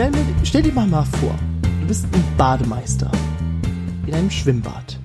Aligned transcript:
stell, 0.00 0.10
mir, 0.12 0.46
stell 0.46 0.62
dir 0.62 0.72
mal, 0.72 0.86
mal 0.86 1.04
vor, 1.04 1.38
du 1.62 1.86
bist 1.86 2.06
ein 2.14 2.24
Bademeister 2.38 3.12
in 4.06 4.14
einem 4.14 4.30
Schwimmbad. 4.30 4.98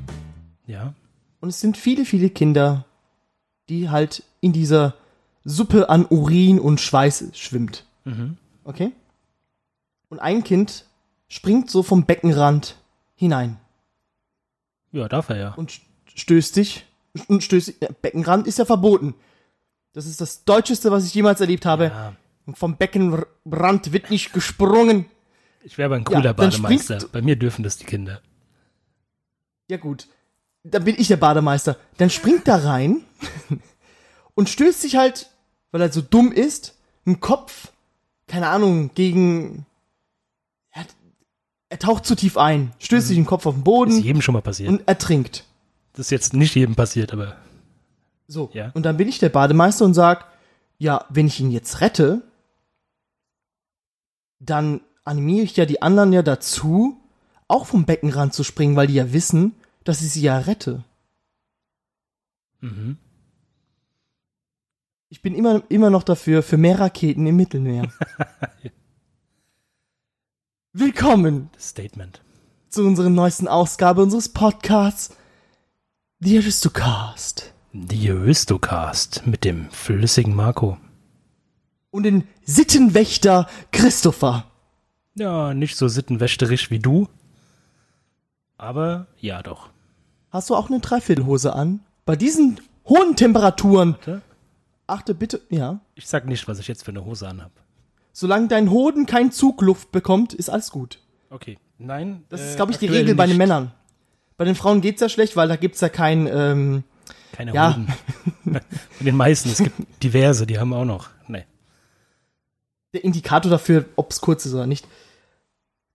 Ja. 0.68 0.94
Und 1.42 1.50
es 1.50 1.60
sind 1.60 1.76
viele, 1.76 2.06
viele 2.06 2.30
Kinder, 2.30 2.86
die 3.68 3.90
halt 3.90 4.24
in 4.40 4.54
dieser 4.54 4.94
Suppe 5.44 5.90
an 5.90 6.06
Urin 6.10 6.62
und 6.62 6.80
Schweiß 6.80 7.26
schwimmt. 7.34 7.84
Mhm. 8.06 8.38
Okay? 8.64 8.94
Und 10.08 10.20
ein 10.20 10.46
Kind 10.46 10.86
springt 11.28 11.70
so 11.70 11.84
vom 11.84 12.06
Beckenrand 12.06 12.78
hinein 13.16 13.58
Ja, 14.94 15.10
darf 15.10 15.28
er 15.28 15.38
ja. 15.38 15.54
und 15.56 15.72
st- 15.72 15.82
stößt 16.16 16.56
dich. 16.56 16.86
Und 17.28 17.44
stößt 17.44 17.68
dich. 17.68 17.76
Ja, 17.82 17.90
Beckenrand 18.02 18.48
ist 18.48 18.60
ja 18.60 18.64
verboten. 18.66 19.14
Das 19.92 20.06
ist 20.06 20.22
das 20.22 20.46
Deutscheste, 20.46 20.90
was 20.90 21.06
ich 21.06 21.14
jemals 21.14 21.42
erlebt 21.42 21.66
habe. 21.66 21.86
Ja. 21.88 22.14
Und 22.46 22.58
vom 22.58 22.78
Beckenrand 22.78 23.92
wird 23.92 24.10
nicht 24.12 24.34
gesprungen. 24.34 25.06
Ich 25.64 25.78
wäre 25.78 25.88
aber 25.88 25.96
ein 25.96 26.04
cooler 26.04 26.24
Ja, 26.26 26.34
Bademeister. 26.34 27.00
Bei 27.12 27.22
mir 27.22 27.36
dürfen 27.36 27.64
das 27.64 27.78
die 27.78 27.86
Kinder. 27.86 28.22
Ja 29.70 29.78
gut, 29.78 30.08
dann 30.64 30.84
bin 30.84 30.96
ich 30.98 31.08
der 31.08 31.18
Bademeister. 31.18 31.78
Dann 31.98 32.10
springt 32.12 32.48
er 32.48 32.64
rein 32.64 33.02
und 34.36 34.50
stößt 34.50 34.82
sich 34.82 34.96
halt, 34.96 35.32
weil 35.72 35.82
er 35.82 35.92
so 35.92 36.02
dumm 36.02 36.32
ist, 36.32 36.76
im 37.06 37.20
Kopf, 37.20 37.72
keine 38.28 38.48
Ahnung, 38.50 38.92
gegen... 38.94 39.66
Er, 40.72 40.86
er 41.70 41.80
taucht 41.80 42.06
zu 42.06 42.16
tief 42.16 42.38
ein, 42.38 42.72
stößt 42.80 43.08
sich 43.08 43.18
im 43.18 43.26
Kopf 43.26 43.46
auf 43.48 43.56
den 43.56 43.60
Ist 43.62 43.66
Boden 43.66 44.00
jedem 44.02 44.22
schon 44.22 44.34
mal 44.34 44.42
passiert. 44.42 44.70
und 44.70 44.88
ertrinkt. 44.88 45.46
das 45.94 46.08
ist 46.08 46.12
jetzt 46.12 46.34
nicht 46.36 46.54
jedem 46.56 46.76
passiert, 46.76 47.12
aber 47.12 47.38
So, 48.28 48.52
Ja. 48.54 48.70
und 48.76 48.84
dann 48.84 48.98
bin 48.98 49.08
ich 49.08 49.18
der 49.18 49.30
Bademeister 49.30 49.84
und 49.86 49.96
sag, 49.96 50.26
ja, 50.78 51.06
wenn 51.10 51.26
ich 51.28 51.40
ihn 51.40 51.50
jetzt 51.52 51.82
rette, 51.82 52.22
dann 54.46 54.82
animiere 55.04 55.44
ich 55.44 55.56
ja 55.58 55.66
die 55.66 55.82
anderen 55.82 56.14
ja 56.14 56.22
dazu, 56.22 56.98
auch 57.48 57.66
vom 57.66 57.86
Beckenrand 57.86 58.34
zu 58.34 58.44
springen, 58.44 58.76
weil 58.76 58.88
die 58.88 58.96
ja 58.96 59.14
wissen, 59.14 59.54
dass 59.84 60.02
ich 60.02 60.12
sie 60.12 60.22
ja 60.22 60.38
rette. 60.38 60.84
mhm. 62.62 62.98
Ich 65.10 65.22
bin 65.22 65.36
immer, 65.36 65.62
immer 65.70 65.92
noch 65.92 66.04
dafür, 66.04 66.44
für 66.44 66.58
mehr 66.58 66.80
Raketen 66.80 67.26
im 67.28 67.36
Mittelmeer. 67.36 67.90
Willkommen 70.74 71.50
das 71.54 71.70
Statement. 71.70 72.22
zu 72.70 72.82
unserer 72.82 73.10
neuesten 73.10 73.48
Ausgabe 73.48 74.02
unseres 74.02 74.28
Podcasts, 74.30 75.16
The 76.20 76.40
Aristocast. 76.40 77.54
Die 77.72 78.10
Aristocast 78.10 79.26
mit 79.26 79.46
dem 79.46 79.70
flüssigen 79.70 80.34
Marco. 80.34 80.78
Und 81.96 82.04
den 82.04 82.28
Sittenwächter 82.44 83.48
Christopher. 83.72 84.46
Ja, 85.16 85.54
nicht 85.54 85.78
so 85.78 85.88
sittenwächterisch 85.88 86.70
wie 86.70 86.80
du. 86.80 87.08
Aber 88.58 89.08
ja 89.20 89.42
doch. 89.42 89.70
Hast 90.30 90.50
du 90.50 90.56
auch 90.56 90.70
eine 90.70 90.80
Dreiviertelhose 90.80 91.54
an? 91.54 91.80
Bei 92.06 92.16
diesen 92.16 92.60
hohen 92.88 93.16
Temperaturen, 93.16 93.94
Warte. 93.94 94.22
achte 94.88 95.16
bitte, 95.16 95.42
ja, 95.50 95.80
Ich 95.96 96.08
sag 96.08 96.26
nicht, 96.28 96.48
was 96.48 96.60
ich 96.60 96.68
jetzt 96.68 96.84
für 96.84 96.92
eine 96.92 97.06
Hose 97.06 97.28
anhab. 97.28 97.52
solange 98.14 98.48
dein 98.48 98.70
Hoden 98.70 99.06
kein 99.06 99.32
Zugluft 99.32 99.92
bekommt, 99.92 100.34
ist 100.34 100.50
alles 100.50 100.72
gut. 100.72 101.00
Okay. 101.30 101.58
Nein. 101.78 102.24
Das 102.30 102.42
äh, 102.42 102.50
ist, 102.50 102.56
glaube 102.58 102.72
ich, 102.72 102.78
die 102.78 102.86
Regel 102.88 103.16
bei 103.16 103.24
den 103.26 103.32
nicht. 103.32 103.38
Männern. 103.38 103.72
Bei 104.38 104.46
den 104.46 104.56
Frauen 104.56 104.82
geht's 104.82 105.02
ja 105.02 105.10
schlecht, 105.10 105.36
weil 105.36 105.48
da 105.48 105.56
gibt's 105.56 105.82
ja 105.82 105.90
kein, 105.90 106.28
ähm, 106.28 106.84
Keine 107.32 107.54
Ja. 107.54 107.72
Hoden. 107.74 107.88
bei 108.46 108.62
den 109.00 109.16
meisten. 109.16 109.50
Es 109.50 109.60
gibt 109.64 110.04
diverse, 110.04 110.46
die 110.46 110.60
haben 110.60 110.74
auch 110.74 110.86
noch. 110.86 111.10
Der 112.96 113.04
Indikator 113.04 113.52
dafür, 113.52 113.84
ob's 113.98 114.22
kurz 114.22 114.46
ist 114.46 114.54
oder 114.54 114.68
nicht. 114.68 114.88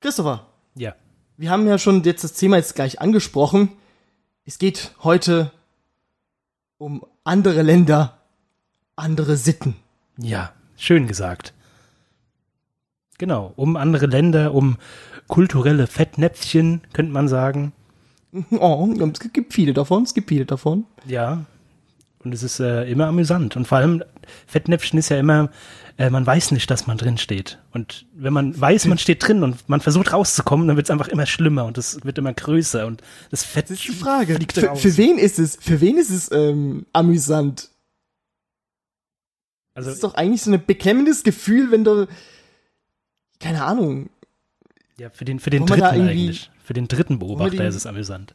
Christopher, 0.00 0.46
Ja. 0.74 0.94
wir 1.38 1.50
haben 1.50 1.66
ja 1.66 1.78
schon 1.78 2.02
jetzt 2.04 2.22
das 2.24 2.34
Thema 2.34 2.58
jetzt 2.58 2.74
gleich 2.74 3.00
angesprochen. 3.00 3.70
Es 4.44 4.58
geht 4.58 4.92
heute 5.02 5.50
um 6.76 7.02
andere 7.24 7.62
Länder, 7.62 8.18
andere 8.96 9.38
Sitten. 9.38 9.76
Ja. 10.18 10.52
Schön 10.76 11.06
gesagt. 11.06 11.54
Genau. 13.16 13.54
Um 13.56 13.76
andere 13.76 14.04
Länder, 14.04 14.52
um 14.52 14.76
kulturelle 15.26 15.86
Fettnäpfchen, 15.86 16.82
könnte 16.92 17.12
man 17.12 17.28
sagen. 17.28 17.72
Oh, 18.52 18.86
es 19.12 19.20
gibt 19.32 19.54
viele 19.54 19.72
davon, 19.72 20.02
es 20.02 20.12
gibt 20.12 20.28
viele 20.28 20.44
davon. 20.44 20.84
Ja. 21.06 21.46
Und 22.22 22.34
es 22.34 22.42
ist 22.42 22.60
äh, 22.60 22.84
immer 22.84 23.06
amüsant. 23.06 23.56
Und 23.56 23.66
vor 23.66 23.78
allem, 23.78 24.04
Fettnäpfchen 24.46 24.98
ist 24.98 25.08
ja 25.08 25.18
immer, 25.18 25.48
äh, 25.98 26.10
man 26.10 26.26
weiß 26.26 26.50
nicht, 26.52 26.70
dass 26.70 26.86
man 26.86 26.96
drin 26.98 27.18
steht. 27.18 27.58
Und 27.72 28.06
wenn 28.14 28.32
man 28.32 28.58
weiß, 28.58 28.86
man 28.86 28.98
steht 28.98 29.26
drin 29.26 29.42
und 29.42 29.68
man 29.68 29.80
versucht 29.80 30.12
rauszukommen, 30.12 30.66
dann 30.68 30.76
wird 30.76 30.86
es 30.86 30.90
einfach 30.90 31.08
immer 31.08 31.26
schlimmer 31.26 31.64
und 31.64 31.78
es 31.78 32.04
wird 32.04 32.18
immer 32.18 32.32
größer 32.32 32.86
und 32.86 33.02
das 33.30 33.44
Fett 33.44 33.64
Das 33.70 33.78
ist 33.78 33.84
die 33.88 33.92
Frage. 33.92 34.34
fliegt 34.36 34.52
Für, 34.54 34.66
raus. 34.68 34.80
für 34.80 34.96
wen 34.96 35.18
ist 35.18 35.38
es, 35.38 35.56
für 35.60 35.80
wen 35.80 35.98
ist 35.98 36.10
es 36.10 36.30
ähm, 36.32 36.86
amüsant? 36.92 37.70
also, 39.74 39.88
Das 39.88 39.94
ist 39.96 40.04
doch 40.04 40.14
eigentlich 40.14 40.42
so 40.42 40.50
ein 40.52 40.64
beklemmendes 40.64 41.22
Gefühl, 41.22 41.70
wenn 41.70 41.84
du, 41.84 42.06
keine 43.38 43.64
Ahnung, 43.64 44.10
ja, 44.98 45.10
für 45.10 45.24
den, 45.24 45.40
für 45.40 45.50
den 45.50 45.64
dritten 45.66 45.82
eigentlich. 45.82 46.50
Für 46.64 46.74
den 46.74 46.88
dritten 46.88 47.18
Beobachter 47.18 47.56
den- 47.56 47.66
ist 47.66 47.74
es 47.74 47.86
amüsant. 47.86 48.34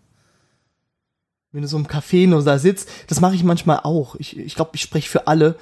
wenn 1.51 1.61
du 1.61 1.67
so 1.69 1.77
im 1.77 1.87
Café 1.87 2.27
nur 2.27 2.43
da 2.43 2.59
sitzt, 2.59 2.89
das 3.07 3.21
mache 3.21 3.35
ich 3.35 3.43
manchmal 3.43 3.79
auch. 3.83 4.15
Ich, 4.15 4.37
ich 4.37 4.55
glaube, 4.55 4.71
ich 4.73 4.81
spreche 4.81 5.09
für 5.09 5.27
alle. 5.27 5.55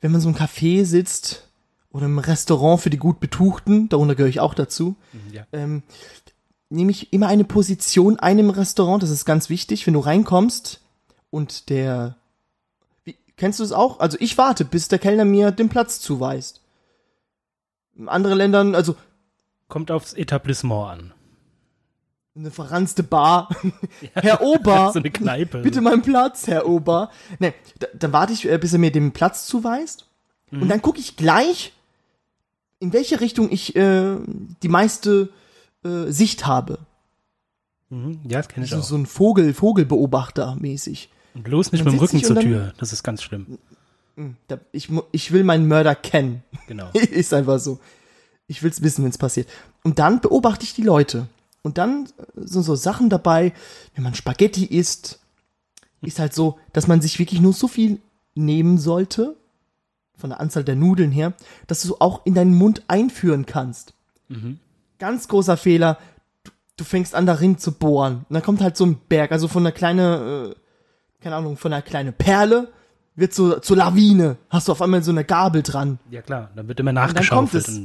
Wenn 0.00 0.12
man 0.12 0.20
so 0.20 0.28
im 0.28 0.36
Café 0.36 0.84
sitzt 0.84 1.48
oder 1.90 2.06
im 2.06 2.18
Restaurant 2.18 2.80
für 2.80 2.90
die 2.90 2.96
gut 2.98 3.20
Betuchten, 3.20 3.88
darunter 3.88 4.14
gehöre 4.14 4.28
ich 4.30 4.40
auch 4.40 4.54
dazu, 4.54 4.96
Ja. 5.32 5.46
ähm, 5.52 5.82
nehme 6.70 6.90
ich 6.90 7.12
immer 7.12 7.28
eine 7.28 7.44
Position 7.44 8.18
einem 8.18 8.50
Restaurant. 8.50 9.02
Das 9.02 9.10
ist 9.10 9.24
ganz 9.24 9.48
wichtig, 9.48 9.86
wenn 9.86 9.94
du 9.94 10.00
reinkommst 10.00 10.80
und 11.30 11.70
der, 11.70 12.16
wie, 13.04 13.16
kennst 13.36 13.58
du 13.58 13.64
es 13.64 13.72
auch? 13.72 14.00
Also 14.00 14.16
ich 14.20 14.36
warte, 14.38 14.64
bis 14.64 14.88
der 14.88 14.98
Kellner 14.98 15.24
mir 15.24 15.50
den 15.50 15.68
Platz 15.68 15.98
zuweist. 16.00 16.60
In 17.96 18.08
anderen 18.08 18.38
Ländern, 18.38 18.74
also 18.74 18.94
Kommt 19.68 19.90
aufs 19.90 20.14
Etablissement 20.14 20.88
an. 20.88 21.12
Eine 22.38 22.50
verranzte 22.50 23.02
Bar. 23.02 23.48
Herr 24.14 24.40
Ober, 24.42 24.90
so 24.94 24.98
eine 25.00 25.10
Kneipe. 25.10 25.58
bitte 25.58 25.80
meinen 25.80 26.02
Platz, 26.02 26.46
Herr 26.46 26.66
Ober. 26.68 27.10
Ne, 27.38 27.52
da, 27.78 27.86
dann 27.98 28.12
warte 28.12 28.32
ich, 28.32 28.48
äh, 28.48 28.58
bis 28.58 28.72
er 28.72 28.78
mir 28.78 28.92
den 28.92 29.12
Platz 29.12 29.46
zuweist. 29.46 30.06
Mhm. 30.50 30.62
Und 30.62 30.68
dann 30.68 30.82
gucke 30.82 30.98
ich 31.00 31.16
gleich, 31.16 31.72
in 32.78 32.92
welche 32.92 33.20
Richtung 33.20 33.50
ich 33.50 33.74
äh, 33.76 34.16
die 34.62 34.68
meiste 34.68 35.30
äh, 35.84 36.10
Sicht 36.10 36.46
habe. 36.46 36.78
Mhm. 37.90 38.20
Ja, 38.28 38.38
das 38.38 38.48
kenne 38.48 38.64
ich 38.66 38.70
So, 38.70 38.78
auch. 38.78 38.82
so 38.84 38.96
ein 38.96 39.06
Vogel, 39.06 39.52
Vogelbeobachter 39.54 40.56
mäßig. 40.60 41.10
Und 41.34 41.42
bloß 41.44 41.72
nicht 41.72 41.84
mit 41.84 41.92
dem 41.94 41.98
Rücken 41.98 42.22
zur 42.22 42.36
dann- 42.36 42.44
Tür. 42.44 42.72
Das 42.78 42.92
ist 42.92 43.02
ganz 43.02 43.22
schlimm. 43.22 43.58
Da, 44.48 44.58
ich, 44.72 44.88
ich 45.12 45.30
will 45.32 45.44
meinen 45.44 45.68
Mörder 45.68 45.94
kennen. 45.94 46.42
Genau. 46.66 46.90
ist 46.92 47.32
einfach 47.32 47.58
so. 47.60 47.78
Ich 48.48 48.62
will's 48.62 48.82
wissen, 48.82 49.04
wenn's 49.04 49.18
passiert. 49.18 49.48
Und 49.84 49.98
dann 50.00 50.20
beobachte 50.20 50.64
ich 50.64 50.74
die 50.74 50.82
Leute. 50.82 51.28
Und 51.62 51.78
dann 51.78 52.06
äh, 52.06 52.22
sind 52.36 52.62
so 52.62 52.74
Sachen 52.74 53.10
dabei, 53.10 53.52
wenn 53.94 54.04
man 54.04 54.14
Spaghetti 54.14 54.64
isst, 54.64 55.20
ist 56.02 56.18
halt 56.18 56.34
so, 56.34 56.58
dass 56.72 56.86
man 56.86 57.00
sich 57.00 57.18
wirklich 57.18 57.40
nur 57.40 57.52
so 57.52 57.68
viel 57.68 58.00
nehmen 58.34 58.78
sollte, 58.78 59.36
von 60.16 60.30
der 60.30 60.40
Anzahl 60.40 60.64
der 60.64 60.76
Nudeln 60.76 61.12
her, 61.12 61.32
dass 61.66 61.82
du 61.82 61.96
auch 61.98 62.24
in 62.24 62.34
deinen 62.34 62.54
Mund 62.54 62.82
einführen 62.88 63.46
kannst. 63.46 63.94
Mhm. 64.28 64.58
Ganz 64.98 65.28
großer 65.28 65.56
Fehler. 65.56 65.98
Du, 66.44 66.50
du 66.76 66.84
fängst 66.84 67.14
an, 67.14 67.26
darin 67.26 67.58
zu 67.58 67.72
bohren. 67.72 68.26
Und 68.28 68.34
dann 68.34 68.42
kommt 68.42 68.60
halt 68.60 68.76
so 68.76 68.84
ein 68.84 68.98
Berg, 69.08 69.32
also 69.32 69.48
von 69.48 69.62
einer 69.62 69.72
kleinen, 69.72 70.50
äh, 70.50 70.54
keine 71.20 71.36
Ahnung, 71.36 71.56
von 71.56 71.72
einer 71.72 71.82
kleinen 71.82 72.12
Perle 72.12 72.68
wird 73.14 73.34
so 73.34 73.58
zur 73.58 73.76
Lawine. 73.76 74.36
Hast 74.48 74.68
du 74.68 74.72
auf 74.72 74.82
einmal 74.82 75.02
so 75.02 75.10
eine 75.10 75.24
Gabel 75.24 75.62
dran. 75.62 75.98
Ja 76.10 76.22
klar, 76.22 76.50
dann 76.54 76.68
wird 76.68 76.78
immer 76.80 76.92
dann 76.92 77.04
kommt 77.04 77.14
nachgeschaufelt. 77.14 77.68
es. 77.68 77.80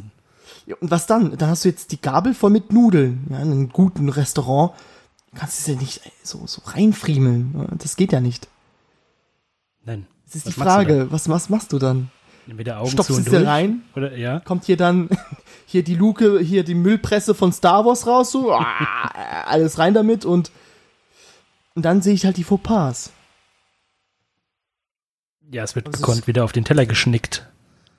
Und 0.65 0.67
Ja, 0.67 0.75
und 0.79 0.91
was 0.91 1.07
dann? 1.07 1.37
Dann 1.37 1.49
hast 1.49 1.65
du 1.65 1.69
jetzt 1.69 1.91
die 1.91 2.01
Gabel 2.01 2.33
voll 2.33 2.51
mit 2.51 2.71
Nudeln. 2.71 3.27
Ja, 3.29 3.37
in 3.37 3.51
einem 3.51 3.69
guten 3.69 4.09
Restaurant. 4.09 4.73
Du 5.31 5.39
kannst 5.39 5.59
es 5.59 5.67
ja 5.67 5.75
nicht 5.75 6.01
so, 6.23 6.45
so 6.45 6.61
reinfriemeln. 6.65 7.55
Ja, 7.57 7.75
Das 7.77 7.95
geht 7.95 8.11
ja 8.11 8.21
nicht. 8.21 8.47
Nein. 9.85 10.07
Das 10.25 10.35
ist 10.35 10.45
Was 10.45 10.53
die 10.53 10.59
du 10.59 10.65
Frage. 10.65 11.07
Was, 11.11 11.29
was 11.29 11.49
machst 11.49 11.73
du 11.73 11.79
dann? 11.79 12.09
Entweder 12.47 12.79
Augen 12.79 12.91
Stopfst 12.91 13.09
du 13.09 13.21
dir 13.21 13.47
rein? 13.47 13.83
Oder, 13.95 14.17
ja. 14.17 14.39
Kommt 14.41 14.65
hier 14.65 14.77
dann 14.77 15.09
hier 15.65 15.83
die 15.83 15.95
Luke, 15.95 16.39
hier 16.39 16.63
die 16.63 16.75
Müllpresse 16.75 17.33
von 17.33 17.53
Star 17.53 17.85
Wars 17.85 18.05
raus, 18.05 18.31
so 18.31 18.51
ah, 18.51 18.65
alles 19.45 19.77
rein 19.79 19.93
damit 19.93 20.25
und 20.25 20.51
und 21.75 21.83
dann 21.83 22.01
sehe 22.01 22.13
ich 22.13 22.25
halt 22.25 22.37
die 22.37 22.43
Fauxpas. 22.43 23.11
Ja, 25.51 25.63
es 25.63 25.75
wird 25.75 25.87
es 25.87 25.97
gekonnt 25.97 26.27
wieder 26.27 26.43
auf 26.43 26.51
den 26.51 26.65
Teller 26.65 26.85
geschnickt. 26.85 27.47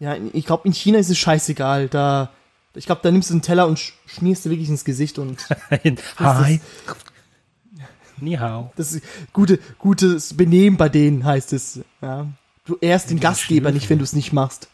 Ja, 0.01 0.17
ich 0.33 0.47
glaube, 0.47 0.67
in 0.67 0.73
China 0.73 0.99
ist 0.99 1.11
es 1.11 1.19
scheißegal. 1.19 1.89
Da, 1.89 2.31
ich 2.75 2.87
glaube, 2.87 3.01
da 3.03 3.11
nimmst 3.11 3.31
du 3.31 3.35
einen 3.35 3.43
Teller 3.43 3.67
und 3.67 3.79
sch- 3.79 3.93
schmierst 4.07 4.45
du 4.47 4.51
wirklich 4.51 4.69
ins 4.69 4.85
Gesicht 4.85 5.19
und 5.19 5.47
Hi. 6.19 6.61
Ni 8.21 8.35
hao. 8.35 8.73
Das 8.77 8.93
ist 8.93 9.05
gute, 9.33 9.59
gutes 9.79 10.37
Benehmen 10.37 10.77
bei 10.77 10.89
denen 10.89 11.25
heißt 11.25 11.53
es. 11.53 11.81
Ja. 12.01 12.29
Du 12.65 12.79
ehrst 12.81 13.11
den 13.11 13.21
Gastgeber 13.21 13.73
nicht, 13.73 13.91
wenn 13.91 13.99
du 13.99 14.05
es 14.05 14.13
nicht 14.13 14.33
machst. 14.33 14.69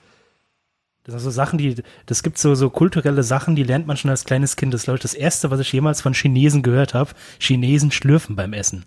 Das 1.04 1.14
sind 1.14 1.20
so 1.22 1.30
Sachen, 1.30 1.58
die, 1.58 1.76
das 2.06 2.22
gibt 2.22 2.36
so, 2.36 2.54
so 2.54 2.68
kulturelle 2.68 3.22
Sachen, 3.22 3.56
die 3.56 3.62
lernt 3.62 3.86
man 3.86 3.96
schon 3.96 4.10
als 4.10 4.24
kleines 4.26 4.56
Kind. 4.56 4.74
Das 4.74 4.82
ist, 4.82 4.84
glaube 4.84 4.98
ich, 4.98 5.02
das 5.02 5.14
erste, 5.14 5.50
was 5.50 5.58
ich 5.58 5.72
jemals 5.72 6.02
von 6.02 6.12
Chinesen 6.12 6.62
gehört 6.62 6.92
habe. 6.92 7.12
Chinesen 7.38 7.90
schlürfen 7.90 8.36
beim 8.36 8.52
Essen. 8.52 8.84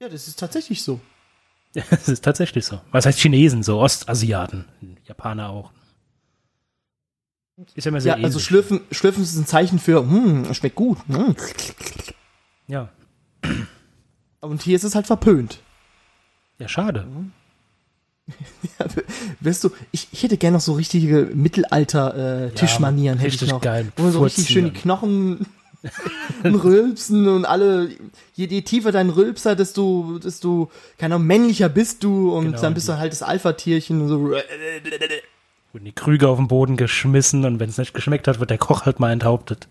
Ja, 0.00 0.08
das 0.08 0.26
ist 0.28 0.38
tatsächlich 0.38 0.82
so. 0.82 1.00
Das 1.90 2.08
ist 2.08 2.24
tatsächlich 2.24 2.64
so. 2.64 2.80
Was 2.90 3.04
heißt 3.06 3.18
Chinesen? 3.20 3.62
So 3.62 3.78
Ostasiaten. 3.80 4.64
Japaner 5.04 5.50
auch. 5.50 5.72
Ist 7.74 7.84
ja 7.84 7.88
immer 7.88 8.00
sehr 8.00 8.10
Ja, 8.10 8.14
ähnlich. 8.16 8.26
also 8.26 8.38
schlürfen, 8.38 8.80
schlürfen 8.90 9.22
ist 9.22 9.34
ein 9.36 9.46
Zeichen 9.46 9.78
für, 9.78 10.00
hm, 10.02 10.52
schmeckt 10.54 10.76
gut. 10.76 10.98
Hm. 11.08 11.34
ja. 12.68 12.90
Und 14.40 14.62
hier 14.62 14.76
ist 14.76 14.84
es 14.84 14.94
halt 14.94 15.06
verpönt. 15.06 15.60
Ja, 16.58 16.68
schade. 16.68 17.06
Ja, 18.80 18.86
weißt 19.40 19.62
du, 19.62 19.70
ich, 19.92 20.08
ich 20.10 20.22
hätte 20.24 20.36
gerne 20.36 20.56
noch 20.56 20.60
so 20.60 20.72
richtige 20.72 21.30
Mittelalter-Tischmanieren, 21.32 23.18
hätte 23.18 23.28
ich 23.28 23.34
richtig 23.34 23.50
noch. 23.50 23.60
geil. 23.60 23.92
Wo 23.96 24.02
man 24.02 24.12
so 24.12 24.22
richtig 24.24 24.48
schön 24.48 24.64
die. 24.64 24.70
Knochen 24.72 25.46
und 26.42 26.54
rülpsen 26.56 27.28
und 27.28 27.44
alle, 27.44 27.88
je, 28.34 28.46
je 28.46 28.62
tiefer 28.62 28.90
dein 28.90 29.10
Rülpser, 29.10 29.54
desto, 29.54 30.18
desto, 30.18 30.72
keine 30.98 31.14
Ahnung, 31.14 31.28
männlicher 31.28 31.68
bist 31.68 32.02
du 32.02 32.34
und 32.36 32.46
Genau, 32.46 32.60
dann 32.60 32.74
bist 32.74 32.88
du 32.88 32.98
halt 32.98 33.12
das 33.12 33.22
Alpha-Tierchen 33.22 34.00
und 34.02 34.08
so. 34.08 34.32
Wurden 35.76 35.84
die 35.84 35.92
Krüge 35.92 36.30
auf 36.30 36.38
den 36.38 36.48
Boden 36.48 36.78
geschmissen 36.78 37.44
und 37.44 37.60
wenn 37.60 37.68
es 37.68 37.76
nicht 37.76 37.92
geschmeckt 37.92 38.26
hat, 38.28 38.40
wird 38.40 38.48
der 38.48 38.56
Koch 38.56 38.86
halt 38.86 38.98
mal 38.98 39.12
enthauptet. 39.12 39.68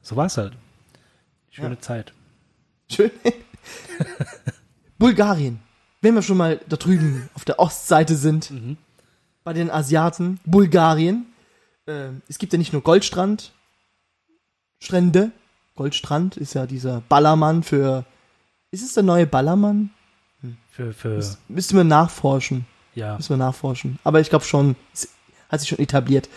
So 0.00 0.14
war's 0.14 0.36
halt. 0.36 0.52
Schöne 1.50 1.80
Zeit. 1.80 2.12
Schön. 2.88 3.10
Bulgarien. 5.00 5.58
Wenn 6.02 6.14
wir 6.14 6.22
schon 6.22 6.36
mal 6.36 6.60
da 6.68 6.76
drüben 6.76 7.28
auf 7.34 7.44
der 7.44 7.58
Ostseite 7.58 8.14
sind, 8.14 8.52
bei 9.42 9.52
den 9.52 9.72
Asiaten, 9.72 10.38
Bulgarien. 10.44 11.26
Äh, 11.86 12.10
es 12.28 12.38
gibt 12.38 12.52
ja 12.52 12.58
nicht 12.60 12.72
nur 12.72 12.82
Goldstrand, 12.82 13.50
Strände. 14.78 15.32
Goldstrand 15.74 16.36
ist 16.36 16.54
ja 16.54 16.66
dieser 16.66 17.00
Ballermann 17.08 17.64
für. 17.64 18.04
Ist 18.70 18.84
es 18.84 18.94
der 18.94 19.02
neue 19.02 19.26
Ballermann? 19.26 19.90
Für, 20.70 20.92
für, 20.92 21.20
Müssten 21.48 21.76
wir 21.76 21.82
nachforschen. 21.82 22.66
ja. 22.94 23.16
Müssen 23.16 23.30
wir 23.30 23.36
nachforschen. 23.36 23.98
Aber 24.04 24.20
ich 24.20 24.30
glaube 24.30 24.44
schon, 24.44 24.76
es 24.94 25.08
hat 25.50 25.60
sich 25.60 25.68
schon 25.68 25.78
etabliert. 25.78 26.28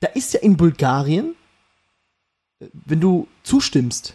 Da 0.00 0.08
ist 0.08 0.34
ja 0.34 0.40
in 0.40 0.56
Bulgarien, 0.56 1.34
äh, 2.60 2.66
wenn 2.72 3.00
du 3.00 3.28
zustimmst, 3.42 4.14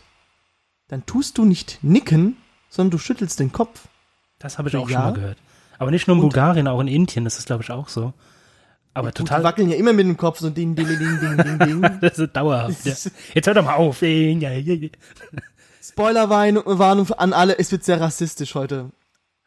dann 0.88 1.06
tust 1.06 1.38
du 1.38 1.46
nicht 1.46 1.80
nicken, 1.82 2.38
sondern 2.70 2.92
du 2.92 2.98
schüttelst 2.98 3.40
den 3.40 3.52
Kopf. 3.52 3.88
Das 4.40 4.58
habe 4.58 4.70
ich 4.70 4.76
auch 4.76 4.90
ja. 4.90 4.98
schon 4.98 5.06
mal 5.10 5.14
gehört. 5.14 5.38
Aber 5.80 5.90
nicht 5.92 6.08
nur 6.08 6.16
in 6.18 6.22
Und- 6.24 6.30
Bulgarien, 6.30 6.68
auch 6.68 6.80
in 6.80 6.88
Indien 6.88 7.26
ist 7.26 7.40
es, 7.40 7.46
glaube 7.46 7.64
ich, 7.64 7.72
auch 7.72 7.90
so. 7.90 8.14
Aber 8.94 9.10
Die 9.12 9.14
total. 9.24 9.44
wackeln 9.44 9.70
ja 9.70 9.78
immer 9.78 9.94
mit 9.94 10.06
dem 10.06 10.18
Kopf, 10.18 10.40
so 10.40 10.50
ding, 10.50 10.76
ding, 10.76 10.86
ding, 10.86 11.00
ding, 11.00 11.38
ding, 11.38 11.60
ding. 11.60 12.00
Das 12.02 12.20
ist 12.20 12.36
dauerhaft. 12.36 12.86
Ja. 12.86 12.94
Jetzt 13.34 13.48
hör 13.48 13.54
doch 13.54 13.64
mal 13.64 13.76
auf. 13.76 14.02
Ja, 14.02 14.08
ja, 14.10 14.50
ja. 14.52 14.90
Spoilerwarnung 15.82 17.10
an 17.14 17.34
alle, 17.34 17.58
es 17.58 17.72
wird 17.72 17.84
sehr 17.84 18.00
rassistisch 18.02 18.54
heute. 18.56 18.92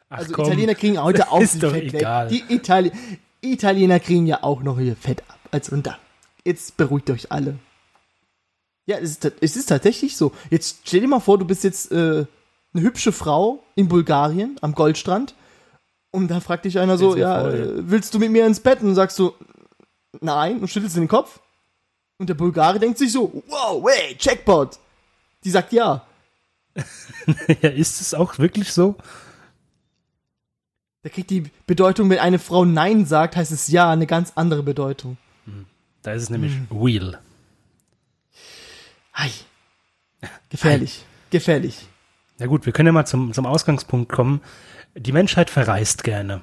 Ach, 0.09 0.17
Also 0.19 0.33
komm. 0.33 0.45
Italiener 0.47 0.75
kriegen 0.75 1.01
heute 1.01 1.31
auch 1.31 1.41
ist 1.41 1.55
die 1.55 1.59
doch 1.59 1.73
egal. 1.73 2.27
Die 2.27 2.43
Itali 2.49 2.91
Italiener 3.51 3.99
kriegen 3.99 4.27
ja 4.27 4.43
auch 4.43 4.61
noch 4.61 4.79
ihr 4.79 4.95
Fett 4.95 5.23
ab. 5.27 5.39
Also 5.51 5.73
und 5.75 5.85
da. 5.85 5.97
Jetzt 6.43 6.77
beruhigt 6.77 7.09
euch 7.09 7.31
alle. 7.31 7.57
Ja, 8.85 8.97
es 8.97 9.11
ist, 9.11 9.31
es 9.41 9.55
ist 9.55 9.67
tatsächlich 9.67 10.15
so. 10.15 10.31
Jetzt 10.49 10.81
stell 10.85 11.01
dir 11.01 11.07
mal 11.07 11.19
vor, 11.19 11.37
du 11.37 11.45
bist 11.45 11.63
jetzt 11.63 11.91
äh, 11.91 12.25
eine 12.73 12.83
hübsche 12.83 13.11
Frau 13.11 13.63
in 13.75 13.87
Bulgarien 13.87 14.57
am 14.61 14.75
Goldstrand 14.75 15.33
und 16.11 16.29
da 16.29 16.39
fragt 16.39 16.63
dich 16.63 16.79
einer 16.79 16.97
so, 16.97 17.15
ja, 17.17 17.41
vor, 17.41 17.53
äh, 17.53 17.89
willst 17.89 18.13
du 18.13 18.19
mit 18.19 18.31
mir 18.31 18.45
ins 18.45 18.61
Bett? 18.61 18.81
Und 18.81 18.95
sagst 18.95 19.19
du, 19.19 19.33
nein, 20.21 20.59
und 20.59 20.69
schüttelst 20.69 20.95
den 20.95 21.09
Kopf. 21.09 21.41
Und 22.17 22.29
der 22.29 22.35
Bulgare 22.35 22.79
denkt 22.79 22.97
sich 22.97 23.11
so, 23.11 23.43
wow, 23.47 23.85
hey, 23.85 24.15
Jackpot. 24.17 24.79
Die 25.43 25.49
sagt 25.49 25.73
ja. 25.73 26.05
ja, 27.61 27.69
ist 27.69 27.99
es 27.99 28.13
auch 28.13 28.37
wirklich 28.37 28.71
so? 28.71 28.95
Da 31.05 31.11
kriegt 31.11 31.29
die 31.29 31.43
Bedeutung, 31.67 32.09
wenn 32.09 32.17
eine 32.17 32.39
Frau 32.39 32.65
Nein 32.65 33.05
sagt, 33.05 33.35
heißt 33.35 33.51
es 33.51 33.67
ja 33.67 33.91
eine 33.91 34.07
ganz 34.07 34.31
andere 34.33 34.63
Bedeutung. 34.63 35.17
Da 36.01 36.13
ist 36.13 36.23
es 36.23 36.29
nämlich 36.31 36.53
Hm. 36.53 36.67
real. 36.75 37.19
Ei. 39.13 39.29
Gefährlich. 40.49 41.05
Gefährlich. 41.29 41.85
Na 42.39 42.47
gut, 42.47 42.65
wir 42.65 42.73
können 42.73 42.87
ja 42.87 42.91
mal 42.91 43.05
zum, 43.05 43.33
zum 43.33 43.45
Ausgangspunkt 43.45 44.11
kommen. 44.11 44.41
Die 44.95 45.11
Menschheit 45.11 45.51
verreist 45.51 46.03
gerne. 46.03 46.41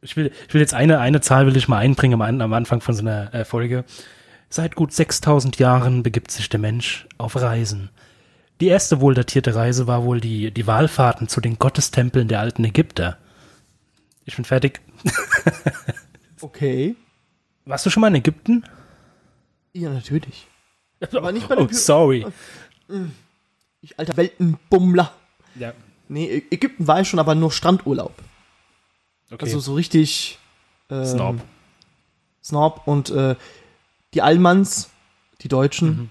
Ich 0.00 0.16
will, 0.16 0.32
ich 0.48 0.54
will 0.54 0.62
jetzt 0.62 0.72
eine, 0.72 1.00
eine 1.00 1.20
Zahl 1.20 1.44
will 1.44 1.58
ich 1.58 1.68
mal 1.68 1.76
einbringen 1.76 2.22
am, 2.22 2.40
am 2.40 2.52
Anfang 2.54 2.80
von 2.80 2.94
so 2.94 3.02
einer 3.02 3.34
äh, 3.34 3.44
Folge. 3.44 3.84
Seit 4.48 4.76
gut 4.76 4.94
6000 4.94 5.58
Jahren 5.58 6.02
begibt 6.02 6.30
sich 6.30 6.48
der 6.48 6.58
Mensch 6.58 7.06
auf 7.18 7.36
Reisen. 7.36 7.90
Die 8.62 8.68
erste 8.68 9.02
wohl 9.02 9.12
datierte 9.12 9.54
Reise 9.54 9.86
war 9.86 10.04
wohl 10.04 10.22
die, 10.22 10.52
die 10.52 10.66
Wallfahrten 10.66 11.28
zu 11.28 11.42
den 11.42 11.58
Gottestempeln 11.58 12.28
der 12.28 12.40
alten 12.40 12.64
Ägypter. 12.64 13.18
Ich 14.24 14.36
bin 14.36 14.44
fertig. 14.44 14.80
Okay. 16.40 16.96
Warst 17.66 17.86
du 17.86 17.90
schon 17.90 18.00
mal 18.00 18.08
in 18.08 18.16
Ägypten? 18.16 18.64
Ja, 19.72 19.90
natürlich. 19.90 20.48
Aber 21.12 21.30
nicht 21.30 21.48
bei 21.48 21.54
den 21.54 21.66
Oh, 21.66 21.68
Py- 21.68 21.74
sorry. 21.74 22.26
Ich 23.80 23.96
alter 23.98 24.16
Weltenbummler. 24.16 25.12
Ja, 25.54 25.72
Nee, 26.08 26.42
Ägypten 26.50 26.86
war 26.88 27.00
ich 27.00 27.08
schon, 27.08 27.20
aber 27.20 27.34
nur 27.36 27.52
Strandurlaub. 27.52 28.12
okay. 29.30 29.44
Also 29.44 29.60
so 29.60 29.74
richtig 29.74 30.38
ähm, 30.90 31.06
Snob. 31.06 31.40
Snob 32.42 32.82
und 32.86 33.10
äh, 33.10 33.36
die 34.12 34.20
Allmanns, 34.20 34.90
die 35.42 35.48
Deutschen, 35.48 35.88
Mhm. 35.88 36.10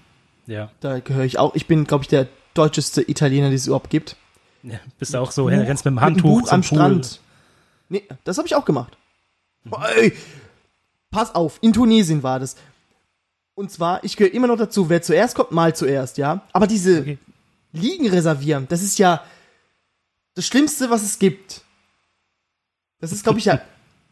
Ja. 0.52 0.70
da 0.80 0.98
gehöre 1.00 1.24
ich 1.24 1.38
auch. 1.38 1.54
Ich 1.54 1.66
bin, 1.66 1.84
glaube 1.84 2.02
ich, 2.04 2.08
der 2.08 2.26
deutscheste 2.54 3.08
Italiener, 3.08 3.48
den 3.48 3.54
es 3.56 3.66
überhaupt 3.66 3.90
gibt. 3.90 4.16
ja. 4.62 4.80
Bist 4.98 5.12
du 5.14 5.18
auch 5.18 5.30
so, 5.30 5.44
Buch- 5.44 5.50
rennst 5.50 5.84
mit 5.84 5.92
dem 5.92 5.96
mit 5.96 6.04
Handtuch 6.04 6.22
Buch 6.40 6.42
zum 6.48 6.54
am 6.54 6.60
Pool. 6.62 6.78
Strand. 6.78 7.20
Nee, 7.92 8.04
das 8.24 8.38
habe 8.38 8.48
ich 8.48 8.54
auch 8.54 8.64
gemacht. 8.64 8.96
Mhm. 9.64 9.72
Ey, 9.96 10.12
pass 11.10 11.34
auf, 11.34 11.58
in 11.60 11.72
Tunesien 11.74 12.22
war 12.22 12.40
das. 12.40 12.56
Und 13.54 13.70
zwar, 13.70 14.02
ich 14.02 14.16
gehöre 14.16 14.32
immer 14.32 14.46
noch 14.46 14.56
dazu, 14.56 14.88
wer 14.88 15.02
zuerst 15.02 15.34
kommt, 15.34 15.52
mal 15.52 15.76
zuerst, 15.76 16.16
ja. 16.16 16.40
Aber 16.52 16.66
diese 16.66 17.00
Okay. 17.00 17.18
Liegen 17.74 18.08
reservieren, 18.08 18.66
das 18.68 18.82
ist 18.82 18.98
ja 18.98 19.22
das 20.34 20.46
Schlimmste, 20.46 20.88
was 20.90 21.02
es 21.02 21.18
gibt. 21.18 21.60
Das 23.00 23.12
ist, 23.12 23.24
glaube 23.24 23.38
ich, 23.38 23.44
ja. 23.44 23.60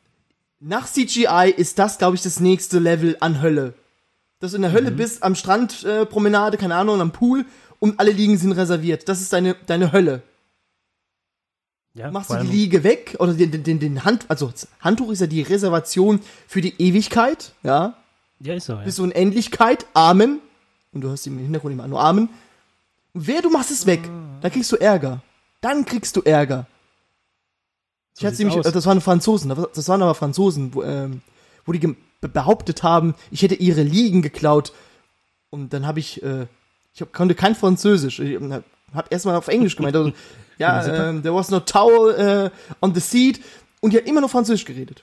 Nach 0.61 0.87
CGI 0.87 1.55
ist 1.57 1.79
das, 1.79 1.97
glaube 1.97 2.17
ich, 2.17 2.23
das 2.23 2.39
nächste 2.39 2.79
Level 2.79 3.17
an 3.21 3.41
Hölle. 3.41 3.73
Dass 4.41 4.51
du 4.51 4.57
in 4.57 4.63
der 4.63 4.71
Mhm. 4.71 4.75
Hölle 4.77 4.91
bist, 4.91 5.23
am 5.23 5.35
Strandpromenade, 5.35 6.03
äh, 6.03 6.07
Promenade, 6.07 6.57
keine 6.59 6.75
Ahnung, 6.75 7.01
am 7.01 7.13
Pool 7.13 7.47
und 7.79 7.99
alle 7.99 8.11
Liegen 8.13 8.37
sind 8.37 8.53
reserviert. 8.53 9.09
Das 9.09 9.23
ist 9.23 9.33
deine, 9.33 9.55
deine 9.67 9.93
Hölle. 9.93 10.23
Ja, 11.95 12.11
Machst 12.11 12.31
du 12.31 12.37
die 12.37 12.47
Liege 12.47 12.85
weg 12.85 13.17
oder 13.19 13.35
den, 13.35 13.65
den, 13.65 13.81
den, 13.81 14.05
Hand, 14.05 14.25
also 14.29 14.53
Handtuch 14.81 15.11
ist 15.11 15.21
ja 15.21 15.27
die 15.27 15.43
Reservation 15.43 16.21
für 16.47 16.61
die 16.61 16.81
Ewigkeit, 16.81 17.53
ja, 17.65 17.95
Ja, 18.39 18.55
ist 18.55 18.67
so, 18.67 18.75
ja. 18.75 18.83
bis 18.83 19.01
Unendlichkeit, 19.01 19.87
Amen. 19.93 20.39
Und 20.93 21.01
du 21.01 21.09
hörst 21.09 21.27
im 21.27 21.39
Hintergrund 21.39 21.75
immer 21.75 21.89
nur 21.89 22.01
Amen. 22.01 22.29
Wer 23.13 23.43
du 23.43 23.51
machst 23.51 23.73
es 23.73 23.87
weg, 23.87 24.09
da 24.41 24.51
kriegst 24.51 24.71
du 24.71 24.77
Ärger. 24.77 25.21
Dann 25.61 25.85
kriegst 25.85 26.15
du 26.15 26.23
Ärger. 26.23 26.67
So 28.13 28.21
ich 28.21 28.27
hatte 28.27 28.39
nämlich, 28.39 28.59
aus. 28.59 28.73
das 28.73 28.87
waren 28.87 29.01
Franzosen, 29.01 29.53
das 29.75 29.89
waren 29.89 30.03
aber 30.03 30.15
Franzosen, 30.15 30.75
wo, 30.75 30.85
ähm, 30.85 31.23
wo 31.65 31.73
die 31.73 31.97
behauptet 32.21 32.83
haben, 32.83 33.15
ich 33.31 33.43
hätte 33.43 33.57
ihre 33.57 33.83
Liegen 33.83 34.23
geklaut. 34.23 34.73
Und 35.51 35.73
dann 35.73 35.87
habe 35.87 35.99
ich, 35.99 36.23
äh, 36.23 36.47
ich 36.95 37.01
hab, 37.01 37.13
konnte 37.13 37.35
kein 37.35 37.57
Französisch. 37.57 38.21
Ich 38.21 38.39
habe 38.41 39.09
erstmal 39.11 39.37
auf 39.37 39.49
Englisch 39.49 39.75
gemeint. 39.77 39.97
Also, 39.97 40.13
ja, 40.61 40.83
super. 40.83 41.09
ähm, 41.09 41.23
there 41.23 41.35
was 41.35 41.51
no 41.51 41.61
towel 41.61 42.15
äh, 42.15 42.51
on 42.81 42.95
the 42.95 43.01
seat. 43.01 43.41
Und 43.81 43.93
die 43.93 43.97
hat 43.99 44.07
immer 44.07 44.21
nur 44.21 44.29
Französisch 44.29 44.65
geredet. 44.65 45.03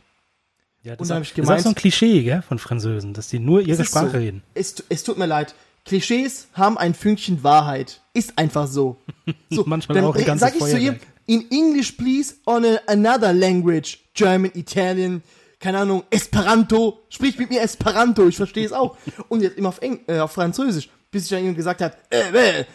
Ja, 0.83 0.95
das, 0.95 0.99
Und 0.99 1.03
ist 1.03 1.09
da 1.09 1.13
auch- 1.13 1.17
hab 1.17 1.23
ich 1.23 1.29
das 1.29 1.37
ist 1.37 1.43
auch 1.43 1.47
gemeint- 1.49 1.63
so 1.63 1.69
ein 1.69 1.75
Klischee, 1.75 2.23
gell, 2.23 2.41
von 2.47 2.59
Französen, 2.59 3.13
dass 3.13 3.27
die 3.27 3.39
nur 3.39 3.61
ihre 3.61 3.81
ist 3.81 3.89
Sprache 3.89 4.11
so. 4.11 4.17
reden. 4.17 4.43
Es, 4.53 4.75
es 4.89 5.03
tut 5.03 5.17
mir 5.17 5.25
leid. 5.25 5.53
Klischees 5.85 6.47
haben 6.53 6.77
ein 6.77 6.93
Fünkchen 6.93 7.43
Wahrheit. 7.43 8.01
Ist 8.13 8.37
einfach 8.37 8.67
so. 8.67 8.97
so 9.49 9.63
Manchmal 9.65 9.95
dann 9.95 10.05
auch 10.05 10.15
ein 10.15 10.25
ganzes 10.25 10.47
sag 10.47 10.55
ich 10.55 10.63
zu 10.63 10.77
ihr, 10.77 10.99
in 11.25 11.49
English 11.51 11.93
please, 11.93 12.35
on 12.45 12.63
a, 12.65 12.79
another 12.87 13.33
language. 13.33 13.99
German, 14.13 14.51
Italian, 14.53 15.23
keine 15.59 15.79
Ahnung, 15.79 16.03
Esperanto. 16.09 16.99
Sprich 17.09 17.37
mit 17.37 17.49
mir 17.49 17.61
Esperanto, 17.61 18.27
ich 18.27 18.35
verstehe 18.37 18.65
es 18.65 18.73
auch. 18.73 18.97
Und 19.29 19.41
jetzt 19.41 19.57
immer 19.57 19.69
auf, 19.69 19.81
Eng 19.81 19.99
äh, 20.07 20.19
auf 20.19 20.31
Französisch. 20.33 20.89
Bis 21.09 21.23
ich 21.23 21.29
dann 21.29 21.39
irgendwann 21.39 21.55
gesagt 21.55 21.81
hat, 21.81 21.97
äh, 22.09 22.29
äh, 22.31 22.59
äh, 22.61 22.65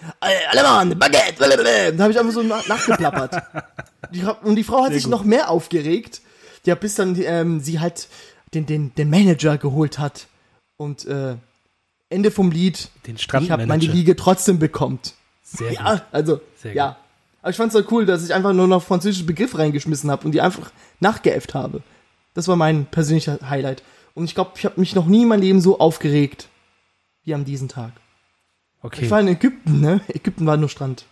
Allemand, 0.51 0.99
Baguette, 0.99 1.35
blablabla. 1.37 1.91
Dann 1.91 2.01
habe 2.01 2.13
ich 2.13 2.19
einfach 2.19 2.33
so 2.33 2.43
nach 2.43 2.67
nachgeplappert. 2.67 3.43
Die, 4.11 4.25
und 4.43 4.57
die 4.57 4.65
Frau 4.65 4.79
hat 4.83 4.89
Sehr 4.89 4.95
sich 4.95 5.05
gut. 5.05 5.11
noch 5.11 5.25
mehr 5.25 5.51
aufgeregt. 5.51 6.23
Ja, 6.65 6.75
bis 6.75 6.95
dann 6.95 7.17
ähm, 7.21 7.61
sie 7.61 7.81
halt 7.81 8.09
den, 8.55 8.67
den, 8.67 8.95
den 8.95 9.11
Manager 9.11 9.59
geholt 9.59 9.99
hat. 9.99 10.27
Und 10.77 11.05
äh, 11.07 11.37
Ende 12.09 12.31
vom 12.31 12.51
Lied, 12.51 12.91
Den 13.07 13.17
ich 13.17 13.29
habe 13.33 13.67
meine. 13.67 13.85
Liege 13.85 14.17
trotzdem 14.17 14.59
bekommt. 14.59 15.15
Sehr 15.43 15.71
gut. 15.71 15.79
Ja, 15.79 16.03
also, 16.13 16.41
Sehr 16.57 16.75
ja. 16.75 16.97
Aber 17.41 17.51
ich 17.51 17.57
fand's 17.57 17.75
so 17.75 17.83
cool, 17.91 18.07
dass 18.07 18.25
ich 18.25 18.33
einfach 18.33 18.53
nur 18.53 18.69
noch 18.69 18.83
französische 18.83 19.25
Begriffe 19.25 19.59
reingeschmissen 19.59 20.11
habe 20.11 20.25
und 20.25 20.33
die 20.33 20.41
einfach 20.41 20.71
nachgeäfft 21.01 21.55
habe. 21.55 21.83
Das 22.35 22.49
war 22.49 22.57
mein 22.57 22.87
persönlicher 22.87 23.39
Highlight. 23.49 23.83
Und 24.15 24.25
ich 24.25 24.35
glaube, 24.35 24.53
ich 24.57 24.65
habe 24.65 24.79
mich 24.79 24.95
noch 24.95 25.07
nie 25.07 25.23
in 25.23 25.29
meinem 25.29 25.41
Leben 25.41 25.61
so 25.61 25.79
aufgeregt 25.79 26.49
wie 27.25 27.35
an 27.35 27.45
diesem 27.45 27.69
Tag. 27.69 27.93
Okay. 28.83 29.05
Ich 29.05 29.11
war 29.11 29.21
in 29.21 29.29
Ägypten, 29.29 29.81
ne? 29.81 30.01
Ägypten 30.09 30.45
war 30.47 30.57
nur 30.57 30.69
Strand. 30.69 31.07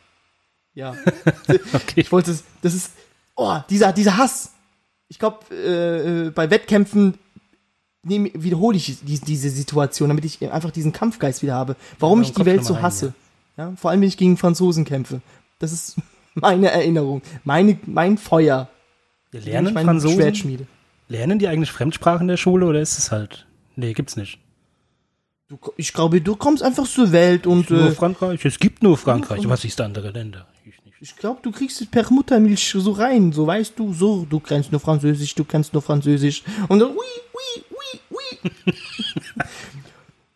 Ja. 0.74 0.94
okay. 1.72 2.00
Ich 2.00 2.12
wollte 2.12 2.32
es, 2.32 2.44
das 2.62 2.74
ist, 2.74 2.92
oh, 3.36 3.58
dieser, 3.68 3.92
dieser 3.92 4.16
Hass. 4.16 4.52
Ich 5.08 5.18
glaube, 5.18 5.38
äh, 5.50 6.26
äh, 6.26 6.30
bei 6.30 6.50
Wettkämpfen 6.50 7.14
nehm, 8.02 8.30
wiederhole 8.34 8.76
ich 8.76 9.00
die, 9.02 9.18
diese 9.18 9.50
Situation, 9.50 10.08
damit 10.08 10.24
ich 10.24 10.42
einfach 10.50 10.70
diesen 10.70 10.92
Kampfgeist 10.92 11.42
wieder 11.42 11.54
habe. 11.54 11.76
Warum 11.98 12.22
Ja, 12.22 12.28
ich 12.28 12.34
die 12.34 12.44
Welt 12.44 12.64
so 12.64 12.80
hasse. 12.80 13.14
Ja. 13.56 13.72
Vor 13.76 13.90
allem, 13.90 14.00
wenn 14.00 14.08
ich 14.08 14.16
gegen 14.16 14.36
Franzosen 14.36 14.84
kämpfe. 14.84 15.20
Das 15.58 15.72
ist 15.72 15.96
meine 16.34 16.70
Erinnerung. 16.70 17.22
Meine, 17.44 17.78
mein 17.86 18.18
Feuer. 18.18 18.68
Wir 19.30 19.40
lernen 19.40 19.68
ich 19.68 19.74
mein 19.74 19.84
Franzosen? 19.84 20.66
Lernen 21.08 21.38
die 21.38 21.48
eigentlich 21.48 21.72
Fremdsprachen 21.72 22.22
in 22.22 22.28
der 22.28 22.36
Schule 22.36 22.66
oder 22.66 22.80
ist 22.80 22.98
es 22.98 23.10
halt. 23.10 23.46
Nee, 23.76 23.92
gibt's 23.92 24.16
nicht. 24.16 24.38
Du, 25.50 25.58
ich 25.76 25.92
glaube, 25.92 26.20
du 26.20 26.36
kommst 26.36 26.62
einfach 26.62 26.86
zur 26.86 27.10
Welt 27.10 27.44
und 27.44 27.70
Nur 27.70 27.88
äh, 27.88 27.90
Frankreich? 27.90 28.44
Es 28.44 28.60
gibt 28.60 28.84
nur 28.84 28.96
Frankreich. 28.96 29.48
Was 29.48 29.64
ist 29.64 29.80
andere 29.80 30.10
Länder? 30.10 30.46
Ich 30.64 30.84
nicht. 30.84 30.96
ich 31.00 31.16
glaube, 31.16 31.40
du 31.42 31.50
kriegst 31.50 31.80
es 31.80 31.88
per 31.88 32.08
Muttermilch 32.08 32.76
so 32.78 32.92
rein. 32.92 33.32
So 33.32 33.48
weißt 33.48 33.76
du, 33.76 33.92
so, 33.92 34.24
du 34.30 34.38
kannst 34.38 34.70
nur 34.70 34.80
Französisch, 34.80 35.34
du 35.34 35.42
kannst 35.42 35.72
nur 35.72 35.82
Französisch. 35.82 36.44
Und 36.68 36.78
dann, 36.78 36.90
ui, 36.90 36.94
ui, 36.94 37.64
ui, 37.68 38.00
ui. 38.16 38.50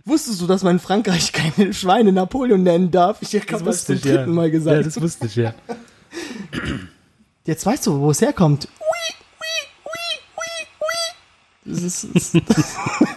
Wusstest 0.05 0.41
du, 0.41 0.49
dass 0.49 0.65
man 0.65 0.75
in 0.75 0.81
Frankreich 0.81 1.33
keine 1.33 1.73
Schweine 1.73 2.11
Napoleon 2.11 2.65
nennen 2.65 2.91
darf? 2.91 3.23
Ich 3.23 3.33
habe 3.37 3.63
das 3.63 3.85
zum 3.85 4.01
dritten 4.01 4.35
Mal 4.35 4.51
gesagt. 4.51 4.79
Ja, 4.79 4.83
das 4.83 5.01
wusste 5.01 5.27
ich, 5.27 5.37
ja. 5.37 5.55
Jetzt 7.47 7.65
weißt 7.65 7.87
du, 7.87 8.01
wo 8.01 8.11
es 8.11 8.21
herkommt. 8.21 8.67
Ui, 8.81 9.15
ui, 9.39 9.87
ui, 9.87 10.19
ui, 10.41 11.73
ui. 11.73 11.73
Das 11.73 12.03
ist. 12.03 12.35
Das 12.49 12.77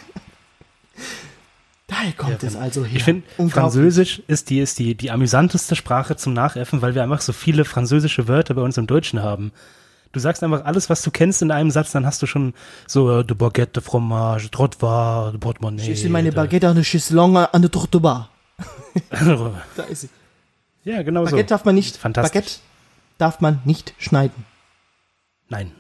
Daher 1.98 2.14
kommt 2.14 2.44
es 2.44 2.56
also 2.56 2.86
her. 2.86 2.98
Ich 2.98 3.04
finde. 3.04 3.24
Französisch 3.50 4.22
ist 4.28 4.50
die, 4.50 4.60
ist 4.60 4.78
die, 4.80 4.96
die 4.96 5.10
amüsanteste 5.10 5.76
Sprache 5.76 6.16
zum 6.16 6.34
Nachäffen, 6.34 6.82
weil 6.82 6.96
wir 6.96 7.04
einfach 7.04 7.22
so 7.22 7.34
viele 7.34 7.66
französische 7.66 8.28
Wörter 8.28 8.54
bei 8.54 8.62
uns 8.62 8.78
im 8.78 8.88
Deutschen 8.88 9.22
haben. 9.24 9.52
Du 10.12 10.20
sagst 10.20 10.44
einfach 10.44 10.66
alles, 10.66 10.90
was 10.90 11.02
du 11.02 11.12
kennst 11.12 11.42
in 11.42 11.52
einem 11.52 11.72
Satz, 11.72 11.92
dann 11.92 12.06
hast 12.06 12.22
du 12.22 12.28
schon 12.28 12.54
so 12.88 13.20
äh, 13.20 13.26
de 13.26 13.36
Baguette, 13.36 13.74
de 13.74 13.84
Fromage, 13.84 14.50
Trottoir, 14.52 15.32
de 15.32 15.40
Portemonnaie. 15.40 15.92
Ich 15.92 16.08
meine 16.10 16.32
Baguette 16.32 16.68
an 16.68 16.76
der 16.76 16.84
Chislonge 16.84 17.54
an 17.54 17.62
der 17.62 17.72
Tourtebar. 17.72 18.30
Da 19.76 19.84
ist 19.84 20.02
sie. 20.02 20.10
ja, 20.84 21.04
genau 21.04 21.26
so. 21.26 21.32
Baguette 21.32 21.50
darf 21.50 21.66
man 21.66 21.76
nicht. 21.76 21.98
Fantastisch. 21.98 22.34
Baguette 22.34 22.60
darf 23.18 23.42
man 23.42 23.60
nicht 23.66 23.94
schneiden. 23.98 24.46
Nein. 25.50 25.72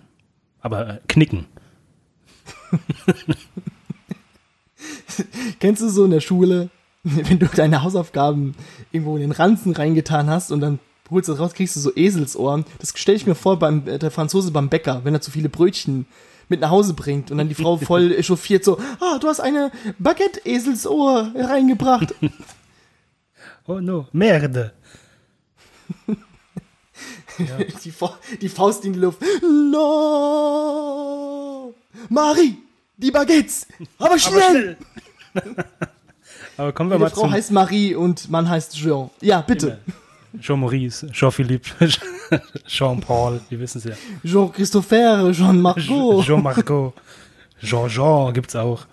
Aber 0.61 0.87
äh, 0.87 0.99
knicken. 1.07 1.45
Kennst 5.59 5.81
du 5.81 5.89
so 5.89 6.05
in 6.05 6.11
der 6.11 6.21
Schule, 6.21 6.69
wenn 7.03 7.39
du 7.39 7.47
deine 7.47 7.83
Hausaufgaben 7.83 8.55
irgendwo 8.91 9.15
in 9.15 9.21
den 9.21 9.31
Ranzen 9.31 9.73
reingetan 9.73 10.29
hast 10.29 10.51
und 10.51 10.61
dann 10.61 10.79
holst 11.09 11.29
du 11.29 11.33
das 11.33 11.41
raus, 11.41 11.53
kriegst 11.53 11.75
du 11.75 11.79
so 11.79 11.95
Eselsohren. 11.95 12.65
Das 12.79 12.93
stelle 12.95 13.15
ich 13.17 13.25
mir 13.25 13.35
vor 13.35 13.57
beim 13.57 13.87
äh, 13.87 13.97
der 13.97 14.11
Franzose 14.11 14.51
beim 14.51 14.69
Bäcker, 14.69 15.01
wenn 15.03 15.13
er 15.13 15.21
zu 15.21 15.31
viele 15.31 15.49
Brötchen 15.49 16.05
mit 16.49 16.61
nach 16.61 16.69
Hause 16.69 16.93
bringt 16.93 17.31
und 17.31 17.37
dann 17.37 17.49
die 17.49 17.55
Frau 17.55 17.77
voll 17.81 18.13
echauffiert 18.13 18.63
so, 18.63 18.77
ah, 18.99 19.17
du 19.19 19.27
hast 19.27 19.39
eine 19.39 19.71
Baguette-Eselsohr 19.99 21.33
reingebracht. 21.35 22.15
Oh 23.67 23.79
no, 23.81 24.07
Merde. 24.13 24.73
die, 27.83 27.91
Fa 27.91 28.17
die 28.41 28.49
Faust 28.49 28.85
in 28.85 28.93
die 28.93 28.99
Luft. 28.99 29.21
No! 29.71 29.83
Marie, 32.09 32.57
die 32.95 33.11
Baguettes! 33.11 33.67
Aber 33.97 34.17
schnell! 34.17 34.77
Aber 34.79 34.87
kommen 36.57 36.89
wir 36.89 36.97
Meine 36.97 36.99
mal 36.99 37.09
Frau 37.09 37.21
zum 37.21 37.31
heißt 37.31 37.51
Marie 37.51 37.95
und 37.95 38.29
Mann 38.29 38.49
heißt 38.49 38.75
Jean. 38.75 39.09
Ja, 39.21 39.41
bitte. 39.41 39.79
Jean-Maurice, 40.39 41.09
Jean-Philippe, 41.11 41.69
Jean-Paul, 42.67 43.41
wir 43.49 43.59
wissen 43.59 43.79
es 43.79 43.85
ja. 43.85 43.95
Jean-Christopher, 44.23 45.31
Jean-Margot. 45.31 46.25
Jean-Margot, 46.25 46.93
Jean-Jean 47.61 48.33
gibt's 48.33 48.55
auch. 48.55 48.85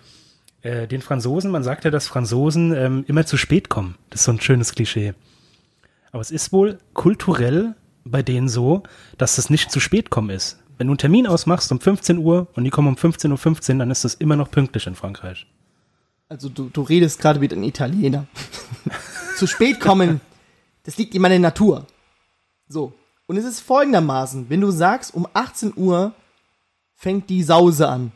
Äh, 0.62 0.86
den 0.86 1.02
Franzosen, 1.02 1.50
man 1.50 1.62
sagt 1.62 1.84
ja, 1.84 1.90
dass 1.90 2.08
Franzosen 2.08 2.74
ähm, 2.74 3.04
immer 3.06 3.26
zu 3.26 3.36
spät 3.36 3.68
kommen. 3.68 3.96
Das 4.10 4.20
ist 4.20 4.24
so 4.24 4.32
ein 4.32 4.40
schönes 4.40 4.72
Klischee. 4.72 5.12
Aber 6.12 6.22
es 6.22 6.30
ist 6.30 6.52
wohl 6.52 6.78
kulturell 6.94 7.74
bei 8.04 8.22
denen 8.22 8.48
so, 8.48 8.82
dass 9.18 9.36
das 9.36 9.50
nicht 9.50 9.70
zu 9.70 9.80
spät 9.80 10.10
kommen 10.10 10.30
ist. 10.30 10.58
Wenn 10.78 10.86
du 10.86 10.92
einen 10.92 10.98
Termin 10.98 11.26
ausmachst 11.26 11.70
um 11.70 11.80
15 11.80 12.18
Uhr 12.18 12.48
und 12.54 12.64
die 12.64 12.70
kommen 12.70 12.88
um 12.88 12.94
15.15 12.94 13.30
Uhr, 13.30 13.38
15, 13.38 13.78
dann 13.78 13.90
ist 13.90 14.04
das 14.04 14.14
immer 14.14 14.36
noch 14.36 14.50
pünktlich 14.50 14.86
in 14.86 14.94
Frankreich. 14.94 15.46
Also 16.34 16.48
du, 16.48 16.68
du 16.68 16.82
redest 16.82 17.20
gerade 17.20 17.40
wie 17.40 17.48
ein 17.48 17.62
Italiener. 17.62 18.26
Zu 19.36 19.46
spät 19.46 19.78
kommen, 19.78 20.20
das 20.82 20.98
liegt 20.98 21.14
in 21.14 21.22
meiner 21.22 21.38
Natur. 21.38 21.86
So. 22.66 22.92
Und 23.28 23.36
es 23.36 23.44
ist 23.44 23.60
folgendermaßen, 23.60 24.50
wenn 24.50 24.60
du 24.60 24.72
sagst, 24.72 25.14
um 25.14 25.28
18 25.32 25.74
Uhr 25.76 26.12
fängt 26.96 27.30
die 27.30 27.44
Sause 27.44 27.88
an, 27.88 28.10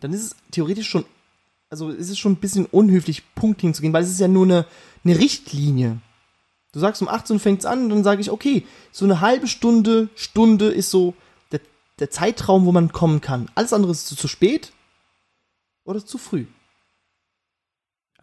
dann 0.00 0.12
ist 0.14 0.22
es 0.22 0.36
theoretisch 0.50 0.88
schon, 0.88 1.04
also 1.68 1.90
ist 1.90 2.08
es 2.08 2.18
schon 2.18 2.32
ein 2.32 2.40
bisschen 2.40 2.64
unhöflich, 2.64 3.22
Punkt 3.34 3.60
hinzugehen, 3.60 3.92
weil 3.92 4.02
es 4.02 4.10
ist 4.10 4.20
ja 4.20 4.26
nur 4.26 4.46
eine, 4.46 4.66
eine 5.04 5.18
Richtlinie. 5.18 5.98
Du 6.72 6.80
sagst, 6.80 7.02
um 7.02 7.08
18 7.08 7.36
Uhr 7.36 7.40
fängt's 7.40 7.66
an 7.66 7.82
und 7.82 7.90
dann 7.90 8.04
sage 8.04 8.22
ich, 8.22 8.30
okay, 8.30 8.66
so 8.92 9.04
eine 9.04 9.20
halbe 9.20 9.46
Stunde, 9.46 10.08
Stunde 10.14 10.68
ist 10.68 10.90
so 10.90 11.12
der, 11.52 11.60
der 11.98 12.10
Zeitraum, 12.10 12.64
wo 12.64 12.72
man 12.72 12.92
kommen 12.92 13.20
kann. 13.20 13.50
Alles 13.54 13.74
andere 13.74 13.92
ist 13.92 14.06
zu, 14.06 14.16
zu 14.16 14.26
spät 14.26 14.72
oder 15.84 16.02
zu 16.02 16.16
früh. 16.16 16.46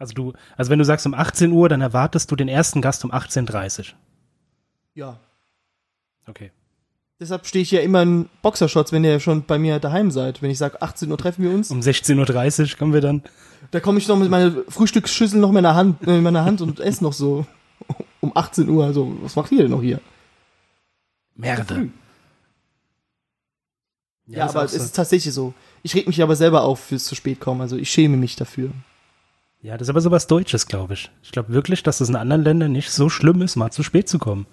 Also 0.02 0.14
du, 0.14 0.32
also 0.56 0.68
wenn 0.68 0.80
du 0.80 0.84
sagst 0.84 1.06
um 1.06 1.14
18 1.14 1.52
Uhr, 1.52 1.68
dann 1.68 1.80
erwartest 1.80 2.28
du 2.28 2.34
den 2.34 2.48
ersten 2.48 2.82
Gast 2.82 3.04
um 3.04 3.12
18.30 3.12 3.78
Uhr. 3.78 3.86
Ja. 4.94 5.20
Okay. 6.26 6.50
Deshalb 7.20 7.46
stehe 7.46 7.62
ich 7.62 7.70
ja 7.70 7.82
immer 7.82 8.02
in 8.02 8.28
Boxershorts, 8.42 8.90
wenn 8.90 9.04
ihr 9.04 9.20
schon 9.20 9.44
bei 9.44 9.60
mir 9.60 9.78
daheim 9.78 10.10
seid. 10.10 10.42
Wenn 10.42 10.50
ich 10.50 10.58
sage, 10.58 10.82
18 10.82 11.08
Uhr 11.08 11.16
treffen 11.18 11.44
wir 11.44 11.52
uns, 11.52 11.70
Um 11.70 11.78
16.30 11.78 12.72
Uhr 12.72 12.78
kommen 12.78 12.92
wir 12.92 13.00
dann. 13.00 13.22
da 13.70 13.78
komme 13.78 13.98
ich 13.98 14.08
noch 14.08 14.18
mit 14.18 14.28
meiner 14.28 14.64
Frühstücksschüssel 14.66 15.38
noch 15.38 15.50
in 15.50 15.54
meiner 15.54 15.76
Hand, 15.76 16.04
äh, 16.04 16.16
in 16.16 16.24
meiner 16.24 16.44
Hand 16.44 16.62
und 16.62 16.80
esse 16.80 17.04
noch 17.04 17.12
so 17.12 17.46
um 18.20 18.36
18 18.36 18.68
Uhr. 18.68 18.84
Also, 18.84 19.16
was 19.22 19.36
macht 19.36 19.52
ihr 19.52 19.62
denn 19.62 19.70
noch 19.70 19.82
hier? 19.82 20.00
Merde. 21.36 21.90
Ja, 24.26 24.46
ist 24.46 24.56
aber 24.56 24.64
es 24.64 24.72
so. 24.72 24.78
ist 24.78 24.96
tatsächlich 24.96 25.32
so. 25.32 25.54
Ich 25.84 25.94
reg 25.94 26.08
mich 26.08 26.20
aber 26.20 26.34
selber 26.34 26.62
auf 26.62 26.80
fürs 26.80 27.04
zu 27.04 27.14
spät 27.14 27.38
kommen. 27.38 27.60
Also, 27.60 27.76
ich 27.76 27.88
schäme 27.88 28.16
mich 28.16 28.34
dafür. 28.34 28.72
Ja, 29.62 29.76
das 29.78 29.86
ist 29.86 29.90
aber 29.90 30.00
sowas 30.00 30.26
Deutsches, 30.26 30.66
glaube 30.66 30.94
ich. 30.94 31.10
Ich 31.22 31.30
glaube 31.30 31.52
wirklich, 31.52 31.84
dass 31.84 32.00
es 32.00 32.08
in 32.08 32.16
anderen 32.16 32.42
Ländern 32.42 32.72
nicht 32.72 32.90
so 32.90 33.08
schlimm 33.08 33.42
ist, 33.42 33.54
mal 33.54 33.70
zu 33.70 33.84
spät 33.84 34.08
zu 34.08 34.18
kommen. 34.18 34.46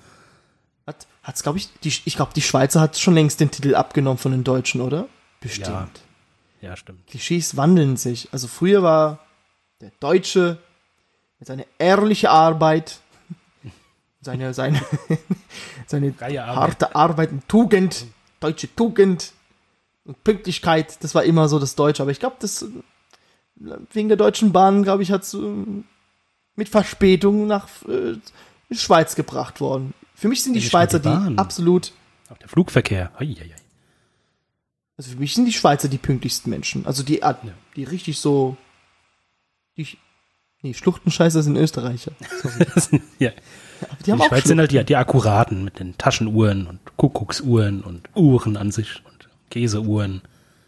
Hat, 0.85 1.07
hat's, 1.23 1.41
glaube 1.41 1.57
ich, 1.57 1.69
die, 1.83 1.89
ich 1.89 2.15
glaube, 2.15 2.31
die 2.35 2.43
Schweizer 2.43 2.79
hat 2.79 2.97
schon 2.97 3.15
längst 3.15 3.39
den 3.39 3.49
Titel 3.49 3.73
abgenommen 3.73 4.19
von 4.19 4.31
den 4.31 4.43
Deutschen, 4.43 4.81
oder? 4.81 5.07
Bestimmt. 5.41 5.67
Ja. 5.67 5.89
Ja, 6.61 6.75
stimmt. 6.75 7.07
Klischees 7.07 7.57
wandeln 7.57 7.97
sich. 7.97 8.27
Also 8.31 8.47
früher 8.47 8.83
war 8.83 9.19
der 9.81 9.91
Deutsche 9.99 10.59
mit 11.39 11.47
seiner 11.47 11.65
ehrlichen 11.79 12.27
Arbeit, 12.27 12.99
seine, 14.21 14.53
seine, 14.53 14.81
seine 15.87 16.13
Arbeit. 16.19 16.37
harte 16.37 16.95
Arbeit 16.95 17.31
und 17.31 17.47
Tugend, 17.47 18.05
deutsche 18.41 18.73
Tugend 18.75 19.31
und 20.03 20.23
Pünktlichkeit, 20.23 21.03
das 21.03 21.15
war 21.15 21.23
immer 21.23 21.47
so 21.47 21.59
das 21.59 21.75
Deutsche. 21.75 22.03
Aber 22.03 22.11
ich 22.11 22.19
glaube, 22.19 22.35
das 22.39 22.65
wegen 23.59 24.07
der 24.07 24.17
Deutschen 24.17 24.51
Bahn, 24.51 24.83
glaube 24.83 25.03
ich, 25.03 25.11
hat 25.11 25.23
es 25.23 25.35
mit 26.55 26.69
Verspätung 26.69 27.47
nach 27.47 27.67
äh, 27.87 28.15
Schweiz 28.71 29.15
gebracht 29.15 29.61
worden. 29.61 29.93
Für 30.15 30.27
mich 30.27 30.43
sind 30.43 30.53
die 30.53 30.59
die 30.59 30.67
Schweizer 30.67 30.99
die, 30.99 31.09
Bahn. 31.09 31.37
absolut, 31.37 31.93
Auch 32.29 32.37
der 32.37 32.49
Flugverkehr. 32.49 33.11
Hei, 33.19 33.25
hei, 33.25 33.55
also 34.97 35.11
für 35.11 35.17
mich 35.17 35.33
sind 35.33 35.45
die 35.45 35.53
Schweizer 35.53 35.87
die 35.87 35.97
pünktlichsten 35.97 36.49
Menschen. 36.49 36.85
Also 36.85 37.03
die, 37.03 37.21
die 37.77 37.83
richtig 37.85 38.19
so, 38.19 38.57
die, 39.77 39.87
nee, 40.61 40.73
Schluchtenscheißer 40.73 41.41
sind 41.41 41.55
Österreicher. 41.55 42.11
Ja. 43.19 43.31
Aber 43.81 43.95
die 43.99 44.03
Die, 44.03 44.11
haben 44.11 44.21
auch 44.21 44.27
Schweiz 44.27 44.43
sind 44.45 44.59
halt 44.59 44.71
die, 44.71 44.83
die 44.83 44.97
Akkuraten 44.97 45.63
mit 45.63 45.79
den 45.79 45.97
Taschenuhren 45.97 46.67
und 46.67 46.79
Kuckucksuhren 46.97 47.81
und 47.81 48.09
Uhren 48.13 48.57
an 48.57 48.71
sich 48.71 49.01
und 49.05 49.29
Käseuhren. 49.49 50.21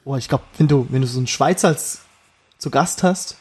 Boah, 0.06 0.18
ich 0.18 0.30
glaube, 0.30 0.46
wenn 0.58 0.70
du, 0.70 0.88
wenn 0.90 1.02
du 1.02 1.08
so 1.08 1.18
einen 1.18 1.28
Schweizer 1.28 1.68
als, 1.68 2.01
zu 2.62 2.70
Gast 2.70 3.02
hast 3.04 3.38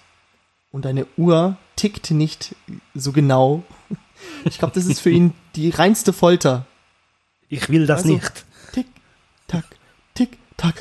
und 0.73 0.85
deine 0.87 1.07
Uhr 1.19 1.57
tickt 1.77 2.11
nicht 2.11 2.57
so 2.95 3.13
genau, 3.13 3.63
ich 4.45 4.59
glaube, 4.59 4.75
das 4.75 4.87
ist 4.87 5.01
für 5.01 5.11
ihn 5.11 5.35
die 5.57 5.71
reinste 5.71 6.13
Folter. 6.13 6.67
Ich 7.49 7.69
will 7.69 7.87
das 7.87 8.03
Also- 8.03 8.15
nicht. 8.15 8.45
Tick, 8.73 8.87
tack, 9.47 9.65
tick, 10.15 10.39
tack. 10.57 10.75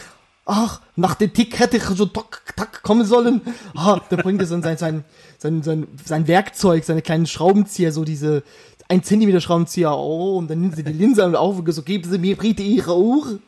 Ach, 0.46 0.82
nach 0.96 1.16
dem 1.16 1.32
Tick 1.34 1.60
hätte 1.60 1.78
ich 1.78 1.84
so 1.84 2.06
tack, 2.08 2.54
tack 2.56 2.82
kommen 2.82 3.06
sollen. 3.06 3.42
Ah, 3.76 4.00
da 4.10 4.16
bringt 4.16 4.42
er 4.42 4.48
dann 4.48 4.64
sein, 4.64 4.78
sein, 4.78 5.04
sein, 5.38 5.62
sein, 5.62 5.88
sein 6.04 6.28
Werkzeug, 6.28 6.84
seine 6.86 7.02
kleinen 7.04 7.28
Schraubenzieher, 7.28 7.92
so 7.92 8.04
diese 8.04 8.44
ein 8.88 9.04
Zentimeter 9.04 9.42
Schraubenzieher, 9.42 9.92
oh, 9.96 10.38
und 10.38 10.50
dann 10.50 10.62
nimmt 10.62 10.76
sie 10.76 10.84
die 10.84 10.94
Linse 10.94 11.40
auf 11.40 11.60
und 11.60 11.72
so, 11.72 11.84
geben 11.84 12.10
Sie 12.10 12.18
mir 12.18 12.36
bitte 12.36 12.64
Ihre 12.64 12.98
Uhr. 12.98 13.40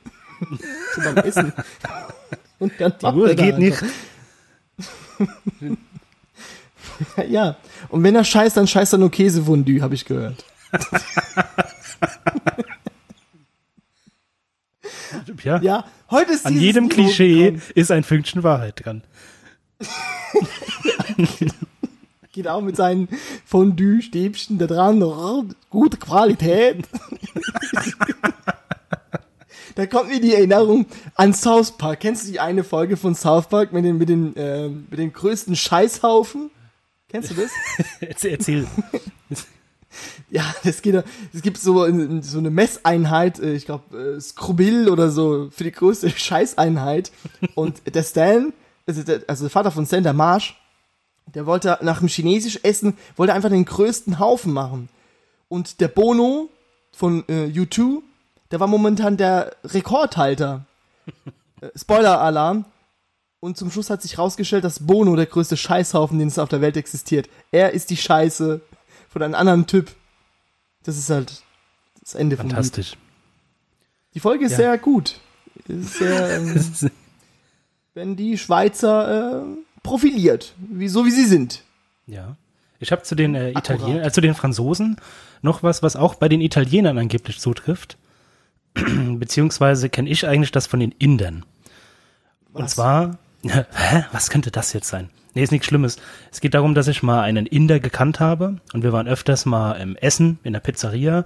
so 0.96 1.02
beim 1.02 1.18
Essen. 1.18 1.54
Und 2.60 2.74
dann 2.78 2.94
Die 3.02 3.06
Uhr 3.08 3.34
geht 3.34 3.58
nicht. 3.58 3.84
ja. 7.30 7.56
Und 7.90 8.04
wenn 8.04 8.16
er 8.16 8.24
scheißt, 8.24 8.58
dann 8.58 8.68
scheißt 8.68 8.94
er 8.94 9.00
nur 9.00 9.12
Käsefondue, 9.12 9.82
habe 9.82 9.96
ich 9.96 10.06
gehört. 10.06 10.46
Ja, 15.44 15.62
Ja, 15.62 15.86
heute 16.10 16.32
ist 16.34 16.46
an 16.46 16.60
jedem 16.60 16.88
Klischee 16.88 17.52
gekommen. 17.52 17.62
ist 17.76 17.92
ein 17.92 18.04
Fünkchen 18.04 18.44
Wahrheit 18.44 18.86
dran. 18.86 19.04
Geht 22.32 22.48
auch 22.48 22.62
mit 22.62 22.78
seinen 22.78 23.10
Fondue-Stäbchen 23.46 24.58
da 24.58 24.68
dran. 24.68 25.04
Gute 25.70 25.98
Qualität. 25.98 26.88
Da 29.76 29.86
kommt 29.86 30.10
mir 30.10 30.20
die 30.20 30.34
Erinnerung 30.34 30.86
an 31.16 31.34
South 31.34 31.78
Park. 31.78 32.02
Kennst 32.02 32.28
du 32.28 32.32
die 32.32 32.40
eine 32.40 32.64
Folge 32.64 32.98
von 32.98 33.16
South 33.16 33.48
Park 33.48 33.74
mit 33.74 33.86
den, 33.86 33.98
mit 33.98 34.10
den, 34.10 34.36
äh, 34.36 34.70
mit 34.70 35.00
den 35.00 35.14
größten 35.14 35.56
Scheißhaufen? 35.56 36.52
Kennst 37.10 37.32
du 37.32 37.36
das? 37.36 37.52
Erzähl. 38.24 38.68
Ja, 40.30 40.56
es 40.64 40.82
geht, 40.82 41.04
es 41.34 41.42
gibt 41.42 41.58
so, 41.58 41.86
so 42.22 42.38
eine 42.38 42.50
Messeinheit, 42.50 43.40
äh, 43.40 43.54
ich 43.54 43.66
glaube, 43.66 44.16
äh, 44.16 44.22
Skrubil 44.22 44.88
oder 44.88 45.10
so, 45.10 45.50
für 45.52 45.66
die 45.66 45.72
größte 45.74 46.10
Scheißeinheit. 46.16 47.12
Und 47.56 47.82
der 47.94 48.04
Stan, 48.04 48.54
also 48.88 49.04
der, 49.04 49.24
also 49.28 49.44
der 49.44 49.50
Vater 49.50 49.72
von 49.72 49.86
Stan, 49.86 50.02
der 50.02 50.14
Marsch, 50.14 50.58
der 51.36 51.46
wollte 51.46 51.78
nach 51.82 52.00
dem 52.00 52.08
Chinesisch 52.08 52.60
essen, 52.64 52.98
wollte 53.18 53.34
einfach 53.34 53.50
den 53.50 53.66
größten 53.66 54.20
Haufen 54.20 54.54
machen. 54.54 54.90
Und 55.50 55.82
der 55.82 55.90
Bono 55.90 56.50
von 56.94 57.26
äh, 57.28 57.48
U2, 57.48 58.02
der 58.52 58.60
war 58.60 58.68
momentan 58.68 59.18
der 59.18 59.56
Rekordhalter. 59.64 60.66
Äh, 61.62 61.70
Spoiler-Alarm. 61.76 62.66
Und 63.40 63.58
zum 63.58 63.72
Schluss 63.72 63.90
hat 63.90 64.02
sich 64.04 64.20
rausgestellt, 64.20 64.64
dass 64.64 64.86
Bono 64.86 65.16
der 65.16 65.26
größte 65.26 65.58
Scheißhaufen, 65.58 66.20
den 66.20 66.28
es 66.28 66.38
auf 66.38 66.50
der 66.50 66.62
Welt 66.62 66.78
existiert. 66.78 67.28
Er 67.52 67.72
ist 67.72 67.90
die 67.90 67.98
Scheiße 67.98 68.62
von 69.10 69.24
einem 69.24 69.34
anderen 69.34 69.66
Typ. 69.66 69.92
Das 70.84 70.98
ist 70.98 71.10
halt 71.10 71.42
das 72.02 72.14
Ende 72.14 72.36
Lied. 72.36 72.42
Fantastisch. 72.42 72.94
Die 74.14 74.20
Folge 74.20 74.46
ist 74.46 74.52
Ja. 74.52 74.58
sehr 74.58 74.78
gut. 74.78 75.20
Ist 75.68 75.96
sehr, 75.96 76.36
ähm, 76.38 76.64
wenn 77.94 78.16
die 78.16 78.38
Schweizer 78.38 79.42
äh, 79.42 79.46
profiliert, 79.82 80.54
wie, 80.58 80.88
so 80.88 81.06
wie 81.06 81.12
sie 81.12 81.26
sind. 81.26 81.64
Ja. 82.06 82.36
Ich 82.80 82.92
habe 82.92 83.04
zu 83.04 83.16
den 83.16 83.36
äh. 83.36 83.52
Italienern, 83.52 84.04
äh, 84.04 84.12
zu 84.12 84.22
den 84.22 84.36
Franzosen 84.36 84.98
noch 85.42 85.64
was, 85.64 85.82
was 85.82 85.96
auch 85.96 86.16
bei 86.16 86.30
den 86.30 86.42
Italienern 86.42 86.98
angeblich 86.98 87.40
zutrifft. 87.40 87.98
Beziehungsweise 89.20 89.90
kenne 89.90 90.10
ich 90.10 90.28
eigentlich 90.28 90.52
das 90.52 90.68
von 90.68 90.80
den 90.80 90.92
Indern. 90.98 91.46
Und 92.54 92.64
Was? 92.64 92.72
zwar, 92.72 93.18
hä, 93.44 94.06
was 94.12 94.30
könnte 94.30 94.52
das 94.52 94.74
jetzt 94.74 94.88
sein? 94.88 95.10
Nee, 95.34 95.44
ist 95.44 95.52
nichts 95.52 95.68
Schlimmes. 95.68 95.98
Es 96.32 96.42
geht 96.42 96.54
darum, 96.54 96.76
dass 96.76 96.88
ich 96.88 97.04
mal 97.04 97.22
einen 97.22 97.46
Inder 97.46 97.80
gekannt 97.80 98.20
habe 98.20 98.58
und 98.74 98.84
wir 98.84 98.92
waren 98.92 99.08
öfters 99.08 99.46
mal 99.46 99.74
im 99.74 99.96
Essen 99.96 100.40
in 100.44 100.54
der 100.54 100.60
Pizzeria. 100.60 101.24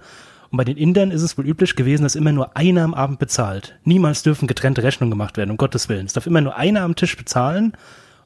Und 0.52 0.58
bei 0.58 0.64
den 0.64 0.78
Indern 0.78 1.10
ist 1.10 1.24
es 1.24 1.38
wohl 1.38 1.48
üblich 1.48 1.76
gewesen, 1.76 2.04
dass 2.04 2.16
immer 2.16 2.32
nur 2.32 2.56
einer 2.56 2.84
am 2.84 2.94
Abend 2.94 3.18
bezahlt. 3.18 3.78
Niemals 3.84 4.22
dürfen 4.22 4.48
getrennte 4.48 4.84
Rechnungen 4.84 5.10
gemacht 5.10 5.38
werden, 5.38 5.50
um 5.50 5.58
Gottes 5.58 5.90
Willen. 5.90 6.06
Es 6.06 6.14
darf 6.14 6.28
immer 6.28 6.42
nur 6.42 6.56
einer 6.56 6.82
am 6.82 6.96
Tisch 6.96 7.18
bezahlen 7.18 7.74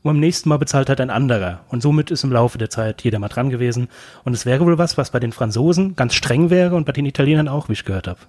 und 0.02 0.04
beim 0.04 0.20
nächsten 0.20 0.50
Mal 0.50 0.58
bezahlt 0.58 0.90
halt 0.90 1.00
ein 1.00 1.10
anderer. 1.10 1.62
Und 1.70 1.82
somit 1.82 2.12
ist 2.12 2.26
im 2.26 2.32
Laufe 2.32 2.58
der 2.58 2.70
Zeit 2.70 3.04
jeder 3.04 3.20
mal 3.20 3.30
dran 3.30 3.50
gewesen. 3.50 3.88
Und 4.26 4.34
es 4.34 4.46
wäre 4.46 4.66
wohl 4.66 4.78
was, 4.78 4.98
was 4.98 5.12
bei 5.12 5.20
den 5.20 5.32
Franzosen 5.32 5.96
ganz 5.96 6.14
streng 6.14 6.50
wäre 6.50 6.76
und 6.76 6.86
bei 6.86 6.92
den 6.92 7.06
Italienern 7.06 7.48
auch, 7.48 7.70
wie 7.70 7.74
ich 7.74 7.86
gehört 7.86 8.08
habe. 8.08 8.20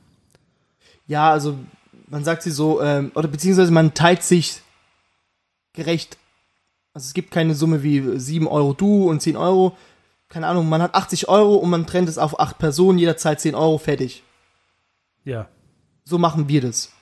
Ja, 1.11 1.33
also 1.33 1.59
man 2.07 2.23
sagt 2.23 2.45
sie 2.45 2.53
so, 2.53 2.81
ähm, 2.81 3.11
oder 3.17 3.27
beziehungsweise 3.27 3.73
man 3.73 3.95
teilt 3.95 4.23
sich 4.23 4.63
gerecht. 5.73 6.19
Also 6.95 7.07
es 7.07 7.15
gibt 7.15 7.33
keine 7.33 7.57
Summe 7.57 7.83
wie 7.83 8.17
7 8.17 8.47
Euro 8.47 8.75
du 8.75 9.11
und 9.11 9.21
10 9.21 9.37
Euro. 9.37 9.77
Keine 10.29 10.47
Ahnung, 10.47 10.69
man 10.69 10.81
hat 10.81 10.95
80 10.95 11.29
Euro 11.29 11.57
und 11.57 11.69
man 11.69 11.85
trennt 11.85 12.09
es 12.09 12.17
auf 12.17 12.39
8 12.39 12.59
Personen, 12.59 12.97
jeder 12.97 13.17
zahlt 13.17 13.41
10 13.41 13.57
Euro, 13.57 13.79
fertig. 13.79 14.23
Ja. 15.25 15.49
So 16.05 16.17
machen 16.17 16.47
wir 16.47 16.61
das. 16.61 16.93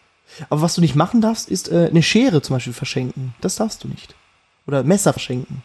Aber 0.49 0.62
was 0.62 0.75
du 0.75 0.81
nicht 0.81 0.94
machen 0.94 1.21
darfst, 1.21 1.51
ist 1.51 1.71
äh, 1.71 1.88
eine 1.90 2.03
Schere 2.03 2.40
zum 2.40 2.57
Beispiel 2.57 2.73
verschenken. 2.73 3.35
Das 3.42 3.57
darfst 3.57 3.85
du 3.85 3.88
nicht. 3.88 4.14
Oder 4.66 4.85
Messer 4.85 5.12
verschenken. 5.12 5.62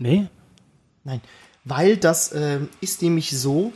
Nee? 0.00 0.26
Nein, 1.04 1.20
weil 1.62 1.96
das 1.96 2.32
ähm, 2.34 2.70
ist 2.80 3.02
nämlich 3.02 3.38
so, 3.38 3.72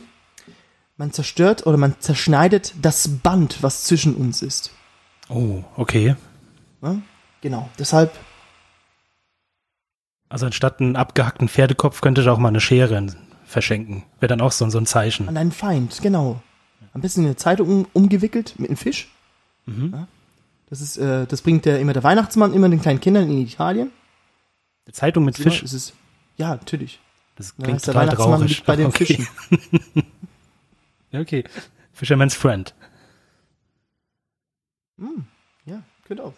man 0.99 1.13
zerstört 1.13 1.65
oder 1.65 1.77
man 1.77 1.95
zerschneidet 1.99 2.73
das 2.81 3.07
Band, 3.07 3.63
was 3.63 3.85
zwischen 3.85 4.15
uns 4.15 4.41
ist. 4.41 4.71
Oh, 5.29 5.63
okay. 5.77 6.15
Ne? 6.81 7.01
Genau, 7.41 7.69
deshalb, 7.79 8.11
Also 10.27 10.45
anstatt 10.45 10.81
einen 10.81 10.97
abgehackten 10.97 11.47
Pferdekopf 11.47 12.01
könnte 12.01 12.21
ich 12.21 12.27
auch 12.27 12.37
mal 12.37 12.49
eine 12.49 12.59
Schere 12.59 13.07
verschenken. 13.45 14.03
Wäre 14.19 14.27
dann 14.27 14.41
auch 14.41 14.51
so, 14.51 14.69
so 14.69 14.77
ein 14.77 14.85
Zeichen. 14.85 15.29
an 15.29 15.37
einen 15.37 15.53
Feind, 15.53 16.01
genau. 16.01 16.41
Am 16.93 17.01
besten 17.01 17.21
in 17.21 17.27
eine 17.27 17.37
Zeitung 17.37 17.69
um, 17.69 17.87
umgewickelt 17.93 18.55
mit 18.57 18.69
einem 18.69 18.77
Fisch. 18.77 19.09
Mhm. 19.65 19.91
Ja? 19.93 20.07
Das 20.69 20.81
ist, 20.81 20.97
äh, 20.97 21.25
das 21.25 21.41
bringt 21.41 21.63
der 21.65 21.79
immer 21.79 21.93
der 21.93 22.03
Weihnachtsmann 22.03 22.53
immer 22.53 22.67
den 22.67 22.81
kleinen 22.81 22.99
Kindern 22.99 23.29
in 23.29 23.37
Italien. 23.39 23.89
Eine 24.85 24.93
Zeitung 24.93 25.23
mit 25.23 25.37
Fisch. 25.37 25.63
Es 25.63 25.71
ist, 25.71 25.93
ja, 26.35 26.49
natürlich. 26.49 26.99
Das 27.37 27.55
klingt 27.55 27.75
heißt 27.75 27.87
der 27.87 27.93
total 27.93 28.07
Weihnachtsmann 28.07 28.39
traurig. 28.41 28.63
bei 28.65 28.75
den 28.75 28.87
okay. 28.87 29.05
Fischen. 29.05 29.27
Ja, 31.11 31.19
okay. 31.21 31.43
Fisherman's 31.93 32.35
Friend. 32.35 32.73
Ja, 35.65 35.83
könnte 36.05 36.23
auch. 36.23 36.33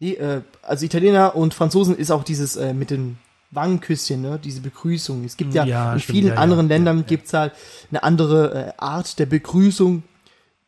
Die, 0.00 0.16
äh, 0.16 0.42
also 0.62 0.84
Italiener 0.84 1.34
und 1.36 1.54
Franzosen 1.54 1.96
ist 1.96 2.10
auch 2.10 2.22
dieses 2.22 2.56
äh, 2.56 2.74
mit 2.74 2.90
den 2.90 3.18
Wangenküsschen, 3.50 4.20
ne? 4.20 4.38
diese 4.38 4.60
Begrüßung. 4.60 5.24
Es 5.24 5.36
gibt 5.36 5.54
ja, 5.54 5.64
Ja, 5.64 5.94
in 5.94 6.00
stimmt, 6.00 6.16
vielen 6.18 6.34
ja, 6.34 6.40
anderen 6.40 6.68
ja, 6.68 6.76
Ländern 6.76 7.06
gibt's 7.06 7.32
halt 7.32 7.54
eine 7.90 8.02
andere 8.02 8.66
äh, 8.68 8.72
Art 8.76 9.18
der 9.18 9.26
Begrüßung. 9.26 10.02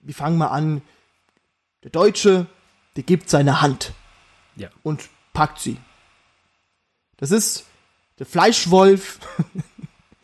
Wir 0.00 0.14
fangen 0.14 0.38
mal 0.38 0.46
an. 0.46 0.80
Der 1.82 1.90
Deutsche, 1.90 2.46
der 2.96 3.02
gibt 3.02 3.28
seine 3.28 3.60
Hand 3.60 3.92
Ja. 4.56 4.70
und 4.82 5.08
packt 5.32 5.60
sie. 5.60 5.76
Das 7.18 7.30
ist 7.30 7.66
der 8.18 8.26
Fleischwolf, 8.26 9.18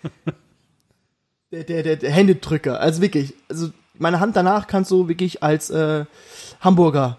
der, 1.55 1.65
der, 1.65 1.83
der, 1.83 1.97
der 1.97 2.11
Händedrücker. 2.11 2.81
Also 2.81 3.01
wirklich, 3.01 3.35
also 3.49 3.71
meine 3.99 4.21
Hand 4.21 4.37
danach 4.37 4.67
kannst 4.67 4.91
du 4.91 5.09
wirklich 5.09 5.43
als 5.43 5.71
äh, 5.71 6.05
Hamburger 6.61 7.19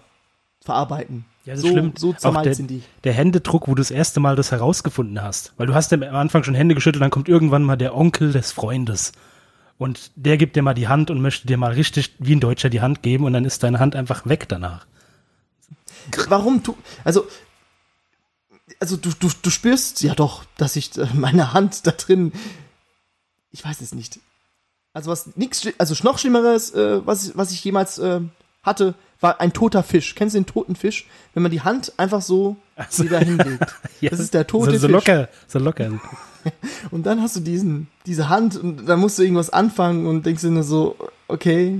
verarbeiten. 0.61 1.25
Ja, 1.45 1.53
das 1.53 1.61
so, 1.61 1.69
schlimm. 1.69 1.93
so 1.95 2.13
der, 2.13 2.55
sind 2.55 2.71
die. 2.71 2.81
der 3.03 3.13
Händedruck, 3.13 3.67
wo 3.67 3.75
du 3.75 3.81
das 3.81 3.91
erste 3.91 4.19
Mal 4.19 4.35
das 4.35 4.51
herausgefunden 4.51 5.21
hast. 5.21 5.53
Weil 5.57 5.67
du 5.67 5.75
hast 5.75 5.91
ja 5.91 5.97
am 5.97 6.15
Anfang 6.15 6.43
schon 6.43 6.55
Hände 6.55 6.73
geschüttelt, 6.73 7.03
dann 7.03 7.11
kommt 7.11 7.29
irgendwann 7.29 7.63
mal 7.63 7.75
der 7.75 7.95
Onkel 7.95 8.31
des 8.31 8.51
Freundes. 8.51 9.11
Und 9.77 10.11
der 10.15 10.37
gibt 10.37 10.55
dir 10.55 10.63
mal 10.63 10.73
die 10.73 10.87
Hand 10.87 11.11
und 11.11 11.21
möchte 11.21 11.47
dir 11.47 11.57
mal 11.57 11.73
richtig 11.73 12.15
wie 12.17 12.35
ein 12.35 12.39
Deutscher 12.39 12.69
die 12.69 12.81
Hand 12.81 13.03
geben 13.03 13.25
und 13.25 13.33
dann 13.33 13.45
ist 13.45 13.61
deine 13.61 13.79
Hand 13.79 13.95
einfach 13.95 14.25
weg 14.25 14.47
danach. 14.47 14.87
Warum 16.29 16.63
tu, 16.63 16.75
also, 17.03 17.27
also 18.79 18.97
du, 18.97 19.11
du, 19.19 19.29
du 19.41 19.49
spürst 19.49 20.01
ja 20.01 20.15
doch, 20.15 20.45
dass 20.57 20.75
ich 20.75 20.97
äh, 20.97 21.07
meine 21.13 21.53
Hand 21.53 21.85
da 21.85 21.91
drin, 21.91 22.31
ich 23.55 23.63
weiß 23.63 23.79
es 23.81 23.95
nicht. 23.95 24.19
Also 24.93 25.09
was 25.11 25.35
nichts, 25.37 25.65
also 25.77 25.95
noch 26.03 26.19
schlimmeres, 26.19 26.71
äh, 26.73 27.05
was, 27.05 27.37
was 27.37 27.51
ich 27.51 27.63
jemals 27.63 27.97
äh, 27.97 28.19
hatte, 28.63 28.93
war 29.21 29.39
ein 29.39 29.53
toter 29.53 29.81
Fisch. 29.81 30.13
Kennst 30.15 30.35
du 30.35 30.39
den 30.39 30.45
toten 30.45 30.75
Fisch? 30.75 31.07
Wenn 31.33 31.41
man 31.43 31.51
die 31.51 31.61
Hand 31.61 31.93
einfach 31.97 32.21
so 32.21 32.57
Also- 32.75 33.03
wieder 33.05 33.19
hinlegt. 33.19 33.75
Ja, 34.01 34.09
Das 34.09 34.19
ist 34.19 34.33
der 34.33 34.45
tote 34.45 34.71
so, 34.71 34.77
so 34.77 34.87
Fisch. 34.87 34.93
locker, 34.93 35.29
so 35.47 35.59
locker. 35.59 35.99
Und 36.91 37.05
dann 37.05 37.21
hast 37.21 37.37
du 37.37 37.39
diesen, 37.39 37.87
diese 38.05 38.27
Hand 38.29 38.55
und 38.57 38.85
dann 38.85 38.99
musst 38.99 39.17
du 39.17 39.23
irgendwas 39.23 39.49
anfangen 39.49 40.05
und 40.05 40.25
denkst 40.27 40.41
dir 40.43 40.51
nur 40.51 40.61
so, 40.63 40.95
okay, 41.27 41.79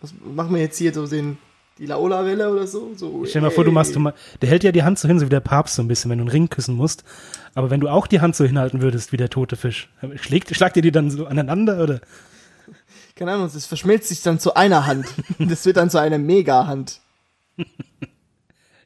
was 0.00 0.14
machen 0.36 0.54
wir 0.54 0.60
jetzt 0.62 0.78
hier 0.78 0.94
so 0.94 1.04
den, 1.06 1.36
die 1.78 1.86
Laola-Welle 1.86 2.50
oder 2.50 2.66
so? 2.66 2.92
so 2.96 3.24
Stell 3.24 3.40
dir 3.40 3.48
mal 3.48 3.50
vor, 3.50 3.64
du 3.64 3.72
machst 3.72 3.94
du 3.96 4.00
mal, 4.00 4.14
der 4.40 4.48
hält 4.48 4.64
ja 4.64 4.72
die 4.72 4.82
Hand 4.82 4.98
so 4.98 5.08
hin, 5.08 5.18
so 5.18 5.26
wie 5.26 5.30
der 5.30 5.40
Papst 5.40 5.74
so 5.74 5.82
ein 5.82 5.88
bisschen, 5.88 6.10
wenn 6.10 6.18
du 6.18 6.22
einen 6.22 6.30
Ring 6.30 6.48
küssen 6.48 6.76
musst. 6.76 7.04
Aber 7.54 7.70
wenn 7.70 7.80
du 7.80 7.88
auch 7.88 8.06
die 8.06 8.20
Hand 8.20 8.36
so 8.36 8.44
hinhalten 8.44 8.80
würdest 8.80 9.12
wie 9.12 9.16
der 9.16 9.30
tote 9.30 9.56
Fisch, 9.56 9.88
schlägt, 10.16 10.54
schlagt 10.54 10.76
ihr 10.76 10.82
die 10.82 10.92
dann 10.92 11.10
so 11.10 11.26
aneinander 11.26 11.82
oder? 11.82 12.00
Keine 13.16 13.32
Ahnung, 13.32 13.50
das 13.52 13.66
verschmilzt 13.66 14.08
sich 14.08 14.22
dann 14.22 14.38
zu 14.38 14.54
einer 14.54 14.86
Hand. 14.86 15.06
Das 15.38 15.64
wird 15.66 15.76
dann 15.76 15.90
zu 15.90 15.98
einer 15.98 16.18
Mega-Hand. 16.18 17.00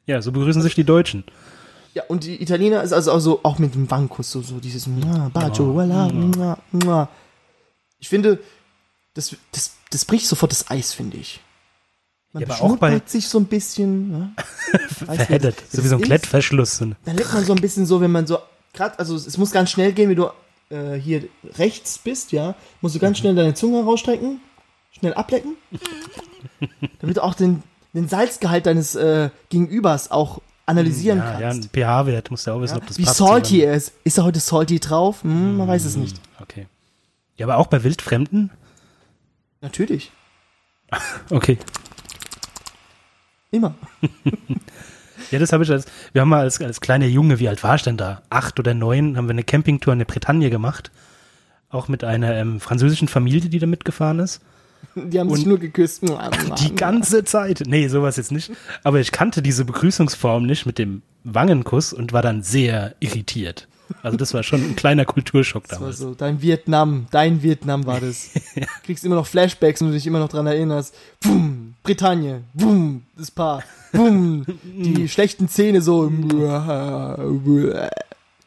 Ja, 0.05 0.21
so 0.21 0.31
begrüßen 0.31 0.61
sich 0.61 0.75
die 0.75 0.83
Deutschen. 0.83 1.23
Ja, 1.93 2.03
und 2.07 2.23
die 2.23 2.41
Italiener 2.41 2.83
ist 2.83 2.93
also 2.93 3.11
auch, 3.11 3.19
so, 3.19 3.39
auch 3.43 3.59
mit 3.59 3.73
dem 3.75 3.89
Wankuss, 3.89 4.31
so, 4.31 4.41
so 4.41 4.59
dieses 4.59 4.87
mua, 4.87 5.31
mua. 6.71 7.09
Ich 7.99 8.09
finde, 8.09 8.39
das, 9.13 9.35
das, 9.51 9.75
das 9.91 10.05
bricht 10.05 10.27
sofort 10.27 10.51
das 10.51 10.69
Eis, 10.69 10.93
finde 10.93 11.17
ich. 11.17 11.41
Man 12.33 12.43
Ja, 12.43 12.55
auch 12.61 12.77
bei- 12.77 13.01
sich 13.05 13.27
so 13.27 13.39
ein 13.39 13.45
bisschen. 13.45 14.11
Ne? 14.11 14.31
Verheddert. 14.89 15.55
So 15.71 15.83
wie 15.83 15.87
so 15.87 15.95
ein? 15.95 16.01
Klettverschluss. 16.01 16.81
Ein- 16.81 16.95
Dann 17.05 17.17
leckt 17.17 17.33
man 17.33 17.43
so 17.43 17.53
ein 17.53 17.61
bisschen 17.61 17.85
so, 17.85 18.01
wenn 18.01 18.11
man 18.11 18.27
so, 18.27 18.37
gerade, 18.73 18.97
also 18.99 19.15
es 19.15 19.37
muss 19.37 19.51
ganz 19.51 19.71
schnell 19.71 19.93
gehen, 19.93 20.09
wie 20.09 20.15
du 20.15 20.27
äh, 20.69 20.93
hier 20.95 21.23
rechts 21.57 21.97
bist, 21.97 22.31
ja, 22.31 22.53
musst 22.81 22.93
du 22.95 22.99
ganz 22.99 23.17
schnell 23.17 23.33
deine 23.33 23.55
Zunge 23.55 23.83
rausstrecken, 23.83 24.39
schnell 24.91 25.15
ablecken, 25.15 25.55
damit 26.99 27.17
du 27.17 27.23
auch 27.23 27.33
den, 27.33 27.63
den 27.93 28.07
Salzgehalt 28.07 28.67
deines 28.67 28.93
äh, 28.93 29.31
Gegenübers 29.49 30.11
auch 30.11 30.39
analysieren 30.67 31.17
ja, 31.17 31.39
ja, 31.39 31.49
kannst. 31.49 31.69
ein 31.75 31.81
pH-Wert 31.81 32.29
musst 32.29 32.45
du 32.45 32.51
auch 32.51 32.61
wissen, 32.61 32.77
ob 32.77 32.85
das 32.85 32.99
Wie 32.99 33.03
passt. 33.05 33.17
salty 33.17 33.61
er 33.61 33.73
ist. 33.73 33.91
Ist 34.03 34.19
er 34.19 34.23
heute 34.23 34.39
salty 34.39 34.79
drauf? 34.79 35.23
Hm, 35.23 35.57
man 35.57 35.67
weiß 35.67 35.83
es 35.85 35.95
nicht. 35.95 36.21
Okay. 36.39 36.67
Ja, 37.37 37.47
aber 37.47 37.57
auch 37.57 37.65
bei 37.67 37.83
Wildfremden? 37.83 38.51
Natürlich. 39.61 40.11
Okay. 41.31 41.57
Immer. 43.51 43.75
Ja, 45.31 45.37
das 45.37 45.53
habe 45.53 45.63
ich 45.63 45.69
als, 45.69 45.85
wir 46.13 46.21
haben 46.21 46.29
mal 46.29 46.39
als, 46.39 46.59
als 46.61 46.81
kleiner 46.81 47.05
Junge, 47.05 47.39
wie 47.39 47.49
alt 47.49 47.61
war 47.61 47.75
ich 47.75 47.83
denn 47.83 47.97
da? 47.97 48.21
Acht 48.29 48.59
oder 48.59 48.73
neun, 48.73 49.15
haben 49.15 49.27
wir 49.27 49.31
eine 49.31 49.43
Campingtour 49.43 49.93
in 49.93 49.99
der 49.99 50.05
Bretagne 50.05 50.49
gemacht. 50.49 50.91
Auch 51.69 51.87
mit 51.87 52.03
einer 52.03 52.35
ähm, 52.35 52.59
französischen 52.59 53.07
Familie, 53.07 53.49
die 53.49 53.59
da 53.59 53.67
mitgefahren 53.67 54.19
ist. 54.19 54.41
Die 54.95 55.19
haben 55.19 55.29
sich 55.29 55.43
Und 55.43 55.49
nur 55.49 55.59
geküsst. 55.59 56.01
Die 56.61 56.73
ganze 56.73 57.25
Zeit. 57.25 57.63
Nee, 57.67 57.89
sowas 57.89 58.17
jetzt 58.17 58.31
nicht. 58.31 58.51
Aber 58.83 58.99
ich 58.99 59.11
kannte 59.11 59.41
diese 59.43 59.65
Begrüßungsform 59.65 60.45
nicht 60.47 60.65
mit 60.65 60.79
dem 60.79 61.03
Wangenkuss 61.25 61.93
und 61.93 62.11
war 62.11 62.23
dann 62.23 62.41
sehr 62.41 62.95
irritiert. 62.99 63.67
Also 64.03 64.17
das 64.17 64.33
war 64.33 64.43
schon 64.43 64.61
ein 64.61 64.75
kleiner 64.75 65.05
Kulturschock 65.05 65.63
Das 65.63 65.73
war 65.73 65.79
damals. 65.79 65.97
so, 65.97 66.13
dein 66.13 66.41
Vietnam, 66.41 67.07
dein 67.11 67.43
Vietnam 67.43 67.85
war 67.85 67.99
das. 67.99 68.29
Kriegst 68.83 69.03
immer 69.03 69.15
noch 69.15 69.27
Flashbacks, 69.27 69.81
wenn 69.81 69.87
du 69.89 69.93
dich 69.93 70.07
immer 70.07 70.19
noch 70.19 70.29
dran 70.29 70.47
erinnerst. 70.47 70.95
Boom, 71.21 71.73
Bretagne, 71.83 72.43
boom, 72.53 73.03
das 73.17 73.31
Paar, 73.31 73.63
boom, 73.91 74.45
die 74.63 75.07
schlechten 75.07 75.47
Zähne 75.47 75.81
so. 75.81 76.09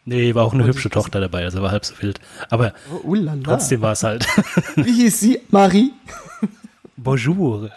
Nee, 0.05 0.35
war 0.35 0.45
auch 0.45 0.53
eine 0.53 0.65
hübsche 0.65 0.91
Tochter 0.91 1.21
dabei, 1.21 1.45
also 1.45 1.63
war 1.63 1.71
halb 1.71 1.85
so 1.85 1.95
wild. 2.03 2.21
Aber 2.51 2.75
Oh, 2.93 3.09
ulala. 3.09 3.41
trotzdem 3.43 3.81
war 3.81 3.93
es 3.93 4.03
halt 4.03 4.27
Wie 4.77 4.93
hieß 4.93 5.21
sie? 5.21 5.41
Marie? 5.51 5.93
Bonjour. 6.97 7.71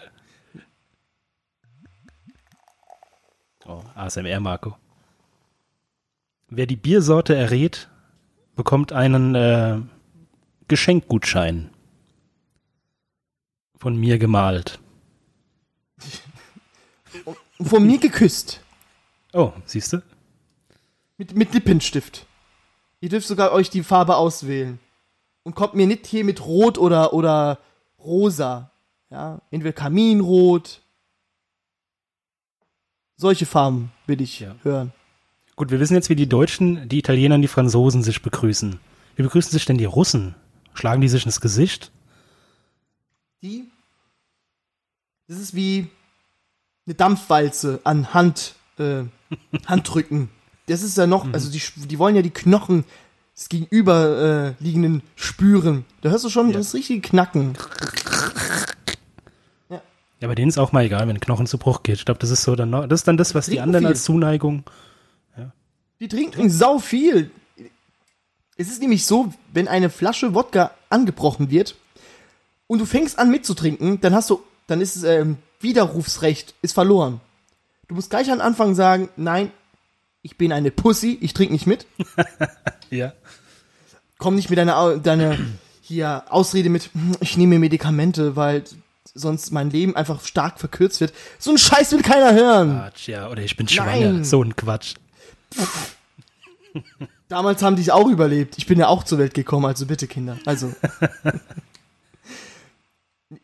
Oh, 3.64 3.82
ASMR 3.94 4.40
Marco. 4.40 4.76
Wer 6.48 6.66
die 6.66 6.76
Biersorte 6.76 7.34
errät, 7.34 7.88
bekommt 8.54 8.92
einen 8.92 9.34
äh, 9.34 9.78
Geschenkgutschein 10.68 11.70
von 13.76 13.96
mir 13.96 14.18
gemalt. 14.18 14.78
Von 17.60 17.86
mir 17.86 17.98
geküsst. 17.98 18.60
Oh, 19.32 19.52
siehst 19.64 19.92
du? 19.92 20.02
Mit, 21.18 21.34
mit 21.34 21.52
Lippenstift. 21.54 22.26
Ihr 23.00 23.08
dürft 23.08 23.26
sogar 23.26 23.52
euch 23.52 23.70
die 23.70 23.82
Farbe 23.82 24.16
auswählen. 24.16 24.78
Und 25.42 25.54
kommt 25.54 25.74
mir 25.74 25.86
nicht 25.86 26.06
hier 26.06 26.24
mit 26.24 26.44
Rot 26.44 26.76
oder, 26.78 27.12
oder 27.12 27.58
Rosa. 27.98 28.70
Ja, 29.10 29.40
entweder 29.50 29.72
Kaminrot. 29.72 30.82
Solche 33.16 33.46
Farben 33.46 33.92
will 34.06 34.20
ich 34.20 34.40
Ja. 34.40 34.56
hören. 34.62 34.92
Gut, 35.54 35.70
wir 35.70 35.80
wissen 35.80 35.94
jetzt, 35.94 36.10
wie 36.10 36.16
die 36.16 36.28
Deutschen, 36.28 36.86
die 36.88 36.98
Italiener 36.98 37.36
und 37.36 37.42
die 37.42 37.48
Franzosen 37.48 38.02
sich 38.02 38.20
begrüßen. 38.20 38.78
Wie 39.14 39.22
begrüßen 39.22 39.52
sich 39.52 39.64
denn 39.64 39.78
die 39.78 39.86
Russen? 39.86 40.34
Schlagen 40.74 41.00
die 41.00 41.08
sich 41.08 41.24
ins 41.24 41.40
Gesicht? 41.40 41.90
Die. 43.42 43.70
Das 45.28 45.38
ist 45.38 45.54
wie 45.54 45.88
eine 46.86 46.94
Dampfwalze 46.94 47.80
an 47.84 48.14
Hand, 48.14 48.54
äh, 48.78 49.02
Handrücken. 49.66 50.28
Das 50.66 50.82
ist 50.82 50.96
ja 50.96 51.06
noch, 51.06 51.32
also 51.32 51.50
die, 51.50 51.60
die 51.86 51.98
wollen 51.98 52.16
ja 52.16 52.22
die 52.22 52.30
Knochen 52.30 52.84
des 53.36 53.48
gegenüber 53.48 54.54
äh, 54.58 54.62
liegenden 54.64 55.02
spüren. 55.14 55.84
Da 56.00 56.10
hörst 56.10 56.24
du 56.24 56.28
schon 56.30 56.50
Ja. 56.50 56.56
das 56.58 56.74
richtige 56.74 57.00
Knacken. 57.00 57.56
Ja, 60.18 60.28
bei 60.28 60.34
denen 60.34 60.48
ist 60.48 60.56
auch 60.58 60.72
mal 60.72 60.84
egal, 60.84 61.02
wenn 61.06 61.16
ein 61.16 61.20
Knochen 61.20 61.46
zu 61.46 61.58
Bruch 61.58 61.82
geht. 61.82 61.96
Ich 61.96 62.04
glaube, 62.06 62.18
das 62.20 62.30
ist 62.30 62.42
so 62.42 62.56
dann 62.56 62.70
noch, 62.70 62.86
das 62.88 63.00
ist 63.00 63.08
dann 63.08 63.18
das, 63.18 63.34
was 63.34 63.44
die 63.46 63.50
Trinken 63.52 63.62
anderen 63.64 63.82
viel. 63.84 63.88
als 63.88 64.04
Zuneigung. 64.04 64.64
Die 66.00 66.08
trinken 66.08 66.50
sau 66.50 66.78
viel. 66.78 67.30
Es 68.58 68.68
ist 68.68 68.80
nämlich 68.80 69.04
so, 69.06 69.32
wenn 69.54 69.66
eine 69.68 69.88
Flasche 69.90 70.34
Wodka 70.34 70.70
angebrochen 70.90 71.50
wird 71.50 71.74
und 72.66 72.78
du 72.80 72.84
fängst 72.86 73.18
an 73.18 73.30
mitzutrinken, 73.30 74.00
dann 74.02 74.14
hast 74.14 74.28
du, 74.30 74.42
dann 74.66 74.80
ist 74.82 74.96
es 74.96 75.04
ähm, 75.04 75.36
Widerrufsrecht 75.60 76.54
ist 76.62 76.72
verloren. 76.74 77.20
Du 77.88 77.94
musst 77.94 78.10
gleich 78.10 78.30
am 78.30 78.40
Anfang 78.40 78.74
sagen, 78.74 79.08
nein, 79.16 79.50
ich 80.22 80.36
bin 80.36 80.52
eine 80.52 80.70
Pussy, 80.70 81.18
ich 81.20 81.34
trinke 81.34 81.52
nicht 81.52 81.66
mit. 81.66 81.86
Ja. 82.88 83.12
Komm 84.18 84.36
nicht 84.36 84.48
mit 84.48 84.58
deiner, 84.60 84.96
deiner 84.98 85.36
hier 85.82 86.22
Ausrede 86.28 86.68
mit, 86.70 86.90
"Hm, 86.94 87.16
ich 87.18 87.36
nehme 87.36 87.58
Medikamente, 87.58 88.36
weil 88.36 88.62
sonst 89.12 89.50
mein 89.50 89.70
Leben 89.70 89.96
einfach 89.96 90.24
stark 90.24 90.60
verkürzt 90.60 91.00
wird. 91.00 91.12
So 91.40 91.50
ein 91.50 91.58
Scheiß 91.58 91.90
will 91.92 92.02
keiner 92.02 92.32
hören. 92.32 92.76
Quatsch, 92.78 93.08
ja. 93.08 93.28
Oder 93.28 93.42
ich 93.42 93.56
bin 93.56 93.66
schwanger. 93.66 94.12
Nein. 94.12 94.24
So 94.24 94.42
ein 94.42 94.54
Quatsch. 94.54 94.94
Damals 97.28 97.62
haben 97.62 97.74
die 97.74 97.82
es 97.82 97.90
auch 97.90 98.08
überlebt. 98.08 98.56
Ich 98.58 98.66
bin 98.66 98.78
ja 98.78 98.86
auch 98.86 99.02
zur 99.02 99.18
Welt 99.18 99.34
gekommen, 99.34 99.66
also 99.66 99.86
bitte 99.86 100.06
Kinder. 100.06 100.38
Also. 100.46 100.72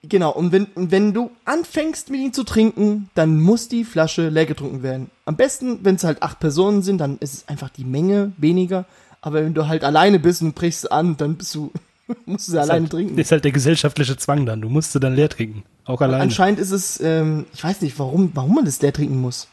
genau, 0.02 0.32
und 0.32 0.52
wenn, 0.52 0.66
und 0.74 0.90
wenn 0.90 1.12
du 1.12 1.30
anfängst 1.44 2.10
mit 2.10 2.20
ihm 2.20 2.32
zu 2.32 2.44
trinken, 2.44 3.10
dann 3.14 3.40
muss 3.40 3.68
die 3.68 3.84
Flasche 3.84 4.28
leer 4.28 4.46
getrunken 4.46 4.82
werden. 4.82 5.10
Am 5.24 5.36
besten, 5.36 5.80
wenn 5.84 5.96
es 5.96 6.04
halt 6.04 6.22
acht 6.22 6.40
Personen 6.40 6.82
sind, 6.82 6.98
dann 6.98 7.18
ist 7.18 7.34
es 7.34 7.48
einfach 7.48 7.70
die 7.70 7.84
Menge 7.84 8.32
weniger. 8.36 8.84
Aber 9.20 9.44
wenn 9.44 9.54
du 9.54 9.68
halt 9.68 9.84
alleine 9.84 10.18
bist 10.18 10.42
und 10.42 10.54
brichst 10.54 10.90
an, 10.90 11.16
dann 11.16 11.36
bist 11.36 11.54
du, 11.54 11.72
musst 12.26 12.48
du 12.48 12.52
sie 12.52 12.60
alleine 12.60 12.82
halt, 12.82 12.90
trinken. 12.90 13.16
Das 13.16 13.26
ist 13.26 13.32
halt 13.32 13.44
der 13.44 13.52
gesellschaftliche 13.52 14.16
Zwang 14.16 14.46
dann. 14.46 14.60
Du 14.60 14.68
musst 14.68 14.92
sie 14.92 15.00
dann 15.00 15.14
leer 15.14 15.28
trinken. 15.28 15.64
Auch 15.84 16.00
alleine. 16.00 16.22
Anscheinend 16.22 16.60
ist 16.60 16.70
es, 16.70 17.00
ähm, 17.00 17.46
ich 17.52 17.62
weiß 17.62 17.80
nicht, 17.80 17.98
warum, 17.98 18.30
warum 18.34 18.54
man 18.54 18.64
das 18.64 18.80
leer 18.82 18.92
trinken 18.92 19.20
muss. 19.20 19.48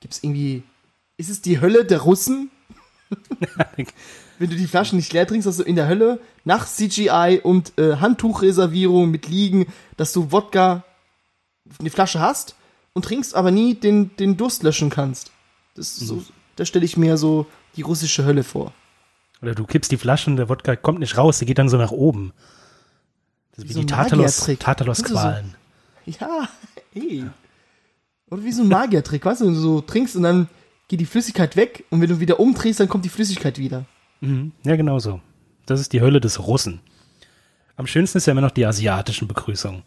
Gibt 0.00 0.14
es 0.14 0.22
irgendwie, 0.22 0.62
ist 1.16 1.30
es 1.30 1.42
die 1.42 1.60
Hölle 1.60 1.84
der 1.84 2.00
Russen? 2.00 2.50
Wenn 4.42 4.50
du 4.50 4.56
die 4.56 4.66
Flaschen 4.66 4.96
nicht 4.96 5.12
leer 5.12 5.24
trinkst, 5.24 5.46
dass 5.46 5.58
du 5.58 5.62
in 5.62 5.76
der 5.76 5.86
Hölle 5.86 6.18
nach 6.42 6.66
CGI 6.66 7.38
und 7.44 7.78
äh, 7.78 7.98
Handtuchreservierung 7.98 9.08
mit 9.08 9.28
Liegen, 9.28 9.66
dass 9.96 10.12
du 10.12 10.32
Wodka 10.32 10.82
eine 11.78 11.90
Flasche 11.90 12.18
hast 12.18 12.56
und 12.92 13.04
trinkst, 13.04 13.36
aber 13.36 13.52
nie 13.52 13.74
den, 13.74 14.16
den 14.16 14.36
Durst 14.36 14.64
löschen 14.64 14.90
kannst. 14.90 15.30
Das 15.76 15.92
ist 15.92 16.08
so, 16.08 16.24
da 16.56 16.64
stelle 16.64 16.84
ich 16.84 16.96
mir 16.96 17.18
so 17.18 17.46
die 17.76 17.82
russische 17.82 18.24
Hölle 18.24 18.42
vor. 18.42 18.72
Oder 19.42 19.54
du 19.54 19.64
kippst 19.64 19.92
die 19.92 19.96
Flasche 19.96 20.28
und 20.28 20.38
der 20.38 20.48
Wodka 20.48 20.74
kommt 20.74 20.98
nicht 20.98 21.16
raus, 21.16 21.38
der 21.38 21.46
geht 21.46 21.58
dann 21.58 21.68
so 21.68 21.76
nach 21.76 21.92
oben. 21.92 22.32
Das 23.52 23.58
ist 23.58 23.64
wie 23.64 23.68
Wie 23.68 23.72
so 23.74 23.78
die 23.78 23.84
ein 23.84 23.96
Tartalos. 23.96 24.50
Tartalos-Qualen. 24.58 25.54
Ja, 26.04 26.48
ey. 26.96 27.26
Oder 28.28 28.42
wie 28.42 28.50
so 28.50 28.62
ein 28.62 28.68
Magiertrick, 28.68 29.24
weißt 29.24 29.42
du, 29.42 29.46
wenn 29.46 29.54
du 29.54 29.60
so 29.60 29.82
trinkst 29.82 30.16
und 30.16 30.24
dann 30.24 30.48
geht 30.88 30.98
die 30.98 31.06
Flüssigkeit 31.06 31.54
weg 31.54 31.84
und 31.90 32.00
wenn 32.00 32.08
du 32.08 32.18
wieder 32.18 32.40
umdrehst, 32.40 32.80
dann 32.80 32.88
kommt 32.88 33.04
die 33.04 33.08
Flüssigkeit 33.08 33.56
wieder. 33.56 33.86
Mhm. 34.22 34.52
Ja, 34.64 34.76
genau 34.76 34.98
so. 34.98 35.20
Das 35.66 35.80
ist 35.80 35.92
die 35.92 36.00
Hölle 36.00 36.20
des 36.20 36.38
Russen. 36.46 36.80
Am 37.76 37.86
schönsten 37.86 38.18
ist 38.18 38.26
ja 38.26 38.32
immer 38.32 38.40
noch 38.40 38.50
die 38.50 38.66
asiatischen 38.66 39.28
Begrüßungen. 39.28 39.82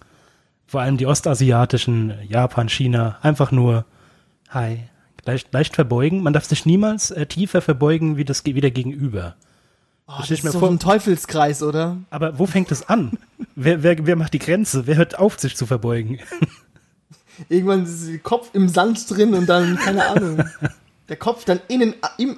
Vor 0.68 0.82
allem 0.82 0.98
die 0.98 1.06
ostasiatischen, 1.06 2.14
Japan, 2.28 2.70
China, 2.70 3.18
einfach 3.22 3.52
nur 3.52 3.86
Hi. 4.50 4.80
Leicht, 5.26 5.52
leicht 5.54 5.74
verbeugen. 5.76 6.22
Man 6.22 6.34
darf 6.34 6.46
sich 6.46 6.66
niemals 6.68 7.10
äh, 7.12 7.26
tiefer 7.26 7.62
verbeugen 7.62 8.16
wie, 8.18 8.26
das, 8.26 8.46
wie 8.46 8.62
der 8.62 8.70
Gegenüber. 8.72 9.36
Oh, 10.08 10.14
Das 10.20 10.28
das 10.30 10.44
ist 10.44 10.52
so 10.52 10.60
vor- 10.60 10.70
ein 10.70 10.78
Teufelskreis, 10.80 11.64
oder? 11.64 11.98
Aber 12.12 12.38
wo 12.38 12.46
fängt 12.46 12.72
es 12.72 12.88
an? 12.88 13.18
wer, 13.56 13.82
wer, 13.82 14.06
wer 14.06 14.16
macht 14.16 14.34
die 14.34 14.40
Grenze? 14.40 14.86
Wer 14.86 14.98
hört 14.98 15.18
auf, 15.18 15.40
sich 15.40 15.56
zu 15.58 15.66
verbeugen? 15.66 16.20
Irgendwann 17.50 17.84
ist 17.86 18.08
der 18.08 18.20
Kopf 18.20 18.50
im 18.54 18.70
Sand 18.70 19.10
drin 19.10 19.34
und 19.34 19.48
dann, 19.48 19.78
keine 19.78 20.06
Ahnung, 20.08 20.44
der 21.10 21.18
Kopf 21.18 21.44
dann 21.46 21.60
innen, 21.68 21.96
im, 22.18 22.38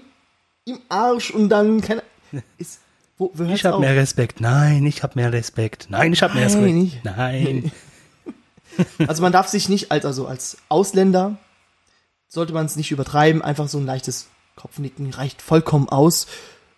im 0.67 0.79
Arsch 0.89 1.31
und 1.31 1.49
dann, 1.49 1.81
keine 1.81 2.03
ist, 2.57 2.81
wo, 3.17 3.31
wo 3.33 3.43
Ich 3.45 3.65
habe 3.65 3.79
mehr 3.79 3.95
Respekt. 3.95 4.41
Nein, 4.41 4.85
ich 4.85 5.01
habe 5.01 5.13
mehr 5.15 5.31
Respekt. 5.33 5.87
Nein, 5.89 6.13
ich 6.13 6.21
habe 6.21 6.35
mehr 6.35 6.47
Nein, 6.47 6.53
Respekt. 6.53 6.75
nicht. 6.75 7.05
Nein. 7.05 7.71
Also 9.07 9.23
man 9.23 9.31
darf 9.31 9.47
sich 9.47 9.69
nicht 9.69 9.91
als, 9.91 10.05
also 10.05 10.27
als 10.27 10.57
Ausländer, 10.69 11.37
sollte 12.27 12.53
man 12.53 12.67
es 12.67 12.75
nicht 12.75 12.91
übertreiben, 12.91 13.41
einfach 13.41 13.67
so 13.67 13.79
ein 13.79 13.87
leichtes 13.87 14.27
Kopfnicken 14.55 15.11
reicht 15.11 15.41
vollkommen 15.41 15.89
aus. 15.89 16.27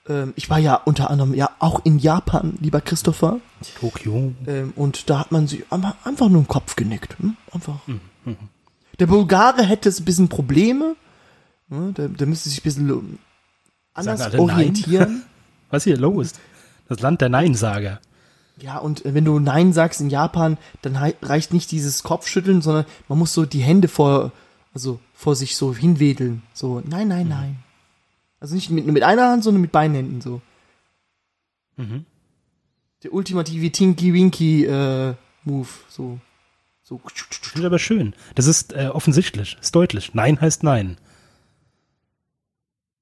Ähm, 0.08 0.32
ich 0.38 0.50
war 0.50 0.60
ja 0.60 0.76
unter 0.76 1.10
anderem 1.10 1.34
ja 1.34 1.50
auch 1.60 1.84
in 1.84 2.00
Japan, 2.00 2.58
lieber 2.62 2.80
Christopher, 2.80 3.42
Tokio. 3.82 4.34
ähm, 4.48 4.72
und 4.78 5.10
da 5.10 5.20
hat 5.20 5.34
man 5.34 5.48
sich 5.48 5.66
einfach, 5.72 6.30
nur 6.30 6.40
im 6.40 6.48
Kopf 6.48 6.78
genickt. 6.78 7.18
Hm? 7.20 7.36
Einfach. 7.52 7.80
Der 9.00 9.08
Bulgare 9.08 9.64
hätte 9.64 9.90
es 9.90 10.00
ein 10.00 10.06
bisschen 10.06 10.30
Probleme, 10.30 10.96
ne? 11.68 11.92
der, 11.98 12.08
der 12.08 12.28
müsste 12.28 12.48
sich 12.48 12.60
ein 12.60 12.64
bisschen 12.64 13.20
anders 14.08 14.34
orientieren. 14.36 15.24
Was 15.70 15.82
ist 15.86 15.92
hier 15.92 15.98
los? 15.98 16.34
Das 16.88 17.00
Land 17.00 17.22
der 17.22 17.30
Neinsager. 17.30 18.00
Ja, 18.62 18.78
und 18.78 19.06
äh, 19.06 19.14
wenn 19.14 19.26
du 19.26 19.40
Nein 19.40 19.72
sagst 19.74 20.02
in 20.02 20.10
Japan, 20.10 20.58
dann 20.82 20.96
reicht 20.96 21.54
nicht 21.54 21.72
dieses 21.72 22.04
Kopfschütteln, 22.04 22.62
sondern 22.62 22.86
man 23.08 23.18
muss 23.20 23.34
so 23.34 23.46
die 23.46 23.62
Hände 23.62 23.88
vor, 23.88 24.32
also 24.74 25.00
vor 25.14 25.36
sich 25.36 25.56
so 25.56 25.74
hinwedeln. 25.74 26.42
So, 26.54 26.82
nein, 26.86 27.08
nein, 27.08 27.24
Mhm. 27.26 27.30
nein. 27.30 27.56
Also 28.40 28.56
nicht 28.56 28.70
mit, 28.70 28.86
mit 28.88 29.04
einer 29.04 29.30
Hand, 29.30 29.44
sondern 29.44 29.62
mit 29.62 29.72
beiden 29.72 29.96
Händen 29.96 30.22
so. 30.22 30.42
Mhm. 31.78 32.06
Der 33.04 33.14
ultimative 33.14 33.72
Tinky 33.72 34.14
Winky 34.14 34.66
äh, 34.66 35.14
Move. 35.44 35.68
So. 35.90 36.20
So. 36.84 37.00
Das 37.06 37.54
ist 37.56 37.64
aber 37.64 37.80
schön. 37.80 38.14
Das 38.36 38.48
ist 38.48 38.74
äh, 38.74 38.88
offensichtlich, 38.92 39.58
ist 39.62 39.76
deutlich. 39.76 40.14
Nein 40.16 40.42
heißt 40.42 40.64
Nein. 40.64 40.98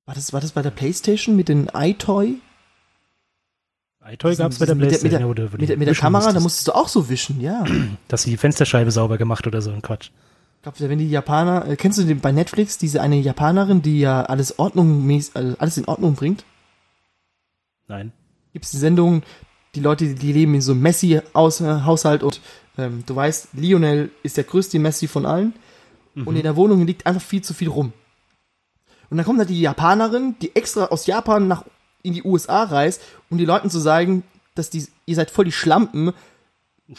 War 0.08 0.16
das, 0.16 0.32
war 0.32 0.40
das 0.40 0.54
bei 0.54 0.62
der 0.62 0.72
Playstation 0.72 1.36
mit 1.36 1.50
den 1.50 1.70
iToy? 1.74 2.40
iToy 4.10 4.36
gab 4.38 4.54
es 4.54 4.60
bei 4.60 4.66
der 4.66 4.76
mit 4.76 4.86
der, 4.86 4.92
mit 4.92 5.02
Playstation. 5.02 5.36
der, 5.36 5.46
ja, 5.46 5.58
mit 5.58 5.70
der, 5.70 5.78
mit 5.78 5.88
der 5.90 5.96
Kamera, 5.96 6.32
da 6.32 6.40
musstest. 6.40 6.44
musstest 6.44 6.68
du 6.70 6.72
auch 6.72 6.88
so 6.88 7.10
wischen, 7.10 7.42
ja. 7.42 7.66
Dass 8.08 8.24
sie 8.24 8.30
die 8.32 8.38
Fensterscheibe 8.38 8.90
sauber 8.90 9.18
gemacht 9.18 9.46
oder 9.46 9.62
so 9.62 9.70
ein 9.70 9.82
Quatsch. 9.82 10.12
Ich 10.56 10.62
glaube, 10.64 10.90
wenn 10.90 10.98
die 10.98 11.10
Japaner, 11.10 11.68
äh, 11.68 11.76
kennst 11.76 12.00
du 12.00 12.04
den 12.04 12.22
bei 12.22 12.32
Netflix, 12.32 12.78
diese 12.78 13.02
eine 13.02 13.20
Japanerin, 13.20 13.82
die 13.82 14.00
ja 14.00 14.24
alles 14.24 14.58
Ordnung, 14.60 15.10
also 15.34 15.58
alles 15.60 15.78
in 15.78 15.86
Ordnung 15.86 16.16
bringt? 16.16 16.46
Nein. 17.90 18.14
Gibt 18.54 18.64
es 18.64 18.72
die 18.72 18.78
Sendung, 18.78 19.24
die 19.76 19.82
Leute, 19.82 20.16
die 20.16 20.32
leben 20.32 20.56
in 20.56 20.62
so 20.62 20.72
einem 20.72 20.84
Messi-Haushalt 20.84 22.24
und 22.24 22.40
ähm, 22.78 23.04
du 23.06 23.14
weißt, 23.14 23.50
Lionel 23.56 24.10
ist 24.24 24.38
der 24.38 24.46
größte 24.46 24.80
Messi 24.80 25.10
von 25.10 25.26
allen 25.26 25.54
und 26.16 26.36
in 26.36 26.44
der 26.44 26.56
Wohnung 26.56 26.88
liegt 26.88 27.06
einfach 27.06 27.22
viel 27.22 27.44
zu 27.44 27.54
viel 27.54 27.68
rum. 27.68 27.92
Und 29.10 29.18
dann 29.18 29.26
kommt 29.26 29.40
da 29.40 29.46
die 29.46 29.62
Japanerin, 29.62 30.36
die 30.42 30.56
extra 30.56 30.86
aus 30.86 31.06
Japan 31.06 31.48
nach 31.48 31.64
in 32.04 32.14
die 32.14 32.24
USA 32.24 32.64
reist, 32.64 33.02
um 33.30 33.38
die 33.38 33.46
Leuten 33.46 33.70
zu 33.70 33.80
sagen, 33.80 34.24
dass 34.56 34.70
die, 34.70 34.86
ihr 35.06 35.16
seid 35.16 35.32
voll 35.32 35.46
die 35.46 35.52
Schlampen. 35.52 36.14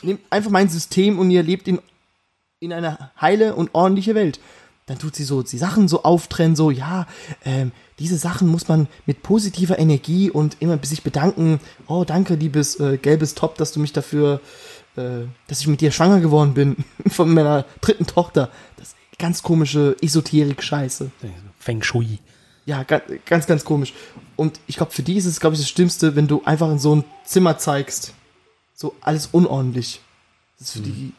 Nehmt 0.02 0.20
einfach 0.30 0.50
mein 0.50 0.68
System 0.68 1.18
und 1.18 1.30
ihr 1.30 1.42
lebt 1.42 1.66
in, 1.66 1.80
in 2.60 2.72
einer 2.72 3.10
heile 3.20 3.54
und 3.54 3.74
ordentliche 3.74 4.14
Welt. 4.14 4.40
Dann 4.86 4.98
tut 4.98 5.16
sie 5.16 5.24
so 5.24 5.42
die 5.42 5.58
Sachen 5.58 5.86
so 5.86 6.02
auftrennen, 6.02 6.56
so, 6.56 6.70
ja, 6.70 7.06
ähm, 7.44 7.72
diese 7.98 8.16
Sachen 8.16 8.48
muss 8.48 8.68
man 8.68 8.88
mit 9.06 9.22
positiver 9.22 9.78
Energie 9.78 10.30
und 10.30 10.56
immer 10.60 10.78
sich 10.82 11.02
bedanken. 11.02 11.60
Oh, 11.86 12.04
danke, 12.04 12.34
liebes 12.34 12.80
äh, 12.80 12.96
gelbes 12.96 13.34
Top, 13.34 13.56
dass 13.56 13.72
du 13.72 13.80
mich 13.80 13.92
dafür, 13.92 14.40
äh, 14.96 15.26
dass 15.46 15.60
ich 15.60 15.66
mit 15.66 15.82
dir 15.82 15.90
schwanger 15.90 16.20
geworden 16.20 16.54
bin 16.54 16.76
von 17.08 17.32
meiner 17.32 17.66
dritten 17.80 18.06
Tochter. 18.06 18.50
Das 18.76 18.94
ganz 19.18 19.42
komische 19.42 19.96
Esoterik-Scheiße. 20.00 21.10
Feng 21.68 21.83
Shui. 21.83 22.18
Ja, 22.64 22.83
ganz, 22.83 23.46
ganz, 23.46 23.62
komisch. 23.62 23.92
Und 24.37 24.59
ich 24.66 24.76
glaube, 24.76 24.90
für 24.90 25.02
die 25.02 25.16
ist 25.16 25.26
es, 25.26 25.38
glaube 25.38 25.54
ich, 25.54 25.61
das 25.61 25.68
Schlimmste, 25.68 26.16
wenn 26.16 26.26
du 26.26 26.42
einfach 26.44 26.70
in 26.70 26.78
so 26.78 26.94
ein 26.94 27.04
Zimmer 27.26 27.59
zeigst. 27.59 28.14
So 28.72 28.94
alles 29.02 29.26
unordentlich. 29.33 30.00
Das 30.59 30.68
ist 30.68 30.72
für 30.76 30.81
die. 30.81 31.12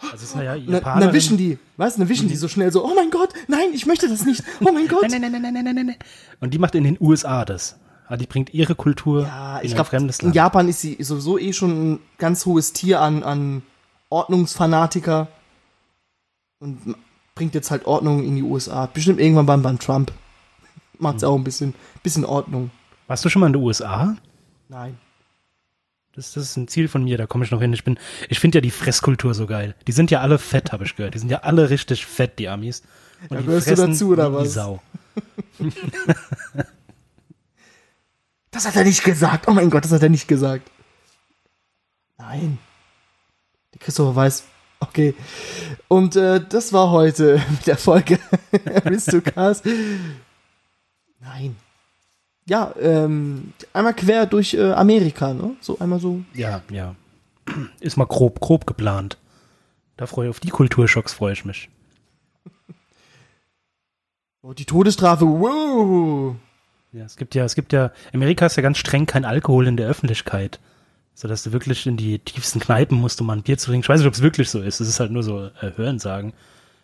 Also 0.00 0.16
es 0.16 0.22
ist 0.24 0.34
ja 0.34 0.54
Und 0.54 0.70
dann, 0.70 0.94
und 0.94 1.00
dann 1.00 1.12
wischen 1.12 1.36
die, 1.36 1.58
weißt 1.76 1.96
du, 1.96 2.00
dann 2.00 2.08
wischen 2.08 2.28
die 2.28 2.34
so 2.34 2.48
schnell 2.48 2.72
so, 2.72 2.84
oh 2.84 2.92
mein 2.96 3.10
Gott, 3.10 3.28
nein, 3.46 3.68
ich 3.72 3.86
möchte 3.86 4.08
das 4.08 4.24
nicht. 4.24 4.42
Oh 4.60 4.72
mein 4.72 4.88
Gott. 4.88 5.08
Nein, 5.08 5.20
nein, 5.20 5.30
nein, 5.30 5.42
nein, 5.42 5.52
nein, 5.54 5.74
nein, 5.76 5.86
nein. 5.86 5.96
Und 6.40 6.52
die 6.52 6.58
macht 6.58 6.74
in 6.74 6.82
den 6.82 6.96
USA 7.00 7.44
das. 7.44 7.76
Ah, 8.08 8.16
die 8.16 8.26
bringt 8.26 8.52
ihre 8.52 8.74
Kultur 8.74 9.22
Ja, 9.22 9.58
in 9.58 9.66
ich 9.66 9.72
ein 9.72 9.74
glaube, 9.76 9.90
fremdes 9.90 10.18
in 10.18 10.26
Land. 10.26 10.34
Japan 10.34 10.68
ist 10.68 10.80
sie 10.80 10.96
sowieso 11.00 11.38
eh 11.38 11.52
schon 11.52 11.92
ein 11.92 12.00
ganz 12.18 12.46
hohes 12.46 12.72
Tier 12.72 13.00
an, 13.00 13.22
an 13.22 13.62
Ordnungsfanatiker. 14.08 15.28
Und 16.58 16.96
bringt 17.34 17.54
jetzt 17.54 17.70
halt 17.70 17.86
Ordnung 17.86 18.24
in 18.24 18.36
die 18.36 18.42
USA. 18.42 18.86
Bestimmt 18.86 19.20
irgendwann 19.20 19.46
beim, 19.46 19.62
beim 19.62 19.78
Trump. 19.78 20.12
Macht's 20.98 21.22
Hm. 21.22 21.28
auch 21.28 21.34
ein 21.36 21.44
bisschen, 21.44 21.74
bisschen 22.02 22.24
Ordnung. 22.24 22.70
Warst 23.06 23.24
du 23.24 23.28
schon 23.28 23.40
mal 23.40 23.48
in 23.48 23.52
den 23.54 23.62
USA? 23.62 24.16
Nein. 24.68 24.98
Das, 26.14 26.32
das 26.32 26.44
ist 26.44 26.56
ein 26.56 26.68
Ziel 26.68 26.86
von 26.86 27.02
mir, 27.02 27.18
da 27.18 27.26
komme 27.26 27.44
ich 27.44 27.50
noch 27.50 27.60
hin. 27.60 27.72
Ich 27.72 27.82
bin, 27.82 27.98
ich 28.28 28.38
finde 28.38 28.58
ja 28.58 28.60
die 28.62 28.70
Fresskultur 28.70 29.34
so 29.34 29.46
geil. 29.46 29.74
Die 29.88 29.92
sind 29.92 30.12
ja 30.12 30.20
alle 30.20 30.38
fett, 30.38 30.70
habe 30.72 30.84
ich 30.84 30.94
gehört. 30.94 31.14
Die 31.14 31.18
sind 31.18 31.28
ja 31.30 31.38
alle 31.40 31.70
richtig 31.70 32.06
fett, 32.06 32.38
die 32.38 32.48
Amis. 32.48 32.82
Und 33.28 33.32
Da 33.32 33.40
gehörst 33.40 33.68
du 33.68 33.74
dazu, 33.74 34.08
oder 34.10 34.30
wie 34.32 34.36
die 34.38 34.44
was? 34.44 34.54
Sau. 34.54 34.80
Das 38.50 38.66
hat 38.66 38.76
er 38.76 38.84
nicht 38.84 39.02
gesagt. 39.02 39.48
Oh 39.48 39.50
mein 39.52 39.68
Gott, 39.68 39.84
das 39.84 39.90
hat 39.90 40.02
er 40.04 40.08
nicht 40.08 40.28
gesagt. 40.28 40.70
Nein. 42.18 42.58
Der 43.72 43.80
Christopher 43.80 44.14
weiß. 44.14 44.44
Okay. 44.88 45.14
Und 45.88 46.16
äh, 46.16 46.40
das 46.46 46.72
war 46.72 46.90
heute 46.90 47.42
mit 47.50 47.66
der 47.66 47.76
Folge 47.76 48.18
Aristocast. 48.84 49.64
Nein. 51.20 51.56
Ja, 52.46 52.74
ähm, 52.80 53.52
einmal 53.72 53.94
quer 53.94 54.26
durch 54.26 54.54
äh, 54.54 54.72
Amerika, 54.72 55.32
ne? 55.32 55.56
So 55.60 55.78
einmal 55.78 55.98
so. 55.98 56.22
Ja, 56.34 56.62
ja. 56.70 56.94
Ist 57.80 57.96
mal 57.96 58.06
grob, 58.06 58.40
grob 58.40 58.66
geplant. 58.66 59.18
Da 59.96 60.06
freue 60.06 60.26
ich 60.26 60.30
auf 60.30 60.40
die 60.40 60.50
Kulturschocks 60.50 61.12
freue 61.12 61.32
ich 61.32 61.44
mich. 61.44 61.70
Oh, 64.42 64.52
die 64.52 64.66
Todesstrafe. 64.66 65.24
Wow. 65.24 66.36
Ja, 66.92 67.04
es 67.04 67.16
gibt 67.16 67.34
ja, 67.34 67.44
es 67.44 67.54
gibt 67.54 67.72
ja, 67.72 67.92
Amerika 68.12 68.44
ist 68.44 68.56
ja 68.56 68.62
ganz 68.62 68.76
streng 68.76 69.06
kein 69.06 69.24
Alkohol 69.24 69.66
in 69.66 69.78
der 69.78 69.88
Öffentlichkeit. 69.88 70.60
So 71.14 71.28
dass 71.28 71.44
du 71.44 71.52
wirklich 71.52 71.86
in 71.86 71.96
die 71.96 72.18
tiefsten 72.18 72.58
Kneipen 72.60 72.98
musst, 72.98 73.20
um 73.20 73.28
mal 73.28 73.34
ein 73.36 73.42
Bier 73.42 73.56
zu 73.56 73.66
trinken. 73.66 73.84
Ich 73.84 73.88
weiß 73.88 74.00
nicht, 74.00 74.08
ob 74.08 74.14
es 74.14 74.22
wirklich 74.22 74.50
so 74.50 74.60
ist. 74.60 74.80
Es 74.80 74.88
ist 74.88 74.98
halt 75.00 75.12
nur 75.12 75.22
so 75.22 75.46
äh, 75.46 75.72
Hörensagen. 75.76 76.32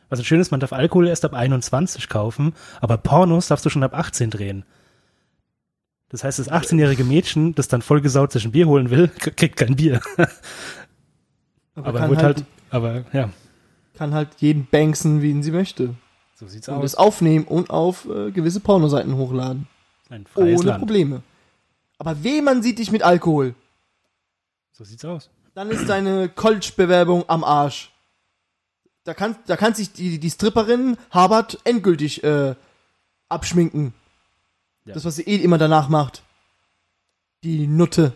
Was 0.08 0.24
schön 0.24 0.40
ist, 0.40 0.50
man 0.50 0.60
darf 0.60 0.72
Alkohol 0.72 1.08
erst 1.08 1.24
ab 1.24 1.34
21 1.34 2.08
kaufen, 2.08 2.54
aber 2.80 2.96
Pornos 2.96 3.48
darfst 3.48 3.64
du 3.64 3.70
schon 3.70 3.84
ab 3.84 3.94
18 3.94 4.30
drehen. 4.30 4.64
Das 6.08 6.24
heißt, 6.24 6.40
das 6.40 6.50
18-jährige 6.50 7.04
Mädchen, 7.04 7.54
das 7.54 7.68
dann 7.68 7.82
vollgesaut 7.82 8.32
sich 8.32 8.44
ein 8.44 8.50
Bier 8.50 8.66
holen 8.66 8.90
will, 8.90 9.08
kriegt 9.18 9.56
kein 9.56 9.76
Bier. 9.76 10.00
Aber, 11.76 12.00
kann, 12.00 12.10
wird 12.10 12.22
halt, 12.22 12.36
halt, 12.38 12.46
aber 12.70 13.04
ja, 13.12 13.30
kann 13.94 14.12
halt 14.12 14.30
jeden 14.38 14.66
banksen, 14.66 15.22
wie 15.22 15.30
ihn 15.30 15.42
sie 15.42 15.52
möchte. 15.52 15.94
so 16.34 16.48
sieht's 16.48 16.68
Und 16.68 16.76
aus. 16.76 16.84
es 16.84 16.94
aufnehmen 16.96 17.44
und 17.44 17.70
auf 17.70 18.08
äh, 18.08 18.32
gewisse 18.32 18.60
Pornoseiten 18.60 19.14
hochladen. 19.16 19.68
Ein 20.08 20.26
freies 20.26 20.60
Ohne 20.60 20.70
Land. 20.70 20.80
Probleme. 20.80 21.22
Aber 21.98 22.24
weh, 22.24 22.42
man 22.42 22.62
sieht 22.62 22.80
dich 22.80 22.90
mit 22.90 23.02
Alkohol. 23.02 23.54
So 24.72 24.84
sieht's 24.84 25.04
aus. 25.04 25.30
Dann 25.54 25.70
ist 25.70 25.88
deine 25.88 26.28
College-Bewerbung 26.28 27.24
am 27.28 27.44
Arsch. 27.44 27.90
Da 29.04 29.14
kann, 29.14 29.36
da 29.46 29.56
kann 29.56 29.74
sich 29.74 29.92
die, 29.92 30.18
die 30.18 30.30
Stripperin 30.30 30.96
Harvard 31.10 31.58
endgültig 31.64 32.22
äh, 32.22 32.54
abschminken. 33.28 33.94
Ja. 34.84 34.94
Das, 34.94 35.04
was 35.04 35.16
sie 35.16 35.22
eh 35.22 35.36
immer 35.36 35.58
danach 35.58 35.88
macht. 35.88 36.22
Die 37.42 37.66
Nutte. 37.66 38.12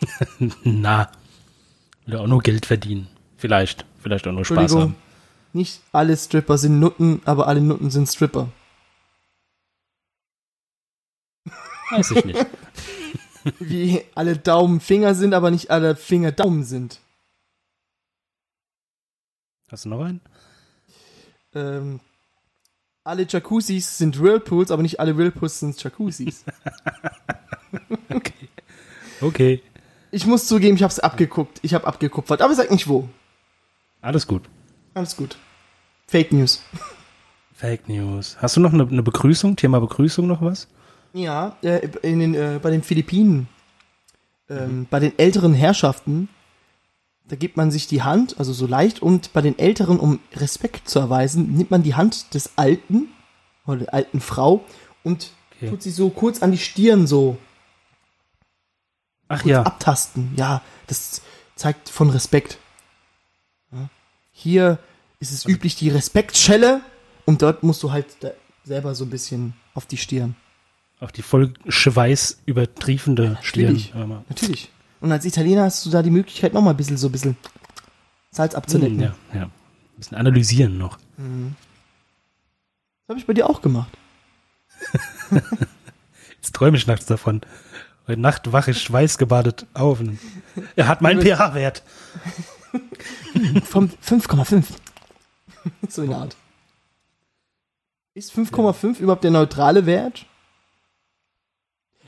Na, 0.64 1.10
will 2.06 2.16
auch 2.16 2.26
nur 2.26 2.40
Geld 2.40 2.66
verdienen. 2.66 3.08
Vielleicht, 3.36 3.84
vielleicht 4.00 4.26
auch 4.26 4.32
nur 4.32 4.44
Spaß 4.44 4.74
haben. 4.74 4.96
Nicht 5.52 5.80
alle 5.92 6.16
Stripper 6.16 6.58
sind 6.58 6.80
Nutten, 6.80 7.20
aber 7.24 7.46
alle 7.46 7.60
Nutten 7.60 7.90
sind 7.90 8.08
Stripper. 8.08 8.48
Weiß 11.90 12.10
ich 12.12 12.24
nicht. 12.24 12.38
Wie 13.58 14.02
alle 14.14 14.36
Daumen 14.36 14.80
Finger 14.80 15.14
sind, 15.14 15.34
aber 15.34 15.50
nicht 15.50 15.70
alle 15.70 15.96
Finger 15.96 16.32
Daumen 16.32 16.64
sind. 16.64 17.00
Hast 19.70 19.84
du 19.84 19.88
noch 19.88 20.00
einen? 20.00 20.20
Ähm, 21.54 22.00
alle 23.04 23.26
Jacuzzis 23.28 23.98
sind 23.98 24.20
Whirlpools, 24.20 24.70
aber 24.70 24.82
nicht 24.82 25.00
alle 25.00 25.16
Whirlpools 25.16 25.60
sind 25.60 25.82
Jacuzzis. 25.82 26.44
Okay. 28.10 28.48
Okay. 29.22 29.62
ich 30.10 30.26
muss 30.26 30.46
zugeben, 30.46 30.76
ich 30.76 30.82
hab's 30.82 30.98
abgeguckt. 30.98 31.58
Ich 31.62 31.72
hab 31.72 31.86
abgekupfert, 31.86 32.42
aber 32.42 32.54
sag 32.54 32.70
nicht 32.70 32.86
wo. 32.86 33.08
Alles 34.02 34.26
gut. 34.26 34.42
Alles 34.92 35.16
gut. 35.16 35.38
Fake 36.06 36.32
News. 36.32 36.62
Fake 37.54 37.88
News. 37.88 38.36
Hast 38.40 38.56
du 38.56 38.60
noch 38.60 38.74
eine, 38.74 38.86
eine 38.86 39.02
Begrüßung? 39.02 39.56
Thema 39.56 39.80
Begrüßung 39.80 40.26
noch 40.26 40.42
was? 40.42 40.68
Ja, 41.12 41.56
äh, 41.62 41.88
in 42.02 42.18
den, 42.20 42.34
äh, 42.34 42.58
bei 42.62 42.70
den 42.70 42.82
Philippinen, 42.82 43.48
ähm, 44.48 44.86
bei 44.90 44.98
den 44.98 45.18
älteren 45.18 45.54
Herrschaften, 45.54 46.28
da 47.28 47.36
gibt 47.36 47.56
man 47.56 47.70
sich 47.70 47.86
die 47.86 48.02
Hand, 48.02 48.38
also 48.38 48.52
so 48.52 48.66
leicht, 48.66 49.00
und 49.00 49.32
bei 49.32 49.40
den 49.42 49.58
Älteren, 49.58 49.98
um 50.00 50.20
Respekt 50.34 50.88
zu 50.88 50.98
erweisen, 50.98 51.52
nimmt 51.54 51.70
man 51.70 51.82
die 51.82 51.94
Hand 51.94 52.34
des 52.34 52.56
Alten 52.56 53.08
oder 53.66 53.78
der 53.80 53.94
alten 53.94 54.20
Frau 54.20 54.64
und 55.04 55.30
Okay. 55.62 55.70
tut 55.70 55.82
sie 55.84 55.92
so 55.92 56.10
kurz 56.10 56.42
an 56.42 56.50
die 56.50 56.58
Stirn 56.58 57.06
so 57.06 57.38
Ach 59.28 59.44
ja. 59.44 59.62
abtasten. 59.62 60.32
Ja, 60.36 60.60
das 60.88 61.22
zeigt 61.54 61.88
von 61.88 62.10
Respekt. 62.10 62.58
Ja. 63.70 63.88
Hier 64.32 64.78
ist 65.20 65.30
es 65.30 65.46
üblich 65.46 65.76
die 65.76 65.88
Respektschelle 65.88 66.80
und 67.26 67.42
dort 67.42 67.62
musst 67.62 67.80
du 67.84 67.92
halt 67.92 68.06
selber 68.64 68.96
so 68.96 69.04
ein 69.04 69.10
bisschen 69.10 69.54
auf 69.74 69.86
die 69.86 69.98
Stirn. 69.98 70.34
Auf 71.02 71.10
die 71.10 71.22
voll 71.22 71.52
Schweiß 71.66 72.42
übertriefende 72.46 73.36
Stirn. 73.42 73.72
natürlich. 73.72 73.92
Mal. 73.92 74.24
Natürlich. 74.28 74.70
Und 75.00 75.10
als 75.10 75.24
Italiener 75.24 75.64
hast 75.64 75.84
du 75.84 75.90
da 75.90 76.00
die 76.00 76.10
Möglichkeit, 76.12 76.54
noch 76.54 76.62
mal 76.62 76.70
ein 76.70 76.76
bisschen 76.76 76.96
so 76.96 77.08
ein 77.08 77.12
bisschen 77.12 77.36
Salz 78.30 78.54
abzulecken. 78.54 79.00
Ja, 79.00 79.14
ja. 79.34 79.42
Ein 79.42 79.50
bisschen 79.96 80.16
analysieren 80.16 80.78
noch. 80.78 80.98
Das 81.16 83.08
habe 83.08 83.18
ich 83.18 83.26
bei 83.26 83.34
dir 83.34 83.50
auch 83.50 83.62
gemacht. 83.62 83.90
Jetzt 86.36 86.54
träume 86.54 86.76
ich 86.76 86.86
nachts 86.86 87.06
davon. 87.06 87.40
Heute 88.06 88.20
Nacht 88.20 88.52
wache 88.52 88.70
ich 88.70 88.80
schweißgebadet 88.80 89.66
auf. 89.74 89.98
Er 90.76 90.86
hat 90.86 91.02
meinen 91.02 91.20
pH-Wert. 91.22 91.82
Vom 93.64 93.90
5,5. 94.06 94.66
so 95.88 96.02
in 96.02 96.10
der 96.10 96.18
Art. 96.18 96.36
Ist 98.14 98.32
5,5 98.32 99.00
überhaupt 99.00 99.24
der 99.24 99.32
neutrale 99.32 99.84
Wert? 99.84 100.26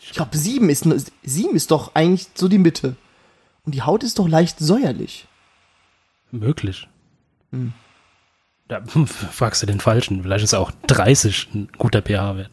Ich 0.07 0.13
glaube, 0.13 0.37
7 0.37 0.69
ist, 0.69 0.87
7 1.23 1.57
ist 1.57 1.71
doch 1.71 1.95
eigentlich 1.95 2.29
so 2.35 2.49
die 2.49 2.59
Mitte. 2.59 2.97
Und 3.65 3.75
die 3.75 3.83
Haut 3.83 4.03
ist 4.03 4.19
doch 4.19 4.29
leicht 4.29 4.59
säuerlich. 4.59 5.27
Möglich. 6.31 6.87
Hm. 7.51 7.73
Da 8.69 8.83
fragst 9.07 9.63
du 9.63 9.67
den 9.67 9.81
Falschen. 9.81 10.23
Vielleicht 10.23 10.45
ist 10.45 10.55
auch 10.55 10.71
30 10.89 11.49
ein 11.55 11.69
guter 11.79 12.03
pH-Wert. 12.03 12.51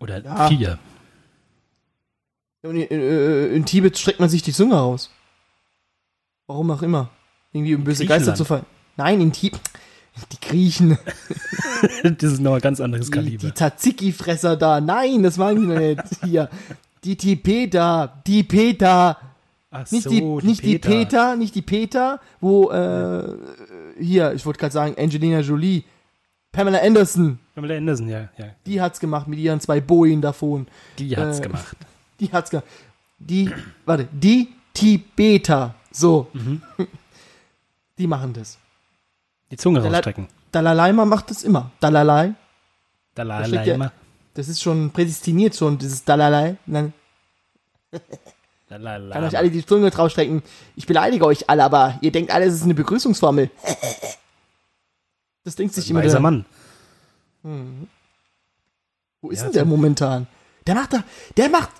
Oder 0.00 0.24
Ja. 0.24 0.48
vier. 0.48 0.78
Und 2.62 2.76
in, 2.76 2.90
äh, 2.90 3.46
in 3.48 3.64
Tibet 3.64 3.98
streckt 3.98 4.20
man 4.20 4.28
sich 4.28 4.42
die 4.42 4.52
Zunge 4.52 4.80
aus. 4.80 5.10
Warum 6.46 6.70
auch 6.70 6.82
immer. 6.82 7.10
Irgendwie 7.52 7.74
um 7.74 7.84
böse 7.84 8.06
Geister 8.06 8.34
zu 8.34 8.44
fallen. 8.44 8.66
Nein, 8.96 9.20
in 9.20 9.32
Tibet. 9.32 9.60
Die 10.32 10.46
Griechen, 10.46 10.98
das 12.02 12.32
ist 12.32 12.40
noch 12.40 12.54
ein 12.54 12.60
ganz 12.60 12.80
anderes 12.80 13.06
die, 13.06 13.12
Kaliber. 13.12 13.46
die 13.46 13.54
Tzatziki-Fresser 13.54 14.56
da. 14.56 14.80
Nein, 14.80 15.22
das 15.22 15.38
waren 15.38 15.58
die 15.60 15.66
noch 15.66 15.78
nicht. 15.78 16.02
Hier. 16.24 16.48
Die 17.02 17.16
Tipeter, 17.16 18.22
die 18.26 18.42
Peter. 18.42 19.18
Ach 19.70 19.90
Nicht, 19.90 20.10
die, 20.10 20.20
nicht 20.20 20.62
die 20.64 20.78
Peter, 20.78 21.34
nicht 21.34 21.54
die 21.54 21.62
Peter, 21.62 22.20
wo, 22.40 22.70
äh, 22.70 23.24
hier, 23.98 24.34
ich 24.34 24.44
wollte 24.44 24.58
gerade 24.60 24.72
sagen, 24.72 24.94
Angelina 24.98 25.40
Jolie. 25.40 25.82
Pamela 26.52 26.80
Anderson, 26.82 27.38
Pamela 27.54 27.76
Anderson, 27.78 28.08
ja, 28.10 28.28
ja. 28.36 28.44
die 28.66 28.78
hat's 28.82 29.00
gemacht 29.00 29.26
mit 29.26 29.38
ihren 29.38 29.58
zwei 29.60 29.80
Bojen 29.80 30.20
davon. 30.20 30.66
Die 30.98 31.16
hat's 31.16 31.38
Äh, 31.38 31.42
gemacht. 31.44 31.76
Die 32.20 32.30
hat's 32.30 32.50
gemacht. 32.50 32.66
Die, 33.18 33.50
warte, 33.86 34.06
die 34.12 34.48
Tibeter. 34.74 35.74
So. 35.90 36.28
Mhm. 36.34 36.60
Die 37.98 38.06
machen 38.06 38.34
das. 38.34 38.58
Die 39.52 39.56
Zunge 39.56 39.80
Der 39.80 39.92
rausstrecken. 39.92 40.26
Dalai 40.50 40.74
Lama 40.74 41.04
macht 41.04 41.30
das 41.30 41.44
immer. 41.44 41.70
Dalai, 41.78 42.34
Dalai 43.14 43.46
ja- 43.64 43.72
Lama. 43.76 43.92
das 44.34 44.48
ist 44.48 44.60
schon 44.62 44.90
prädestiniert 44.90 45.54
schon, 45.54 45.78
dieses 45.78 46.04
Dalai. 46.04 46.56
Dalai 46.66 46.92
kann 48.68 48.82
Lama. 48.82 49.26
euch 49.26 49.36
alle 49.36 49.50
die 49.50 49.64
Zunge 49.64 49.90
draufstrecken. 49.90 50.42
Ich 50.76 50.86
beleidige 50.86 51.24
euch 51.26 51.48
alle, 51.50 51.62
aber 51.64 51.98
ihr 52.00 52.10
denkt 52.10 52.30
alle, 52.32 52.46
es 52.46 52.54
ist 52.54 52.62
eine 52.64 52.74
Begrüßungsformel. 52.74 53.50
Das 55.44 55.54
denkt 55.56 55.74
sich 55.74 55.88
immer 55.90 56.00
der, 56.02 56.18
Mann. 56.20 56.46
Wo 59.20 59.30
ist 59.30 59.38
Ja, 59.40 59.44
denn 59.44 59.52
der 59.52 59.62
so- 59.64 59.68
momentan? 59.68 60.26
Der 60.66 60.74
macht 60.74 60.92
da, 60.94 61.04
der 61.36 61.48
macht, 61.50 61.70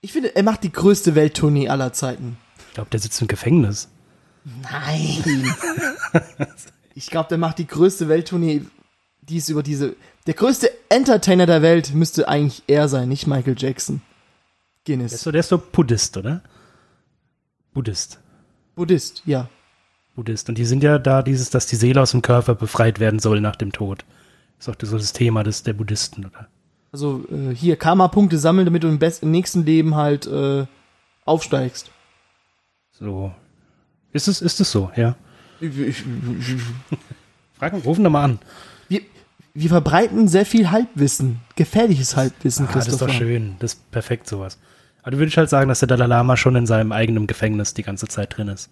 ich 0.00 0.12
finde, 0.12 0.36
er 0.36 0.42
macht 0.42 0.62
die 0.62 0.70
größte 0.72 1.14
Welttournee 1.14 1.68
aller 1.68 1.92
Zeiten. 1.92 2.36
Ich 2.68 2.74
glaube, 2.74 2.90
der 2.90 3.00
sitzt 3.00 3.20
im 3.20 3.26
Gefängnis. 3.28 3.88
Nein. 4.44 5.52
ich 7.00 7.06
glaube, 7.06 7.30
der 7.30 7.38
macht 7.38 7.56
die 7.56 7.66
größte 7.66 8.10
Welttournee, 8.10 8.62
die 9.22 9.38
ist 9.38 9.48
über 9.48 9.62
diese. 9.62 9.96
Der 10.26 10.34
größte 10.34 10.70
Entertainer 10.90 11.46
der 11.46 11.62
Welt 11.62 11.94
müsste 11.94 12.28
eigentlich 12.28 12.62
er 12.66 12.88
sein, 12.88 13.08
nicht 13.08 13.26
Michael 13.26 13.54
Jackson. 13.56 14.02
Der 14.86 14.96
ist 14.96 14.98
Guinness. 14.98 15.22
so, 15.22 15.30
der 15.32 15.40
ist 15.40 15.48
so 15.48 15.56
Buddhist, 15.56 16.18
oder? 16.18 16.42
Buddhist. 17.72 18.20
Buddhist, 18.74 19.22
ja. 19.24 19.48
Buddhist. 20.14 20.50
Und 20.50 20.58
die 20.58 20.66
sind 20.66 20.82
ja 20.82 20.98
da, 20.98 21.22
dieses, 21.22 21.48
dass 21.48 21.66
die 21.66 21.76
Seele 21.76 22.02
aus 22.02 22.10
dem 22.10 22.20
Körper 22.20 22.54
befreit 22.54 23.00
werden 23.00 23.18
soll 23.18 23.40
nach 23.40 23.56
dem 23.56 23.72
Tod. 23.72 24.04
Ist 24.58 24.68
auch 24.68 24.76
so 24.78 24.98
das 24.98 25.14
Thema 25.14 25.42
des, 25.42 25.62
der 25.62 25.72
Buddhisten, 25.72 26.26
oder? 26.26 26.48
Also 26.92 27.24
äh, 27.30 27.54
hier 27.54 27.76
Karma-Punkte 27.76 28.36
sammeln, 28.36 28.66
damit 28.66 28.82
du 28.82 28.88
im, 28.88 28.98
best 28.98 29.22
im 29.22 29.30
nächsten 29.30 29.64
Leben 29.64 29.94
halt 29.94 30.26
äh, 30.26 30.66
aufsteigst. 31.24 31.90
So. 32.92 33.32
Ist 34.12 34.28
es, 34.28 34.42
ist 34.42 34.60
es 34.60 34.70
so, 34.70 34.90
ja? 34.96 35.16
Fragen, 37.58 37.78
rufen 37.82 38.04
doch 38.04 38.10
mal 38.10 38.24
an. 38.24 38.38
Wir, 38.88 39.02
wir 39.54 39.68
verbreiten 39.68 40.26
sehr 40.28 40.46
viel 40.46 40.70
Halbwissen, 40.70 41.40
gefährliches 41.56 42.16
Halbwissen, 42.16 42.66
Ah, 42.66 42.72
das 42.72 42.86
ist 42.86 42.90
Christopher. 42.92 43.12
doch 43.12 43.18
schön. 43.18 43.56
Das 43.58 43.74
ist 43.74 43.90
perfekt, 43.90 44.26
sowas. 44.28 44.58
Aber 45.02 45.12
du 45.12 45.18
würdest 45.18 45.36
halt 45.36 45.50
sagen, 45.50 45.68
dass 45.68 45.80
der 45.80 45.88
Dalai 45.88 46.06
Lama 46.06 46.36
schon 46.36 46.56
in 46.56 46.66
seinem 46.66 46.92
eigenen 46.92 47.26
Gefängnis 47.26 47.74
die 47.74 47.82
ganze 47.82 48.06
Zeit 48.08 48.36
drin 48.36 48.48
ist. 48.48 48.70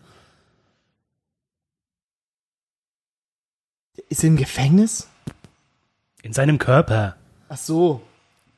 Ist 4.08 4.22
er 4.24 4.28
im 4.28 4.36
Gefängnis? 4.36 5.08
In 6.22 6.32
seinem 6.32 6.58
Körper. 6.58 7.16
Ach 7.48 7.56
so. 7.56 8.02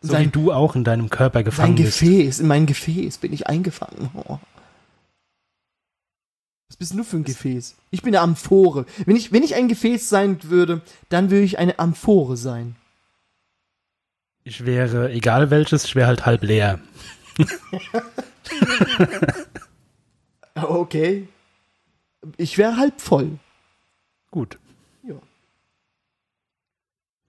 So 0.03 0.09
wie 0.09 0.13
sein, 0.13 0.33
du 0.33 0.53
auch 0.53 0.77
in 0.77 0.85
deinem 0.85 1.11
Körper 1.11 1.43
gefangen 1.43 1.75
bist. 1.75 2.01
Gefäß, 2.01 2.41
in 2.41 2.47
mein 2.47 2.67
Gefäß 2.67 3.19
bin 3.19 3.33
ich 3.33 3.47
eingefangen. 3.49 4.11
Oh. 4.15 4.39
Was 6.71 6.77
bist 6.77 6.93
denn 6.93 6.99
du 6.99 7.05
für 7.05 7.17
ein 7.17 7.25
Gefäß? 7.25 7.75
Ich 7.91 8.03
bin 8.03 8.15
eine 8.15 8.23
Amphore. 8.23 8.87
Wenn 9.05 9.17
ich, 9.17 9.33
wenn 9.33 9.43
ich 9.43 9.57
ein 9.57 9.67
Gefäß 9.67 10.09
sein 10.09 10.39
würde, 10.45 10.83
dann 11.09 11.31
würde 11.31 11.43
ich 11.43 11.59
eine 11.59 11.81
Amphore 11.81 12.37
sein. 12.37 12.77
Ich 14.45 14.65
wäre, 14.65 15.11
egal 15.11 15.51
welches, 15.51 15.85
ich 15.85 15.97
wäre 15.97 16.07
halt 16.07 16.25
halb 16.25 16.43
leer. 16.45 16.79
Okay. 20.55 21.27
Ich 22.37 22.59
wäre 22.59 22.77
halb 22.77 23.01
voll. 23.01 23.39
Gut. 24.31 24.59
Ja. 25.09 25.15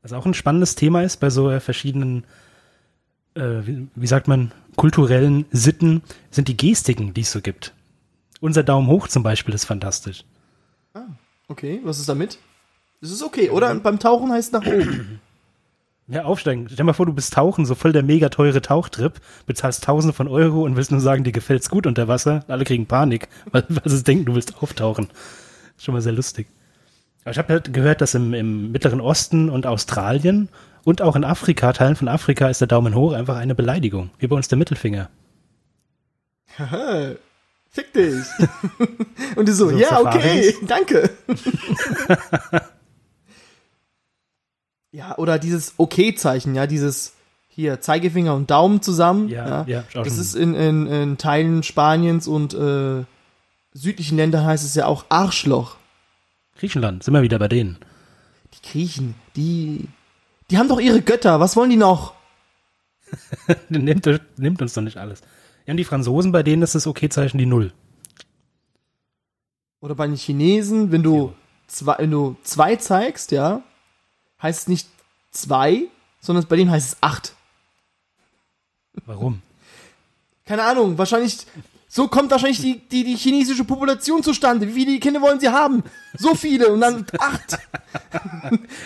Was 0.01 0.12
auch 0.12 0.25
ein 0.25 0.34
spannendes 0.34 0.75
Thema 0.75 1.04
ist 1.04 1.21
bei 1.21 1.30
so 1.30 1.49
äh, 1.49 1.62
verschiedenen, 1.62 2.25
äh, 3.36 3.62
wie, 3.63 3.88
wie 3.95 4.08
sagt 4.08 4.27
man, 4.27 4.51
kulturellen 4.75 5.45
Sitten, 5.51 6.01
sind 6.30 6.49
die 6.49 6.58
Gestiken, 6.58 7.13
die 7.13 7.21
es 7.21 7.32
so 7.32 7.39
gibt. 7.39 7.73
Unser 8.41 8.63
Daumen 8.63 8.88
hoch 8.88 9.08
zum 9.08 9.23
Beispiel 9.23 9.54
ist 9.54 9.65
fantastisch. 9.65 10.25
Okay, 11.47 11.80
was 11.84 11.99
ist 11.99 12.10
damit? 12.10 12.39
Das 12.99 13.12
ist 13.12 13.23
okay, 13.23 13.49
oder? 13.49 13.73
Beim 13.75 13.99
Tauchen 13.99 14.32
heißt 14.32 14.51
nach 14.51 14.65
oben. 14.65 15.21
Ja, 16.08 16.23
aufsteigen. 16.23 16.65
Stell 16.65 16.77
dir 16.77 16.84
mal 16.84 16.93
vor, 16.93 17.06
du 17.06 17.13
bist 17.13 17.34
tauchen, 17.34 17.65
so 17.65 17.75
voll 17.75 17.93
der 17.93 18.04
mega 18.04 18.30
teure 18.30 18.62
Tauchtrip, 18.62 19.21
bezahlst 19.45 19.84
tausende 19.84 20.13
von 20.13 20.27
Euro 20.27 20.63
und 20.63 20.75
willst 20.75 20.91
nur 20.91 20.99
sagen, 20.99 21.23
dir 21.23 21.32
gefällt's 21.32 21.69
gut 21.69 21.88
unter 21.88 22.08
Wasser. 22.08 22.43
Alle 22.47 22.65
kriegen 22.65 22.86
Panik, 22.86 23.30
weil, 23.51 23.63
weil 23.69 23.84
sie 23.86 24.04
denken, 24.04 24.25
du 24.25 24.36
willst 24.36 24.62
auftauchen. 24.62 25.08
Ist 25.77 25.86
schon 25.86 25.93
mal 25.93 26.01
sehr 26.01 26.12
lustig. 26.12 26.47
Aber 27.23 27.32
ich 27.32 27.38
habe 27.38 27.54
halt 27.54 27.73
gehört, 27.73 28.01
dass 28.01 28.15
im, 28.15 28.34
im 28.34 28.71
Mittleren 28.71 28.99
Osten 28.99 29.49
und 29.49 29.67
Australien 29.67 30.49
und 30.84 31.01
auch 31.01 31.15
in 31.15 31.23
Afrika, 31.23 31.71
Teilen 31.71 31.95
von 31.95 32.08
Afrika, 32.08 32.49
ist 32.49 32.60
der 32.60 32.67
Daumen 32.67 32.95
hoch 32.95 33.13
einfach 33.13 33.38
eine 33.38 33.56
Beleidigung. 33.56 34.10
Wie 34.17 34.27
bei 34.27 34.36
uns 34.36 34.47
der 34.47 34.58
Mittelfinger. 34.58 35.10
Fick 37.73 37.93
dich. 37.93 38.25
Und 39.38 39.47
du 39.47 39.53
so, 39.53 39.69
So 39.69 39.77
ja, 39.77 40.01
okay, 40.01 40.53
danke. 40.67 41.10
ja, 44.91 45.17
oder 45.17 45.39
dieses 45.39 45.75
Okay-Zeichen, 45.77 46.53
ja, 46.53 46.67
dieses 46.67 47.13
hier 47.47 47.79
Zeigefinger 47.79 48.34
und 48.34 48.49
Daumen 48.49 48.81
zusammen. 48.81 49.27
Ja, 49.27 49.63
ja, 49.67 49.84
auch 49.95 50.03
das 50.03 50.17
ist 50.17 50.36
in, 50.36 50.53
in, 50.53 50.88
in 50.88 51.17
Teilen 51.17 51.63
Spaniens 51.63 52.27
und 52.27 52.53
äh, 52.53 53.03
südlichen 53.73 54.17
Ländern 54.17 54.45
heißt 54.45 54.63
es 54.65 54.75
ja 54.75 54.86
auch 54.86 55.05
Arschloch. 55.10 55.75
Griechenland, 56.57 57.03
sind 57.03 57.13
wir 57.13 57.21
wieder 57.21 57.39
bei 57.39 57.47
denen. 57.47 57.77
Die 58.53 58.69
Griechen, 58.69 59.15
die, 59.36 59.88
die 60.49 60.57
haben 60.57 60.69
doch 60.69 60.79
ihre 60.79 61.01
Götter. 61.01 61.39
Was 61.39 61.55
wollen 61.55 61.69
die 61.69 61.77
noch? 61.77 62.13
nimmt, 63.69 64.10
nimmt 64.38 64.62
uns 64.62 64.73
doch 64.73 64.81
nicht 64.81 64.97
alles. 64.97 65.21
Ja, 65.65 65.71
und 65.71 65.78
die 65.78 65.84
Franzosen, 65.84 66.32
bei 66.32 66.43
denen 66.43 66.63
ist 66.63 66.76
das 66.76 66.88
Okay-Zeichen 66.88 67.38
die 67.38 67.45
Null. 67.45 67.74
Oder 69.80 69.95
bei 69.95 70.08
den 70.08 70.15
Chinesen, 70.15 70.91
wenn 70.91 71.04
du 71.04 71.34
zwei, 71.67 71.95
wenn 72.00 72.12
du 72.12 72.36
zwei 72.43 72.76
zeigst, 72.76 73.32
ja, 73.32 73.63
heißt 74.41 74.62
es 74.62 74.67
nicht 74.67 74.88
zwei, 75.32 75.88
sondern 76.19 76.45
bei 76.47 76.56
denen 76.56 76.71
heißt 76.71 76.93
es 76.93 76.97
acht. 77.02 77.36
Warum? 79.06 79.41
Keine 80.45 80.63
Ahnung, 80.63 80.97
wahrscheinlich, 80.97 81.45
so 81.88 82.08
kommt 82.08 82.32
wahrscheinlich 82.32 82.62
die, 82.62 82.80
die, 82.80 83.04
die 83.04 83.15
chinesische 83.15 83.63
Population 83.63 84.21
zustande. 84.21 84.67
Wie 84.67 84.86
viele 84.86 85.00
Kinder 85.00 85.21
wollen 85.21 85.39
sie 85.39 85.50
haben? 85.50 85.84
So 86.17 86.36
viele 86.36 86.72
und 86.72 86.82
dann 86.82 87.05
acht. 87.20 87.57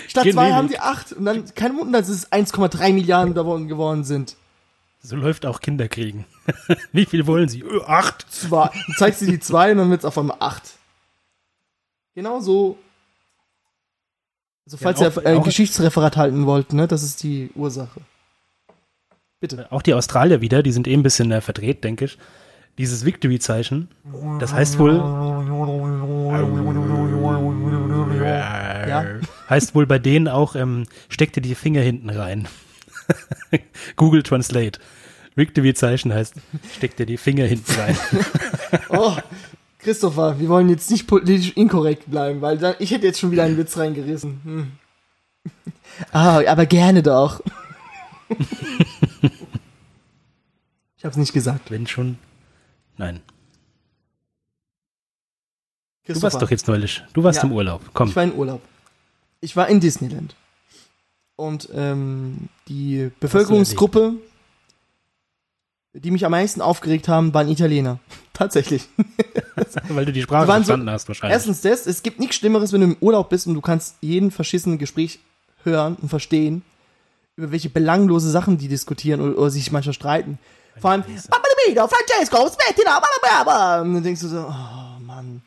Statt 0.07 0.23
zwei 0.23 0.31
Genehmigt. 0.31 0.53
haben 0.55 0.67
sie 0.69 0.79
acht. 0.79 1.13
Und 1.13 1.25
dann, 1.25 1.45
kein 1.55 1.77
Wunder, 1.77 1.99
dass 1.99 2.09
es 2.09 2.31
1,3 2.31 2.93
Milliarden 2.93 3.33
geworden 3.67 4.03
sind. 4.03 4.35
So 5.01 5.15
läuft 5.15 5.45
auch 5.45 5.59
Kinderkriegen. 5.59 6.25
Wie 6.91 7.05
viel 7.05 7.25
wollen 7.27 7.47
sie? 7.49 7.61
Ö, 7.61 7.81
acht. 7.85 8.25
Zwei, 8.29 8.69
du 8.87 8.93
zeigst 8.93 9.21
dir 9.21 9.27
die 9.27 9.39
zwei 9.39 9.71
und 9.71 9.77
dann 9.79 9.89
wird 9.89 9.99
es 10.01 10.05
auf 10.05 10.17
einmal 10.17 10.37
acht. 10.39 10.63
Genau 12.15 12.39
so. 12.39 12.77
Also, 14.65 14.77
falls 14.77 14.99
auch- 15.01 15.17
ihr 15.17 15.25
ein 15.27 15.37
auch- 15.39 15.43
Geschichtsreferat 15.43 16.17
halten 16.17 16.45
wollt, 16.45 16.73
ne, 16.73 16.87
das 16.87 17.03
ist 17.03 17.23
die 17.23 17.51
Ursache. 17.55 18.01
Bitte. 19.39 19.71
Auch 19.71 19.81
die 19.81 19.93
Australier 19.93 20.41
wieder, 20.41 20.63
die 20.63 20.71
sind 20.71 20.87
eh 20.87 20.93
ein 20.93 21.03
bisschen 21.03 21.31
äh, 21.31 21.41
verdreht, 21.41 21.83
denke 21.83 22.05
ich. 22.05 22.17
Dieses 22.77 23.05
Victory-Zeichen, 23.05 23.89
das 24.39 24.51
heißt 24.53 24.79
wohl, 24.79 24.95
Ja. 28.19 29.05
heißt 29.49 29.75
wohl 29.75 29.85
bei 29.87 29.99
denen 29.99 30.27
auch, 30.27 30.55
ähm, 30.55 30.83
steck 31.09 31.31
dir 31.33 31.41
die 31.41 31.55
Finger 31.55 31.81
hinten 31.81 32.09
rein. 32.09 32.47
Google 33.95 34.23
Translate. 34.23 34.79
Victory-Zeichen 35.35 36.13
heißt, 36.13 36.35
steck 36.75 36.95
dir 36.95 37.05
die 37.05 37.17
Finger 37.17 37.45
hinten 37.45 37.71
rein. 37.73 37.97
Oh, 38.89 39.15
Christopher, 39.79 40.39
wir 40.39 40.47
wollen 40.49 40.69
jetzt 40.69 40.89
nicht 40.91 41.07
politisch 41.07 41.51
inkorrekt 41.55 42.09
bleiben, 42.09 42.41
weil 42.41 42.57
dann, 42.57 42.75
ich 42.79 42.91
hätte 42.91 43.05
jetzt 43.07 43.19
schon 43.19 43.31
wieder 43.31 43.43
einen 43.43 43.57
Witz 43.57 43.77
reingerissen. 43.77 44.41
Hm. 44.43 44.71
Ah, 46.11 46.41
aber 46.47 46.65
gerne 46.65 47.01
doch. 47.03 47.41
ich 50.97 51.05
hab's 51.05 51.15
nicht 51.17 51.31
gesagt. 51.33 51.71
Wenn 51.71 51.87
schon. 51.87 52.17
Nein. 52.97 53.21
Du 56.07 56.21
warst 56.21 56.41
doch 56.41 56.51
jetzt 56.51 56.67
neulich. 56.67 57.03
Du 57.13 57.23
warst 57.23 57.37
Ja. 57.37 57.43
im 57.47 57.51
Urlaub. 57.53 57.81
Komm. 57.93 58.09
ich 58.09 58.15
war 58.15 58.23
in 58.23 58.33
Urlaub. 58.33 58.61
Ich 59.41 59.55
war 59.55 59.67
in 59.69 59.79
Disneyland. 59.79 60.35
Und 61.35 61.69
ähm, 61.73 62.49
die 62.67 63.11
Bevölkerungsgruppe, 63.19 64.13
die 65.97 66.11
mich 66.11 66.25
am 66.25 66.31
meisten 66.31 66.61
aufgeregt 66.61 67.07
haben, 67.07 67.33
waren 67.33 67.49
Italiener. 67.49 67.99
Tatsächlich. 68.33 68.87
Weil 69.89 70.05
du 70.05 70.11
die 70.11 70.21
Sprache 70.21 70.47
waren 70.47 70.63
so- 70.63 70.67
verstanden 70.67 70.89
hast 70.89 71.07
wahrscheinlich. 71.07 71.33
Erstens 71.33 71.61
das, 71.61 71.87
es 71.87 72.03
gibt 72.03 72.19
nichts 72.19 72.35
Schlimmeres, 72.35 72.73
wenn 72.73 72.81
du 72.81 72.87
im 72.87 72.97
Urlaub 72.99 73.29
bist 73.29 73.47
und 73.47 73.53
du 73.53 73.61
kannst 73.61 73.95
jeden 74.01 74.29
verschissenen 74.31 74.77
Gespräch 74.77 75.19
hören 75.63 75.95
und 76.01 76.09
verstehen, 76.09 76.63
über 77.37 77.51
welche 77.51 77.69
belanglose 77.69 78.29
Sachen 78.29 78.57
die 78.57 78.67
diskutieren 78.67 79.21
oder, 79.21 79.37
oder 79.37 79.49
sich 79.49 79.71
manchmal 79.71 79.93
streiten. 79.93 80.37
Vor 80.79 80.91
allem, 80.91 81.01
Babbalabino, 81.03 81.87
Francesco, 81.87 82.49
Smettina, 82.49 82.99
blablabla. 82.99 83.81
Und 83.81 83.93
dann 83.95 84.03
denkst 84.03 84.21
du 84.21 84.27
so, 84.27 84.39
oh 84.49 84.99
Mann, 85.01 85.41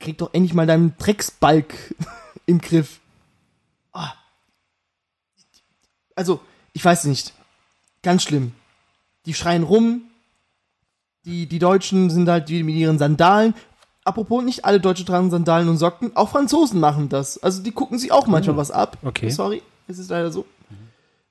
krieg 0.00 0.16
doch 0.16 0.32
endlich 0.32 0.54
mal 0.54 0.66
deinen 0.66 0.96
Drecksbalg 0.96 1.74
im 2.46 2.58
Griff. 2.60 3.00
Ah. 3.92 4.12
Also, 6.14 6.40
ich 6.72 6.82
weiß 6.84 7.04
nicht. 7.04 7.34
Ganz 8.02 8.22
schlimm. 8.22 8.52
Die 9.28 9.34
schreien 9.34 9.62
rum. 9.62 10.02
Die, 11.24 11.46
die 11.46 11.58
Deutschen 11.58 12.10
sind 12.10 12.28
halt 12.28 12.48
wie 12.48 12.62
mit 12.62 12.74
ihren 12.74 12.98
Sandalen. 12.98 13.54
Apropos, 14.04 14.42
nicht 14.42 14.64
alle 14.64 14.80
Deutsche 14.80 15.04
tragen 15.04 15.30
Sandalen 15.30 15.68
und 15.68 15.76
Socken. 15.76 16.12
Auch 16.16 16.30
Franzosen 16.30 16.80
machen 16.80 17.08
das. 17.10 17.36
Also 17.42 17.62
die 17.62 17.72
gucken 17.72 17.98
sich 17.98 18.10
auch 18.10 18.26
manchmal 18.26 18.56
was 18.56 18.70
ab. 18.70 18.96
okay. 19.04 19.28
Sorry, 19.28 19.60
es 19.86 19.98
ist 19.98 20.08
leider 20.10 20.30
so. 20.32 20.46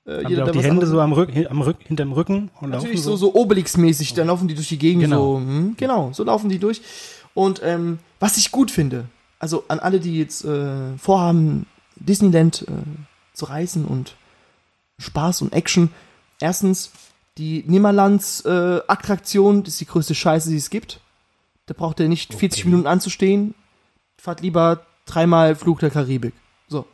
Äh, 0.06 0.24
Haben 0.24 0.28
die 0.36 0.42
auch 0.42 0.52
die 0.52 0.62
Hände 0.64 0.86
so 0.86 1.02
am 1.02 1.12
Rück, 1.12 1.32
hin- 1.32 1.48
am 1.48 1.62
Rück, 1.62 1.78
hinterm 1.84 2.14
Rücken 2.14 2.50
und 2.62 2.70
Natürlich 2.70 3.02
so, 3.02 3.16
so 3.18 3.34
Obelix-mäßig, 3.34 4.14
dann 4.14 4.28
laufen 4.28 4.48
die 4.48 4.54
durch 4.56 4.70
die 4.70 4.78
Gegend 4.78 5.04
Genau. 5.04 5.34
so. 5.34 5.38
Hm, 5.40 5.74
genau, 5.76 6.14
so 6.14 6.24
laufen 6.24 6.50
die 6.50 6.60
durch. 6.60 6.82
Und 7.34 7.62
ähm, 7.64 8.00
was 8.20 8.38
ich 8.38 8.52
gut 8.52 8.70
finde, 8.72 9.06
also 9.40 9.64
an 9.68 9.80
alle, 9.80 10.00
die 10.00 10.18
jetzt 10.18 10.46
äh, 10.46 10.96
vorhaben, 10.98 11.66
Disneyland 11.96 12.64
äh, 12.68 12.72
zu 13.34 13.46
reißen 13.46 13.84
und 13.86 14.16
Spaß 15.00 15.42
und 15.42 15.52
Action. 15.54 15.90
Erstens, 16.40 16.92
die 17.38 17.64
Nimmerlands 17.68 18.42
äh, 18.42 18.80
ist 19.66 19.80
die 19.82 19.86
größte 19.86 20.16
Scheiße, 20.16 20.50
die 20.50 20.58
es 20.58 20.70
gibt. 20.70 21.00
Da 21.68 21.74
braucht 21.74 22.00
ihr 22.00 22.08
nicht 22.08 22.34
40 22.34 22.62
Okay. 22.62 22.70
Minuten 22.70 22.88
anzustehen. 22.88 23.54
Fahrt 24.18 24.42
lieber 24.42 24.86
dreimal 25.06 25.56
Flug 25.56 25.80
der 25.80 25.90
Karibik. 25.90 26.34
So. 26.68 26.86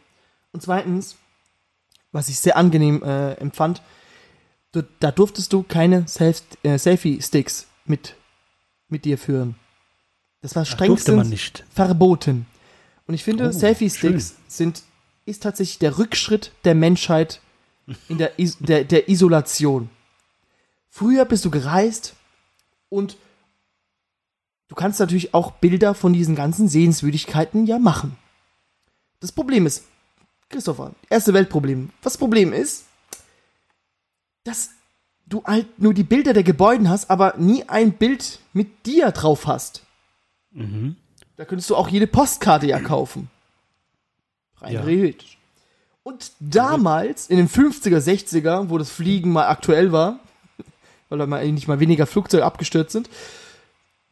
Und 0.52 0.62
zweitens, 0.62 1.16
was 2.12 2.30
ich 2.30 2.40
sehr 2.40 2.58
angenehm 2.58 3.02
äh, 3.04 3.34
empfand, 3.34 3.82
du, 4.72 4.84
da 5.00 5.12
durftest 5.12 5.54
du 5.54 5.64
keine 5.64 6.08
Self 6.08 6.44
äh, 6.64 6.78
Selfie-Sticks 6.78 7.68
mit, 7.86 8.16
mit 8.90 9.06
dir 9.06 9.18
führen. 9.18 9.56
Das 10.42 10.56
war 10.56 10.66
strengstens 10.66 11.64
verboten. 11.74 12.46
Und 13.08 13.14
ich 13.14 13.24
finde, 13.24 13.48
Oh, 13.48 13.52
Selfie-Sticks 13.52 14.36
sind, 14.48 14.84
ist 15.26 15.44
tatsächlich 15.44 15.80
der 15.80 15.98
Rückschritt 15.98 16.52
der 16.66 16.76
Menschheit 16.76 17.40
in 18.10 18.18
der, 18.18 18.40
Is 18.40 18.58
der, 18.60 18.84
der 18.84 19.10
Isolation. 19.10 19.90
Früher 20.96 21.26
bist 21.26 21.44
du 21.44 21.50
gereist 21.50 22.14
und 22.90 23.18
du 24.68 24.76
kannst 24.76 25.00
natürlich 25.00 25.34
auch 25.34 25.50
Bilder 25.54 25.96
von 25.96 26.14
diesen 26.14 26.36
ganzen 26.36 26.68
Sehenswürdigkeiten 26.68 27.66
ja 27.66 27.80
machen. 27.80 28.16
Das 29.20 29.32
Problem 29.32 29.66
ist, 29.66 29.86
Christopher, 30.50 30.92
erste 31.10 31.34
Weltproblem. 31.34 31.90
Was 32.04 32.14
das 32.14 32.20
Problem 32.20 32.54
ist, 32.54 32.86
dass 34.44 34.70
du 35.26 35.44
halt 35.46 35.80
nur 35.80 35.96
die 35.96 36.04
Bilder 36.04 36.32
der 36.34 36.44
Gebäude 36.44 36.88
hast, 36.88 37.10
aber 37.10 37.34
nie 37.38 37.68
ein 37.68 37.94
Bild 37.94 38.38
mit 38.54 38.86
dir 38.86 39.10
drauf 39.10 39.48
hast. 39.48 39.82
Mhm. 40.52 40.96
Da 41.38 41.46
könntest 41.46 41.72
du 41.72 41.76
auch 41.76 41.88
jede 41.88 42.06
Postkarte 42.06 42.68
ja 42.68 42.80
kaufen. 42.80 43.32
Rein 44.58 44.74
Ja. 44.74 44.84
theoretisch. 44.84 45.40
Und 46.04 46.34
damals, 46.40 47.30
in 47.32 47.38
den 47.38 47.50
50er, 47.50 48.00
60er, 48.00 48.70
wo 48.70 48.78
das 48.78 48.92
Fliegen 48.92 49.32
mal 49.32 49.48
aktuell 49.48 49.92
war, 49.92 50.20
weil 51.14 51.20
da 51.20 51.28
mal 51.28 51.42
eigentlich 51.42 51.68
mal 51.68 51.80
weniger 51.80 52.08
Flugzeuge 52.08 52.44
abgestürzt 52.44 52.92
sind, 52.92 53.08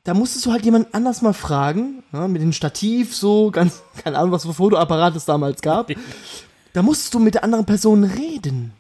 da 0.03 0.13
musstest 0.13 0.45
du 0.45 0.51
halt 0.51 0.63
jemand 0.63 0.93
anders 0.93 1.23
mal 1.23 1.33
fragen, 1.33 2.03
ja, 2.13 2.27
mit 2.27 2.43
dem 2.43 2.53
Stativ 2.53 3.15
so, 3.15 3.49
ganz, 3.51 3.81
keine 4.03 4.19
Ahnung, 4.19 4.31
was 4.31 4.45
für 4.45 4.53
Fotoapparat 4.53 5.15
es 5.15 5.25
damals 5.25 5.61
gab. 5.63 5.89
Da 6.73 6.83
musstest 6.83 7.11
du 7.15 7.19
mit 7.19 7.33
der 7.33 7.43
anderen 7.43 7.65
Person 7.65 8.03
reden. 8.03 8.73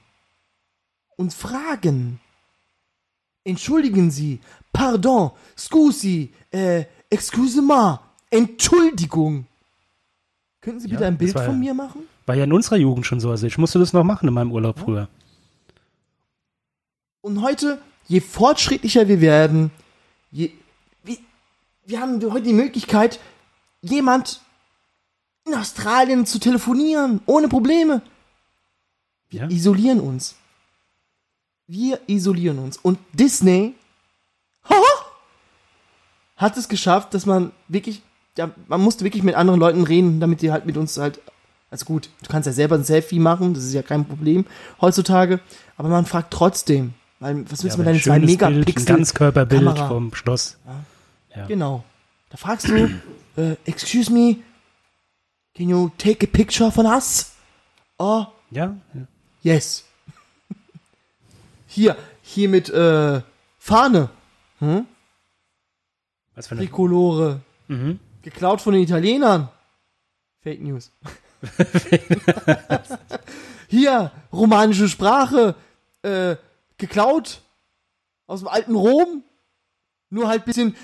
Und 1.17 1.33
fragen. 1.33 2.19
Entschuldigen 3.43 4.11
Sie, 4.11 4.39
pardon, 4.71 5.31
scusi, 5.57 6.31
äh, 6.51 6.85
excusez-moi, 7.09 7.97
Entschuldigung. 8.29 9.47
Könnten 10.61 10.79
Sie 10.79 10.87
bitte 10.89 11.01
Ja, 11.01 11.07
ein 11.07 11.17
Bild 11.17 11.33
von 11.33 11.43
ja- 11.43 11.51
mir 11.53 11.73
machen? 11.73 12.01
War 12.27 12.35
ja 12.35 12.43
in 12.43 12.53
unserer 12.53 12.77
Jugend 12.77 13.07
schon 13.07 13.19
so. 13.19 13.31
Also 13.31 13.47
ich 13.47 13.57
musste 13.57 13.79
das 13.79 13.93
noch 13.93 14.03
machen 14.03 14.27
in 14.27 14.33
meinem 14.35 14.51
Urlaub 14.51 14.77
früher. 14.77 15.09
Und 17.21 17.41
heute, 17.41 17.81
je 18.11 18.19
fortschrittlicher 18.19 19.07
wir 19.07 19.21
werden, 19.21 19.71
je, 20.31 20.51
wie, 21.03 21.19
wir 21.85 22.01
haben 22.01 22.21
heute 22.31 22.47
die 22.47 22.53
Möglichkeit, 22.53 23.19
jemand 23.81 24.41
in 25.45 25.55
Australien 25.55 26.25
zu 26.25 26.37
telefonieren, 26.37 27.21
ohne 27.25 27.47
Probleme. 27.47 28.01
Ja? 29.29 29.47
Isolieren 29.47 30.01
uns. 30.01 30.35
Wir 31.67 32.01
isolieren 32.07 32.59
uns. 32.59 32.75
Und 32.75 32.99
Disney 33.13 33.75
hat 36.35 36.57
es 36.57 36.67
geschafft, 36.67 37.13
dass 37.13 37.25
man 37.25 37.53
wirklich, 37.69 38.01
ja, 38.37 38.51
man 38.67 38.81
musste 38.81 39.05
wirklich 39.05 39.23
mit 39.23 39.35
anderen 39.35 39.59
Leuten 39.59 39.83
reden, 39.83 40.19
damit 40.19 40.41
die 40.41 40.51
halt 40.51 40.65
mit 40.65 40.75
uns 40.75 40.97
halt, 40.97 41.21
also 41.69 41.85
gut, 41.85 42.09
du 42.23 42.29
kannst 42.29 42.47
ja 42.47 42.51
selber 42.51 42.75
ein 42.75 42.83
Selfie 42.83 43.19
machen, 43.19 43.53
das 43.53 43.63
ist 43.63 43.73
ja 43.73 43.83
kein 43.83 44.05
Problem 44.05 44.45
heutzutage, 44.81 45.39
aber 45.77 45.87
man 45.87 46.05
fragt 46.05 46.33
trotzdem, 46.33 46.93
weil, 47.21 47.49
was 47.51 47.63
willst 47.63 47.77
du 47.77 47.81
aber 47.83 47.91
mit 47.93 47.95
deinen 47.95 47.95
ein 47.95 48.01
zwei 48.01 48.15
schönes 48.15 48.27
Bild, 48.27 48.43
ein 48.43 48.53
Megapixel? 48.55 48.95
Ganzkörperbild 48.95 49.63
Kamera. 49.63 49.87
vom 49.87 50.13
Schloss. 50.13 50.57
Ja. 51.35 51.45
Genau. 51.45 51.83
Da 52.29 52.37
fragst 52.37 52.67
du, 52.67 52.89
äh, 53.37 53.55
excuse 53.65 54.11
me, 54.11 54.37
can 55.55 55.69
you 55.69 55.89
take 55.97 56.25
a 56.25 56.29
picture 56.29 56.71
von 56.71 56.85
us? 56.87 57.31
Oh, 57.99 58.25
Ja, 58.49 58.75
ja. 58.93 59.01
yes. 59.43 59.85
Hier, 61.67 61.95
hier 62.23 62.49
mit, 62.49 62.69
äh, 62.69 63.21
Fahne. 63.59 64.09
Hm? 64.59 64.85
Was 66.35 66.47
für 66.47 66.55
eine. 66.55 66.65
Trikolore. 66.65 67.41
Mhm. 67.67 67.99
Geklaut 68.23 68.61
von 68.61 68.73
den 68.73 68.81
Italienern. 68.83 69.49
Fake 70.41 70.61
News. 70.61 70.91
Hier, 73.67 74.11
romanische 74.33 74.89
Sprache. 74.89 75.55
Äh, 76.01 76.35
geklaut. 76.81 77.41
Aus 78.27 78.39
dem 78.41 78.49
alten 78.49 78.75
Rom. 78.75 79.23
Nur 80.09 80.27
halt 80.27 80.43
bisschen 80.43 80.75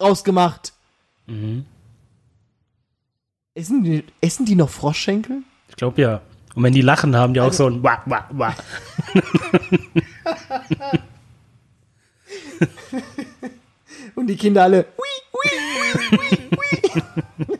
rausgemacht. 0.00 0.72
Mhm. 1.26 1.64
Essen 3.54 3.84
die, 3.84 4.04
essen 4.20 4.44
die 4.46 4.56
noch 4.56 4.68
Froschschenkel? 4.70 5.42
Ich 5.68 5.76
glaube 5.76 6.02
ja. 6.02 6.20
Und 6.56 6.64
wenn 6.64 6.72
die 6.72 6.80
lachen, 6.80 7.14
haben 7.14 7.34
die 7.34 7.40
auch 7.40 7.44
Also- 7.46 7.68
so 7.68 7.70
ein 7.70 7.82
Wah, 7.84 8.02
Wah, 8.06 8.26
Wah. 8.32 8.54
Und 14.14 14.26
die 14.26 14.36
Kinder 14.36 14.62
alle. 14.64 14.86
Ui, 14.98 15.08
ui, 15.32 15.50
ui, 15.94 16.18
ui, 16.18 17.48
ui. 17.48 17.56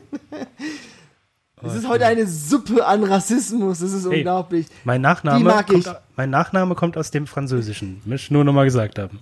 Es 1.63 1.75
ist 1.75 1.87
heute 1.87 2.05
eine 2.05 2.25
Suppe 2.27 2.85
an 2.85 3.03
Rassismus. 3.03 3.79
Das 3.79 3.91
ist 3.91 4.05
Hey. 4.09 4.17
unglaublich. 4.19 4.67
Mein 4.83 5.01
Nachname, 5.01 5.43
mag 5.43 5.67
kommt, 5.67 5.95
mein 6.15 6.29
Nachname 6.29 6.75
kommt 6.75 6.97
aus 6.97 7.11
dem 7.11 7.27
Französischen. 7.27 8.01
Möchte 8.05 8.25
ich 8.25 8.31
nur 8.31 8.43
noch 8.43 8.53
mal 8.53 8.65
gesagt 8.65 8.97
haben. 8.99 9.19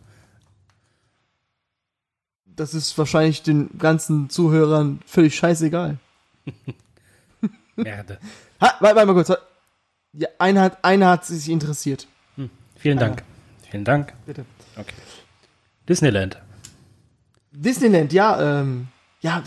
Das 2.45 2.73
ist 2.73 2.97
wahrscheinlich 2.97 3.41
den 3.43 3.77
ganzen 3.77 4.29
Zuhörern 4.29 4.99
völlig 5.05 5.35
scheißegal. 5.35 5.97
Merde. 7.75 8.19
Ha, 8.61 8.73
warte, 8.79 8.95
warte 8.95 9.05
mal 9.05 9.13
kurz. 9.13 9.31
Ja, 10.13 10.27
einer 10.39 10.61
hat, 10.61 10.83
einer 10.83 11.09
hat 11.09 11.25
sich 11.25 11.49
interessiert. 11.49 12.07
Vielen 12.75 12.97
Dank. 12.97 13.23
Vielen 13.69 13.83
Dank. 13.85 14.13
Bitte. 14.25 14.45
Okay. 14.75 14.93
Disneyland. 15.87 16.37
Disneyland, 17.51 18.13
ja, 18.13 18.61
ähm, 18.61 18.87
ja, 19.21 19.43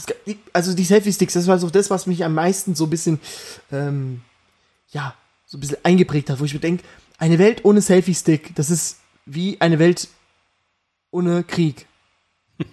also 0.53 0.75
die 0.75 0.85
Selfie-Sticks, 0.85 1.35
das 1.35 1.47
war 1.47 1.59
so 1.59 1.71
das, 1.71 1.91
was 1.91 2.07
mich 2.07 2.25
am 2.25 2.35
meisten 2.35 2.75
so 2.75 2.85
ein 2.85 2.91
bisschen, 2.91 3.21
ähm, 3.71 4.21
ja, 4.91 5.15
so 5.47 5.57
ein 5.57 5.61
bisschen 5.61 5.79
eingeprägt 5.83 6.31
hat, 6.31 6.41
wo 6.41 6.45
ich 6.45 6.55
mir 6.55 6.61
denke, 6.61 6.85
eine 7.19 7.39
Welt 7.39 7.65
ohne 7.65 7.81
Selfie-Stick, 7.81 8.55
das 8.55 8.71
ist 8.71 8.99
wie 9.25 9.61
eine 9.61 9.79
Welt 9.79 10.09
ohne 11.11 11.45
Krieg. 11.45 11.87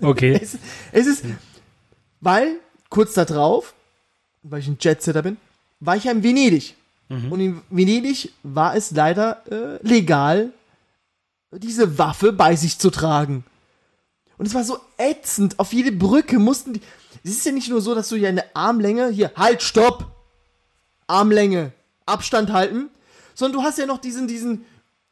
Okay. 0.00 0.38
Es, 0.40 0.56
es 0.92 1.06
ist, 1.06 1.24
weil, 2.20 2.60
kurz 2.88 3.12
da 3.12 3.26
drauf, 3.26 3.74
weil 4.42 4.60
ich 4.60 4.68
ein 4.68 4.78
Jetsetter 4.80 5.22
bin, 5.22 5.36
war 5.80 5.96
ich 5.96 6.04
ja 6.04 6.12
in 6.12 6.22
Venedig. 6.22 6.74
Und 7.30 7.40
in 7.40 7.62
Venedig 7.70 8.32
war 8.42 8.74
es 8.74 8.90
leider 8.90 9.42
äh, 9.50 9.86
legal, 9.86 10.52
diese 11.52 11.98
Waffe 11.98 12.32
bei 12.32 12.54
sich 12.56 12.78
zu 12.78 12.90
tragen. 12.90 13.44
Und 14.38 14.46
es 14.46 14.54
war 14.54 14.64
so 14.64 14.78
ätzend. 14.96 15.58
Auf 15.58 15.72
jede 15.72 15.92
Brücke 15.92 16.38
mussten 16.38 16.74
die. 16.74 16.80
Es 17.24 17.32
ist 17.32 17.44
ja 17.44 17.52
nicht 17.52 17.68
nur 17.68 17.80
so, 17.80 17.94
dass 17.94 18.08
du 18.08 18.16
ja 18.16 18.28
eine 18.28 18.44
Armlänge 18.54 19.08
hier, 19.08 19.32
halt, 19.36 19.62
stopp! 19.62 20.06
Armlänge, 21.08 21.72
Abstand 22.06 22.52
halten, 22.52 22.90
sondern 23.34 23.60
du 23.60 23.66
hast 23.66 23.78
ja 23.78 23.86
noch 23.86 23.98
diesen, 23.98 24.28
diesen, 24.28 24.64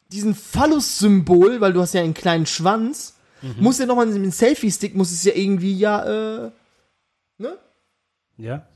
diesen 0.09 0.35
Phallus-Symbol, 0.35 1.59
weil 1.59 1.73
du 1.73 1.81
hast 1.81 1.93
ja 1.93 2.01
einen 2.01 2.13
kleinen 2.13 2.45
Schwanz. 2.45 3.15
Mhm. 3.41 3.55
Muss 3.59 3.79
ja 3.79 3.85
nochmal 3.85 4.05
mit 4.05 4.15
dem 4.15 4.31
Selfie-Stick, 4.31 4.95
muss 4.95 5.11
es 5.11 5.23
ja 5.23 5.33
irgendwie 5.33 5.77
ja, 5.77 6.45
äh, 6.45 6.51
ne? 7.37 7.57
Ja. 8.37 8.67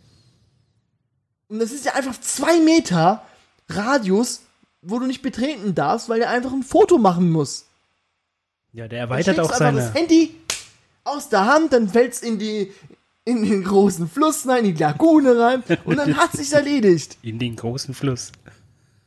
Und 1.47 1.59
das 1.59 1.71
ist 1.71 1.85
ja 1.85 1.93
einfach 1.93 2.19
zwei 2.19 2.59
Meter 2.59 3.23
Radius, 3.69 4.41
wo 4.81 4.99
du 4.99 5.05
nicht 5.05 5.21
betreten 5.21 5.75
darfst, 5.75 6.09
weil 6.09 6.21
er 6.21 6.29
einfach 6.29 6.53
ein 6.53 6.63
Foto 6.63 6.97
machen 6.97 7.31
muss. 7.31 7.67
Ja, 8.73 8.87
der 8.87 8.99
erweitert 8.99 9.39
auch 9.39 9.51
einfach 9.51 9.73
das 9.73 9.87
seine. 9.87 9.93
Handy 9.93 10.35
aus 11.11 11.29
der 11.29 11.45
Hand, 11.45 11.73
dann 11.73 11.89
fällt's 11.89 12.21
in 12.21 12.39
die 12.39 12.71
in 13.23 13.43
den 13.47 13.63
großen 13.63 14.09
Fluss 14.09 14.47
rein, 14.47 14.65
in 14.65 14.75
die 14.75 14.81
Lagune 14.81 15.39
rein 15.39 15.63
und 15.85 15.97
dann 15.97 16.17
hat 16.17 16.31
sich's 16.31 16.53
erledigt. 16.53 17.17
In 17.21 17.37
den 17.37 17.55
großen 17.55 17.93
Fluss. 17.93 18.31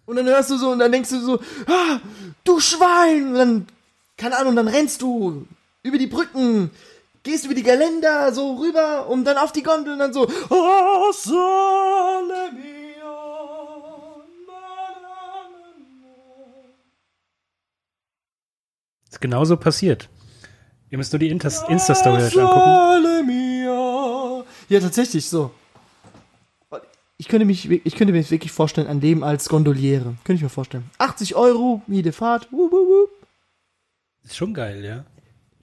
Und 0.07 0.17
dann 0.17 0.27
hörst 0.27 0.51
du 0.51 0.57
so 0.57 0.71
und 0.71 0.79
dann 0.79 0.93
denkst 0.93 1.11
du 1.11 1.21
so, 1.21 1.41
ah, 1.67 2.01
du 2.45 2.61
Schwein! 2.61 3.29
Und 3.29 3.35
dann, 3.35 3.67
keine 4.17 4.37
Ahnung, 4.37 4.55
dann 4.55 4.69
rennst 4.69 5.03
du 5.03 5.47
über 5.83 5.99
die 5.99 6.07
Brücken, 6.07 6.71
gehst 7.23 7.47
über 7.47 7.55
die 7.55 7.63
Geländer 7.63 8.33
so 8.33 8.57
rüber 8.57 9.09
und 9.09 9.25
dann 9.25 9.39
auf 9.39 9.51
die 9.53 9.63
Gondel 9.63 9.95
und 9.95 9.99
dann 9.99 10.13
so, 10.13 10.29
oh, 10.51 11.13
sole 11.13 12.53
mio, 12.53 12.75
Ist 19.11 19.21
genauso 19.21 19.57
passiert. 19.57 20.09
Ihr 20.95 20.99
müsst 20.99 21.13
nur 21.13 21.19
die 21.19 21.35
Insta- 21.35 21.69
Insta-Story 21.69 22.23
euch 22.23 22.39
angucken. 22.39 24.45
Ja, 24.69 24.79
tatsächlich 24.79 25.29
so. 25.29 25.51
Ich 27.17 27.27
könnte, 27.27 27.45
mich, 27.45 27.69
ich 27.69 27.97
könnte 27.97 28.13
mir 28.13 28.31
wirklich 28.31 28.53
vorstellen, 28.53 28.87
ein 28.87 29.01
Leben 29.01 29.25
als 29.25 29.49
Gondoliere. 29.49 30.15
Könnte 30.23 30.35
ich 30.35 30.43
mir 30.43 30.49
vorstellen. 30.51 30.89
80 30.99 31.35
Euro, 31.35 31.83
jede 31.89 32.13
Fahrt. 32.13 32.47
Wup, 32.53 32.71
wup, 32.71 32.87
wup. 32.87 33.11
Ist 34.23 34.37
schon 34.37 34.55
geil, 34.55 34.85
ja. 34.85 35.05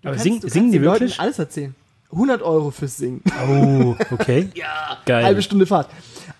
Du 0.01 0.09
Aber 0.09 0.17
kannst- 0.17 0.23
sing, 0.23 0.41
singen 0.49 0.71
die 0.73 0.79
den 0.79 0.83
Leuten 0.83 0.99
wirklich? 0.99 1.19
alles 1.21 1.39
erzählen. 1.39 1.73
100 2.11 2.41
Euro 2.41 2.69
fürs 2.71 2.97
Singen. 2.97 3.23
Oh, 3.47 3.95
okay. 4.11 4.49
ja. 4.53 4.97
Geil. 5.05 5.23
Halbe 5.23 5.41
Stunde 5.41 5.65
Fahrt. 5.65 5.89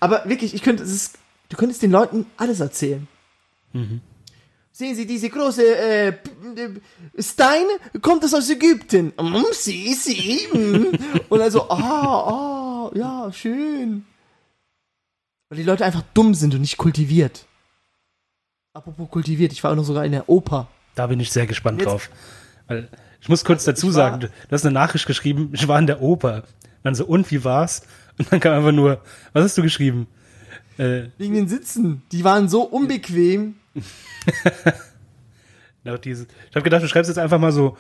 Aber 0.02 0.28
wirklich, 0.28 0.54
ich 0.54 0.64
könnte, 0.64 0.84
es 0.84 0.92
ist, 0.92 1.18
du 1.48 1.56
könntest 1.56 1.82
den 1.82 1.92
Leuten 1.92 2.26
alles 2.36 2.60
erzählen. 2.60 3.08
Mhm. 3.72 4.02
Sehen 4.74 4.96
Sie 4.96 5.06
diese 5.06 5.30
große 5.30 5.64
äh, 5.64 6.08
äh, 6.10 6.14
Stein? 7.20 7.66
Kommt 8.02 8.24
das 8.24 8.34
aus 8.34 8.50
Ägypten? 8.50 9.14
Mm, 9.20 9.44
sie, 9.52 9.94
sie. 9.94 10.48
Mm. 10.54 10.98
Und 11.30 11.42
also, 11.42 11.70
ah, 11.70 12.88
ah, 12.88 12.92
ja, 12.96 13.32
schön. 13.34 14.06
Weil 15.50 15.58
die 15.58 15.64
Leute 15.66 15.84
einfach 15.86 16.04
dumm 16.14 16.34
sind 16.34 16.54
und 16.56 16.62
nicht 16.62 16.78
kultiviert. 16.78 17.46
Apropos 18.74 19.10
kultiviert, 19.10 19.52
ich 19.52 19.62
war 19.64 19.72
auch 19.72 19.76
noch 19.76 19.84
sogar 19.84 20.06
in 20.06 20.14
der 20.14 20.30
Oper. 20.30 20.70
Da 20.96 21.08
bin 21.08 21.20
ich 21.20 21.32
sehr 21.32 21.46
gespannt 21.48 21.80
Jetzt- 21.82 21.90
drauf. 21.90 22.10
Weil 22.68 22.88
ich 23.20 23.28
muss 23.28 23.44
kurz 23.44 23.66
dazu 23.66 23.88
war- 23.88 23.94
sagen, 23.94 24.20
du 24.22 24.28
du 24.28 24.52
hast 24.52 24.66
eine 24.66 24.74
Nachricht 24.74 25.06
geschrieben, 25.06 25.50
ich 25.54 25.68
war 25.68 25.78
in 25.78 25.88
der 25.88 26.02
Oper. 26.02 26.44
Dann 26.84 26.96
so, 26.96 27.06
und 27.06 27.30
wie 27.30 27.44
war's? 27.44 27.84
Und 28.18 28.32
dann 28.32 28.40
kam 28.40 28.54
einfach 28.54 28.72
nur, 28.72 29.02
was 29.34 29.44
hast 29.44 29.58
du 29.58 29.62
geschrieben? 29.62 30.08
Äh, 30.78 31.10
Wegen 31.18 31.34
den 31.36 31.48
Sitzen. 31.50 32.02
Die 32.12 32.24
waren 32.24 32.48
so 32.50 32.62
unbequem. 32.64 33.56
Nach 35.84 35.98
dieses, 35.98 36.28
ich 36.50 36.56
habe 36.56 36.64
gedacht, 36.64 36.84
du 36.84 36.88
schreibst 36.88 37.10
jetzt 37.10 37.18
einfach 37.18 37.40
mal 37.40 37.52
so, 37.52 37.78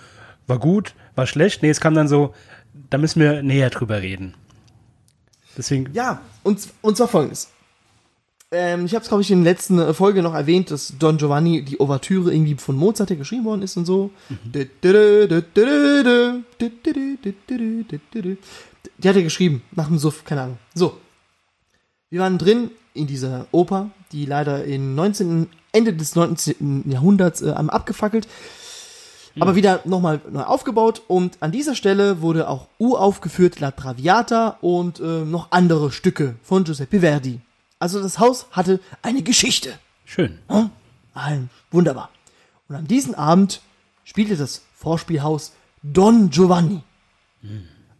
war 0.48 0.60
gut, 0.60 0.96
war 1.16 1.28
schlecht. 1.28 1.62
Nee, 1.62 1.70
es 1.70 1.80
kam 1.80 1.94
dann 1.94 2.08
so, 2.08 2.34
da 2.90 2.98
müssen 2.98 3.20
wir 3.20 3.44
näher 3.44 3.70
drüber 3.70 4.02
reden. 4.02 4.34
Deswegen, 5.58 5.90
Ja, 5.94 6.22
und, 6.44 6.60
und 6.82 6.98
zwar 6.98 7.08
folgendes. 7.08 7.52
Ähm, 8.54 8.86
ich 8.86 8.94
habe 8.94 9.04
es, 9.04 9.08
glaube 9.08 9.22
ich, 9.22 9.32
in 9.32 9.44
der 9.44 9.54
letzten 9.54 9.80
äh, 9.80 9.94
Folge 9.94 10.22
noch 10.22 10.34
erwähnt, 10.34 10.72
dass 10.72 10.94
Don 11.00 11.18
Giovanni 11.18 11.64
die 11.64 11.80
Ouvertüre 11.80 12.34
irgendwie 12.34 12.56
von 12.56 12.76
Mozart 12.76 13.10
ja 13.10 13.16
geschrieben 13.16 13.46
worden 13.46 13.62
ist 13.62 13.78
und 13.78 13.86
so. 13.86 14.12
Die 18.98 19.08
hat 19.08 19.16
er 19.16 19.24
geschrieben, 19.24 19.62
nach 19.72 19.88
dem 19.88 19.98
Suff, 19.98 20.26
keine 20.26 20.42
Ahnung. 20.42 20.58
So. 20.74 20.98
Wir 22.10 22.20
waren 22.20 22.38
drin 22.38 22.72
in 22.94 23.08
dieser 23.08 23.48
Oper, 23.52 23.92
die 24.12 24.26
leider 24.26 24.66
im 24.66 24.96
19., 24.96 25.48
Ende 25.72 25.94
des 25.94 26.16
19. 26.16 26.90
Jahrhunderts 26.90 27.42
äh, 27.42 27.52
einmal 27.52 27.76
abgefackelt, 27.76 28.28
aber 29.40 29.56
wieder 29.56 29.82
nochmal 29.86 30.20
neu 30.30 30.44
aufgebaut 30.44 31.02
und 31.08 31.38
an 31.40 31.52
dieser 31.52 31.76
Stelle 31.76 32.22
wurde 32.22 32.50
auch 32.50 32.68
uraufgeführt 32.80 33.60
La 33.60 33.72
Traviata 33.72 34.58
und 34.62 35.00
äh, 35.00 35.24
noch 35.24 35.48
andere 35.52 35.92
Stücke 35.92 36.36
von 36.44 36.66
Giuseppe 36.66 37.00
Verdi. 37.00 37.40
Also 37.80 38.02
das 38.02 38.20
Haus 38.20 38.48
hatte 38.52 38.80
eine 39.02 39.24
Geschichte. 39.24 39.74
schön. 40.06 40.40
Hm? 40.50 40.70
Ein, 41.14 41.50
wunderbar. 41.72 42.10
Und 42.68 42.76
an 42.76 42.88
diesem 42.88 43.16
Abend 43.16 43.62
spielte 44.04 44.38
das 44.38 44.62
Vorspielhaus 44.76 45.54
Don 45.84 46.30
Giovanni. 46.30 46.84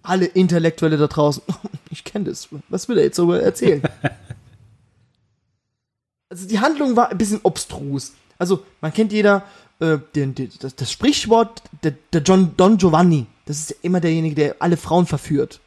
Alle 0.04 0.26
Intellektuelle 0.26 0.98
da 0.98 1.08
draußen, 1.08 1.44
ich 1.90 2.04
kenne 2.04 2.26
das, 2.26 2.50
was 2.70 2.90
will 2.90 2.98
er 2.98 3.06
jetzt 3.06 3.16
so 3.16 3.32
erzählen? 3.32 3.82
also 6.32 6.48
die 6.48 6.60
Handlung 6.60 6.96
war 6.96 7.10
ein 7.10 7.18
bisschen 7.18 7.42
obstrus. 7.44 8.14
Also 8.40 8.64
man 8.80 8.94
kennt 8.94 9.12
jeder 9.12 9.44
äh, 9.80 9.98
den, 10.16 10.34
den, 10.34 10.50
das, 10.60 10.76
das 10.76 10.92
Sprichwort 10.92 11.62
der, 11.84 11.94
der 12.14 12.22
John, 12.22 12.54
Don 12.58 12.78
Giovanni. 12.78 13.28
Das 13.46 13.60
ist 13.60 13.70
ja 13.72 13.76
immer 13.82 14.00
derjenige, 14.00 14.36
der 14.36 14.56
alle 14.60 14.78
Frauen 14.78 15.06
verführt. 15.06 15.60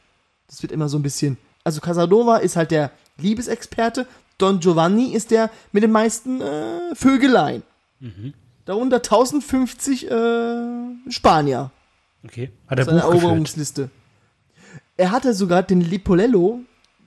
Das 0.48 0.62
wird 0.62 0.72
immer 0.72 0.88
so 0.88 0.98
ein 0.98 1.02
bisschen. 1.02 1.36
Also 1.64 1.80
Casanova 1.80 2.38
ist 2.38 2.56
halt 2.56 2.70
der 2.70 2.90
Liebesexperte. 3.18 4.06
Don 4.38 4.58
Giovanni 4.58 5.12
ist 5.12 5.30
der 5.30 5.50
mit 5.70 5.82
den 5.82 5.92
meisten 5.92 6.40
äh, 6.40 6.94
Vögeleien. 6.94 7.62
Darunter 8.64 8.96
1050 8.96 10.10
äh, 10.10 11.10
Spanier. 11.10 11.70
Okay. 12.24 12.50
Hat 12.66 12.78
er 12.78 12.86
Buch. 12.86 12.94
Eroberungsliste. 12.94 13.90
Er 14.96 15.10
hatte 15.10 15.34
sogar 15.34 15.62
den 15.62 15.82
Lipolello. 15.82 16.60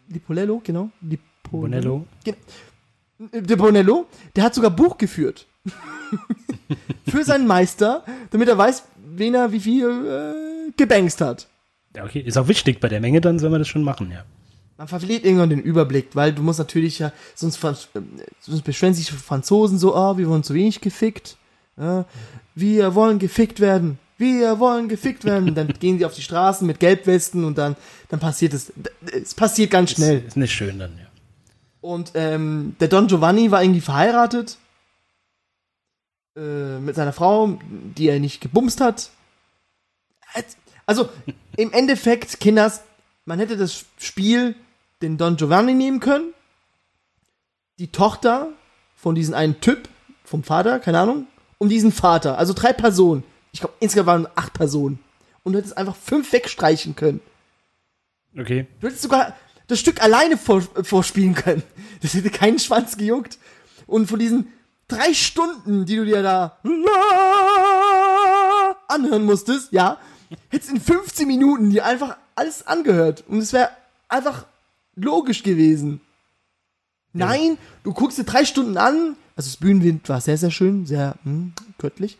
Lipolello, 0.09 0.61
genau. 0.63 0.91
Lipo 1.01 1.23
Bonello. 1.51 2.05
Der 3.19 3.55
Bonello, 3.55 4.05
der 4.35 4.43
hat 4.43 4.53
sogar 4.53 4.71
Buch 4.71 4.97
geführt. 4.97 5.47
Für 7.07 7.23
seinen 7.23 7.47
Meister, 7.47 8.03
damit 8.31 8.47
er 8.47 8.57
weiß, 8.57 8.83
wen 9.15 9.33
er 9.33 9.51
wie 9.51 9.59
viel 9.59 9.87
äh, 9.87 10.71
gebangst 10.77 11.21
hat. 11.21 11.47
Ja, 11.95 12.05
okay. 12.05 12.19
Ist 12.19 12.37
auch 12.37 12.47
wichtig 12.47 12.79
bei 12.79 12.89
der 12.89 13.01
Menge, 13.01 13.21
dann 13.21 13.39
soll 13.39 13.49
man 13.49 13.59
das 13.59 13.67
schon 13.67 13.83
machen, 13.83 14.11
ja. 14.11 14.23
Man 14.77 14.87
verliert 14.87 15.25
irgendwann 15.25 15.49
den 15.49 15.61
Überblick, 15.61 16.09
weil 16.13 16.33
du 16.33 16.43
musst 16.43 16.59
natürlich 16.59 16.99
ja, 16.99 17.11
sonst, 17.33 17.63
äh, 17.63 17.73
sonst 18.39 18.61
beschweren 18.61 18.93
sich 18.93 19.07
die 19.07 19.13
Franzosen 19.13 19.79
so, 19.79 19.95
ah, 19.95 20.17
wir 20.17 20.27
wurden 20.27 20.43
zu 20.43 20.53
wenig 20.53 20.81
gefickt. 20.81 21.37
Ja, 21.77 22.05
wir 22.53 22.93
wollen 22.93 23.17
gefickt 23.17 23.59
werden. 23.59 23.97
Wir 24.19 24.59
wollen 24.59 24.89
gefickt 24.89 25.25
werden. 25.25 25.53
Dann 25.55 25.67
gehen 25.79 25.97
sie 25.97 26.05
auf 26.05 26.13
die 26.13 26.21
Straßen 26.21 26.65
mit 26.65 26.79
Gelbwesten 26.79 27.43
und 27.43 27.57
dann, 27.57 27.75
dann 28.09 28.19
passiert 28.19 28.53
es. 28.53 28.71
Es 29.11 29.33
passiert 29.33 29.71
ganz 29.71 29.91
schnell. 29.91 30.19
Ist, 30.19 30.27
ist 30.27 30.37
nicht 30.37 30.53
schön 30.53 30.79
dann, 30.79 30.91
ja. 30.97 31.06
Und 31.87 32.11
ähm, 32.15 32.75
der 32.81 32.89
Don 32.89 33.07
Giovanni 33.07 33.49
war 33.49 33.63
irgendwie 33.63 33.79
verheiratet 33.79 34.57
äh, 36.35 36.79
mit 36.79 36.97
seiner 36.97 37.13
Frau, 37.13 37.57
die 37.61 38.09
er 38.09 38.19
nicht 38.19 38.41
gebumst 38.41 38.81
hat. 38.81 39.09
Also 40.85 41.07
im 41.55 41.71
Endeffekt, 41.71 42.41
Kinders, 42.41 42.81
man 43.23 43.39
hätte 43.39 43.55
das 43.55 43.85
Spiel 43.99 44.55
den 45.01 45.17
Don 45.17 45.37
Giovanni 45.37 45.75
nehmen 45.75 46.01
können, 46.01 46.33
die 47.79 47.89
Tochter 47.89 48.49
von 48.97 49.15
diesem 49.15 49.33
einen 49.33 49.61
Typ, 49.61 49.87
vom 50.25 50.43
Vater, 50.43 50.79
keine 50.79 50.99
Ahnung, 50.99 51.25
und 51.57 51.69
diesen 51.69 51.93
Vater. 51.93 52.37
Also 52.37 52.51
drei 52.53 52.73
Personen. 52.73 53.23
Ich 53.53 53.61
glaube, 53.61 53.75
insgesamt 53.79 54.07
waren 54.07 54.27
acht 54.35 54.51
Personen. 54.53 54.99
Und 55.43 55.53
du 55.53 55.59
hättest 55.59 55.77
einfach 55.77 55.95
fünf 55.95 56.33
wegstreichen 56.33 56.97
können. 56.97 57.21
Okay. 58.37 58.67
Du 58.81 58.87
hättest 58.87 59.03
sogar 59.03 59.37
das 59.67 59.79
Stück 59.79 60.01
alleine 60.01 60.37
vor, 60.37 60.61
vorspielen 60.61 61.35
können. 61.35 61.63
Das 62.01 62.13
hätte 62.13 62.29
keinen 62.29 62.59
Schwanz 62.59 62.95
gejuckt. 62.95 63.39
Und 63.87 64.05
von 64.05 64.19
diesen 64.19 64.53
drei 64.87 65.15
Stunden, 65.15 65.85
die 65.85 65.95
du 65.95 66.05
dir 66.05 66.21
da 66.21 66.59
anhören 68.87 69.25
musstest, 69.25 69.71
ja, 69.71 69.97
hättest 70.49 70.71
in 70.71 70.79
15 70.79 71.27
Minuten 71.27 71.71
dir 71.71 71.85
einfach 71.85 72.17
alles 72.35 72.67
angehört. 72.67 73.23
Und 73.27 73.39
es 73.39 73.51
wäre 73.51 73.71
einfach 74.09 74.45
logisch 74.95 75.41
gewesen. 75.41 76.01
Nein, 77.13 77.57
du 77.83 77.93
guckst 77.93 78.19
dir 78.19 78.25
drei 78.25 78.45
Stunden 78.45 78.77
an. 78.77 79.15
Also 79.35 79.49
das 79.49 79.57
Bühnenwind 79.57 80.07
war 80.07 80.21
sehr, 80.21 80.37
sehr 80.37 80.51
schön, 80.51 80.85
sehr 80.85 81.15
hm, 81.23 81.53
göttlich. 81.79 82.17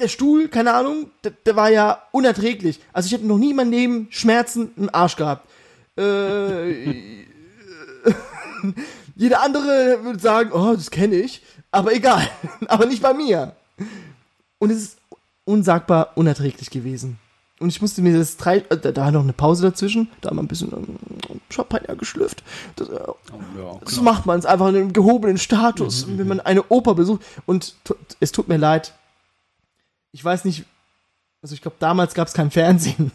Der 0.00 0.08
Stuhl, 0.08 0.48
keine 0.48 0.72
Ahnung, 0.72 1.10
der, 1.22 1.32
der 1.46 1.54
war 1.54 1.70
ja 1.70 2.02
unerträglich. 2.12 2.80
Also 2.92 3.06
ich 3.06 3.14
habe 3.14 3.26
noch 3.26 3.38
nie 3.38 3.50
in 3.50 3.56
meinem 3.56 3.70
Leben 3.70 4.06
Schmerzen 4.10 4.72
im 4.76 4.92
Arsch 4.92 5.16
gehabt. 5.16 5.48
Äh, 5.98 7.24
jeder 9.16 9.42
andere 9.42 10.04
würde 10.04 10.18
sagen, 10.18 10.52
oh, 10.52 10.74
das 10.74 10.90
kenne 10.90 11.16
ich. 11.16 11.42
Aber 11.70 11.92
egal. 11.92 12.28
aber 12.68 12.86
nicht 12.86 13.02
bei 13.02 13.14
mir. 13.14 13.54
Und 14.58 14.70
es 14.70 14.78
ist 14.78 14.98
unsagbar 15.44 16.12
unerträglich 16.16 16.70
gewesen. 16.70 17.18
Und 17.58 17.68
ich 17.68 17.80
musste 17.80 18.02
mir 18.02 18.16
das 18.18 18.36
drei, 18.36 18.58
äh, 18.58 18.76
da 18.76 18.90
da 18.90 19.02
war 19.02 19.12
noch 19.12 19.22
eine 19.22 19.32
Pause 19.32 19.62
dazwischen, 19.62 20.08
da 20.20 20.30
haben 20.30 20.36
wir 20.36 20.42
ein 20.42 20.48
bisschen 20.48 20.72
ähm, 20.72 21.40
Champagner 21.48 21.94
geschlürft. 21.94 22.42
Das, 22.74 22.88
äh, 22.88 22.94
ja, 22.94 23.80
so 23.84 24.02
macht 24.02 24.26
man 24.26 24.38
es 24.38 24.46
einfach 24.46 24.68
in 24.68 24.76
einem 24.76 24.92
gehobenen 24.92 25.38
Status, 25.38 26.06
wenn 26.08 26.26
man 26.26 26.40
eine 26.40 26.64
Oper 26.70 26.94
besucht. 26.94 27.22
Und 27.46 27.76
es 28.18 28.32
tut 28.32 28.48
mir 28.48 28.56
leid. 28.56 28.94
Ich 30.10 30.24
weiß 30.24 30.44
nicht, 30.44 30.64
also 31.40 31.54
ich 31.54 31.62
glaube, 31.62 31.76
damals 31.78 32.14
gab 32.14 32.26
es 32.26 32.34
kein 32.34 32.50
Fernsehen. 32.50 33.12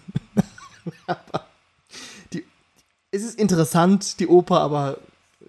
aber 1.08 1.47
es 3.18 3.24
ist 3.32 3.40
interessant, 3.40 4.20
die 4.20 4.28
Oper, 4.28 4.60
aber 4.62 4.98
äh, 5.42 5.46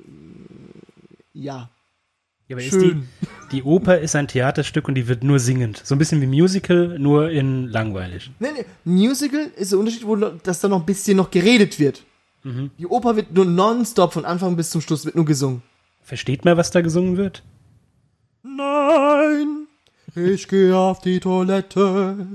ja, 1.34 1.70
Ja, 2.48 2.56
aber 2.56 2.62
ist 2.64 2.72
die, 2.74 2.80
schön. 2.80 3.08
die 3.52 3.62
Oper 3.62 3.98
ist 3.98 4.16
ein 4.16 4.26
Theaterstück 4.28 4.88
und 4.88 4.94
die 4.94 5.06
wird 5.08 5.22
nur 5.24 5.38
singend. 5.38 5.80
So 5.84 5.94
ein 5.94 5.98
bisschen 5.98 6.20
wie 6.20 6.26
Musical, 6.26 6.98
nur 6.98 7.30
in 7.30 7.68
langweilig. 7.68 8.30
Nee, 8.40 8.48
nee, 8.56 8.64
Musical 8.84 9.50
ist 9.56 9.72
der 9.72 9.78
Unterschied, 9.78 10.06
wo 10.06 10.16
dass 10.16 10.60
da 10.60 10.68
noch 10.68 10.80
ein 10.80 10.86
bisschen 10.86 11.16
noch 11.16 11.30
geredet 11.30 11.78
wird. 11.78 12.04
Die 12.78 12.86
Oper 12.86 13.16
wird 13.16 13.34
nur 13.34 13.44
nonstop 13.44 14.12
von 14.14 14.24
Anfang 14.24 14.56
bis 14.56 14.70
zum 14.70 14.80
Schluss 14.80 15.04
wird 15.04 15.16
nur 15.16 15.26
gesungen. 15.26 15.60
Versteht 16.02 16.46
man, 16.46 16.56
was 16.56 16.70
da 16.70 16.80
gesungen 16.80 17.18
wird? 17.18 17.42
Nein, 18.42 19.66
ich 20.14 20.48
gehe 20.48 20.74
auf 20.74 21.00
die 21.00 21.20
Toilette. 21.20 22.26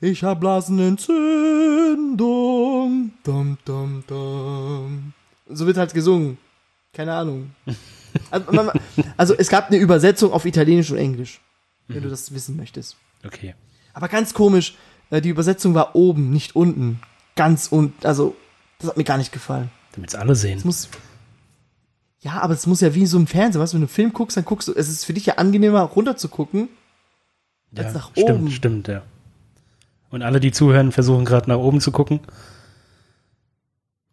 Ich 0.00 0.22
hab 0.22 0.40
Blasenentzündung. 0.40 3.12
Dum, 3.24 3.58
dum, 3.64 4.04
dum. 4.06 5.12
So 5.48 5.66
wird 5.66 5.78
halt 5.78 5.94
gesungen. 5.94 6.38
Keine 6.92 7.14
Ahnung. 7.14 7.52
Also, 8.30 8.50
man, 8.50 8.70
also 9.18 9.34
es 9.34 9.50
gab 9.50 9.68
eine 9.68 9.76
Übersetzung 9.76 10.32
auf 10.32 10.46
Italienisch 10.46 10.90
und 10.90 10.96
Englisch, 10.96 11.42
wenn 11.86 12.02
du 12.02 12.08
das 12.08 12.32
wissen 12.32 12.56
möchtest. 12.56 12.96
Okay. 13.26 13.54
Aber 13.92 14.08
ganz 14.08 14.32
komisch, 14.32 14.74
äh, 15.10 15.20
die 15.20 15.28
Übersetzung 15.28 15.74
war 15.74 15.94
oben, 15.94 16.30
nicht 16.30 16.56
unten. 16.56 16.98
Ganz 17.34 17.68
unten. 17.70 18.06
Also, 18.06 18.34
das 18.78 18.88
hat 18.88 18.96
mir 18.96 19.04
gar 19.04 19.18
nicht 19.18 19.32
gefallen. 19.32 19.70
Damit 19.92 20.08
es 20.08 20.14
alle 20.14 20.34
sehen. 20.34 20.56
Es 20.56 20.64
muss. 20.64 20.88
Ja, 22.20 22.40
aber 22.40 22.54
es 22.54 22.66
muss 22.66 22.80
ja 22.80 22.94
wie 22.94 23.04
so 23.04 23.18
im 23.18 23.26
Fernsehen, 23.26 23.60
weißt 23.60 23.74
du, 23.74 23.76
wenn 23.76 23.82
du 23.82 23.86
einen 23.86 23.94
Film 23.94 24.14
guckst, 24.14 24.38
dann 24.38 24.46
guckst 24.46 24.68
du, 24.68 24.72
es 24.72 24.88
ist 24.88 25.04
für 25.04 25.12
dich 25.12 25.26
ja 25.26 25.34
angenehmer, 25.34 25.82
runter 25.82 26.16
zu 26.16 26.30
gucken. 26.30 26.70
als 27.76 27.92
nach 27.92 28.12
stimmt, 28.12 28.30
oben. 28.30 28.50
stimmt, 28.50 28.88
ja. 28.88 29.02
Und 30.16 30.22
alle, 30.22 30.40
die 30.40 30.50
zuhören, 30.50 30.92
versuchen 30.92 31.26
gerade 31.26 31.50
nach 31.50 31.58
oben 31.58 31.78
zu 31.82 31.92
gucken. 31.92 32.20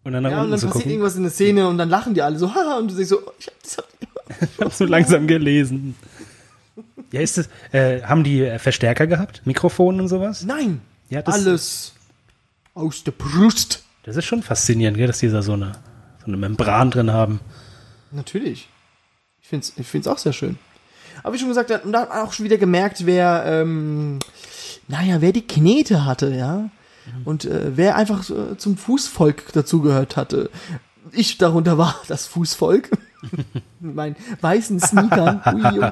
Und 0.04 0.12
dann 0.12 0.24
nach 0.24 0.32
Ja, 0.32 0.38
und 0.40 0.42
unten 0.44 0.52
dann 0.52 0.60
zu 0.60 0.66
passiert 0.68 0.84
gucken. 0.84 0.92
irgendwas 0.92 1.16
in 1.16 1.24
der 1.24 1.32
Szene 1.32 1.66
und 1.70 1.78
dann 1.78 1.88
lachen 1.88 2.14
die 2.14 2.22
alle 2.22 2.38
so, 2.38 2.54
haha, 2.54 2.78
und 2.78 2.92
du 2.92 2.96
denkst 2.96 3.10
so, 3.10 3.22
ich 3.40 3.48
hab, 3.48 3.54
das 3.64 3.78
hab, 3.78 3.86
Ich 4.54 4.60
hab's 4.60 4.78
so 4.80 4.86
langsam 4.86 5.28
gelesen. 5.28 5.96
Ja, 7.14 7.22
ist 7.22 7.38
es, 7.38 7.48
äh, 7.72 8.02
haben 8.02 8.26
die 8.26 8.42
äh, 8.44 8.60
Verstärker 8.60 9.08
gehabt? 9.08 9.44
Mikrofon 9.46 10.02
und 10.02 10.10
sowas? 10.10 10.44
Nein, 10.44 10.82
Ja, 11.10 11.22
das, 11.22 11.36
alles 11.36 11.94
aus 12.74 13.06
der 13.06 13.12
Brust. 13.14 13.84
das 14.04 14.18
ist 14.18 14.26
schon 14.26 14.44
faszinierend, 14.44 14.98
gell, 14.98 15.08
dass 15.08 15.20
die 15.20 15.30
da 15.30 15.42
so 15.42 15.54
eine, 15.54 15.72
so 16.20 16.26
eine 16.26 16.36
Membran 16.36 16.92
drin 16.92 17.14
haben. 17.14 17.40
Natürlich. 18.12 18.68
Ich 19.42 19.48
find's, 19.48 19.72
ich 19.78 19.88
find's 19.88 20.08
auch 20.10 20.18
sehr 20.18 20.34
schön. 20.34 20.60
Aber 21.24 21.34
wie 21.34 21.40
schon 21.40 21.48
gesagt, 21.48 21.72
und 21.86 21.94
da 21.94 22.02
hat 22.02 22.10
man 22.10 22.18
auch 22.28 22.34
schon 22.34 22.44
wieder 22.44 22.58
gemerkt, 22.58 23.06
wer, 23.06 23.44
ähm, 23.48 24.20
naja, 24.88 25.22
wer 25.22 25.32
die 25.32 25.48
Knete 25.48 26.06
hatte, 26.06 26.34
ja. 26.36 26.70
Und 27.26 27.46
äh, 27.46 27.76
wer 27.76 27.96
einfach 27.96 28.30
äh, 28.30 28.58
zum 28.58 28.78
Fußvolk 28.78 29.52
dazugehört 29.54 30.16
hatte. 30.16 30.50
Ich 31.12 31.38
darunter 31.38 31.78
war 31.78 32.00
das 32.08 32.28
Fußvolk. 32.28 32.90
Mit 33.80 33.96
meinen 33.96 34.16
weißen 34.42 34.80
Sneakern. 34.80 35.42
Ui, 35.46 35.80
ui. 35.80 35.92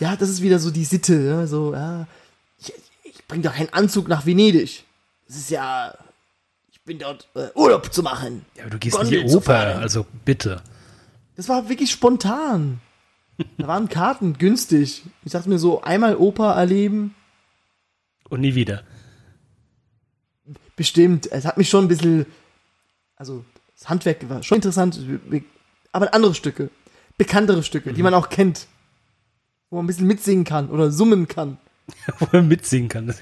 Ja, 0.00 0.16
das 0.16 0.28
ist 0.28 0.42
wieder 0.42 0.58
so 0.58 0.70
die 0.70 0.84
Sitte. 0.84 1.14
Ja, 1.14 1.46
so, 1.46 1.74
ja. 1.74 2.06
Ich, 2.60 2.72
ich 3.04 3.26
bring 3.26 3.42
doch 3.42 3.54
keinen 3.54 3.72
Anzug 3.72 4.08
nach 4.08 4.26
Venedig. 4.26 4.84
Das 5.26 5.36
ist 5.36 5.50
ja. 5.50 5.94
Ich 6.70 6.80
bin 6.82 6.98
dort 6.98 7.28
äh, 7.34 7.48
Urlaub 7.54 7.92
zu 7.92 8.02
machen. 8.02 8.44
Ja, 8.56 8.62
aber 8.62 8.70
du 8.70 8.78
gehst 8.78 8.96
in 8.96 9.02
Gondel 9.02 9.22
die 9.24 9.28
zu 9.28 9.38
Oper, 9.38 9.78
also 9.78 10.06
bitte. 10.24 10.62
Das 11.36 11.48
war 11.48 11.68
wirklich 11.68 11.90
spontan. 11.90 12.80
Da 13.58 13.68
waren 13.68 13.88
Karten 13.88 14.38
günstig. 14.38 15.04
Ich 15.24 15.32
dachte 15.32 15.48
mir 15.48 15.58
so, 15.58 15.82
einmal 15.82 16.16
Oper 16.16 16.54
erleben, 16.54 17.14
Und 18.28 18.40
nie 18.40 18.54
wieder. 18.54 18.82
bestimmt. 20.76 21.30
Es 21.30 21.44
hat 21.44 21.56
mich 21.56 21.68
schon 21.68 21.84
ein 21.84 21.88
bisschen, 21.88 22.26
also 23.16 23.44
das 23.76 23.88
Handwerk 23.88 24.28
war 24.28 24.42
schon 24.42 24.56
interessant, 24.56 24.98
aber 25.92 26.14
andere 26.14 26.34
Stücke, 26.34 26.70
bekanntere 27.16 27.62
Stücke, 27.62 27.92
die 27.92 28.02
man 28.02 28.14
auch 28.14 28.28
kennt, 28.28 28.66
wo 29.70 29.76
man 29.76 29.84
ein 29.84 29.88
bisschen 29.88 30.06
mitsingen 30.06 30.44
kann 30.44 30.70
oder 30.70 30.90
summen 30.90 31.28
kann. 31.28 31.58
Wo 32.18 32.26
man 32.32 32.48
mitsingen 32.48 32.90
kann. 32.90 33.14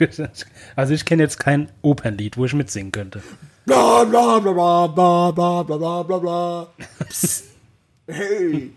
Also 0.74 0.92
ich 0.92 1.04
kenne 1.04 1.22
jetzt 1.22 1.38
kein 1.38 1.70
Opernlied, 1.82 2.36
wo 2.36 2.46
ich 2.46 2.52
mitsingen 2.52 2.90
könnte. 2.90 3.22
Bla 3.64 4.02
bla 4.02 4.40
bla 4.40 4.52
bla 4.88 4.88
bla 4.88 5.30
bla 5.30 5.62
bla 5.62 5.76
bla 5.78 6.02
bla 6.02 6.18
bla. 6.18 6.72
Psst. 7.08 7.44
Hey. 8.08 8.72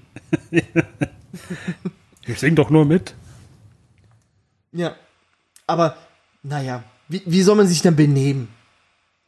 Ich 2.27 2.37
sing 2.39 2.53
doch 2.55 2.69
nur 2.69 2.85
mit. 2.85 3.15
Ja. 4.71 4.95
Aber, 5.65 5.97
naja, 6.43 6.83
wie, 7.07 7.21
wie 7.25 7.41
soll 7.41 7.55
man 7.55 7.67
sich 7.67 7.81
denn 7.81 7.95
benehmen? 7.95 8.49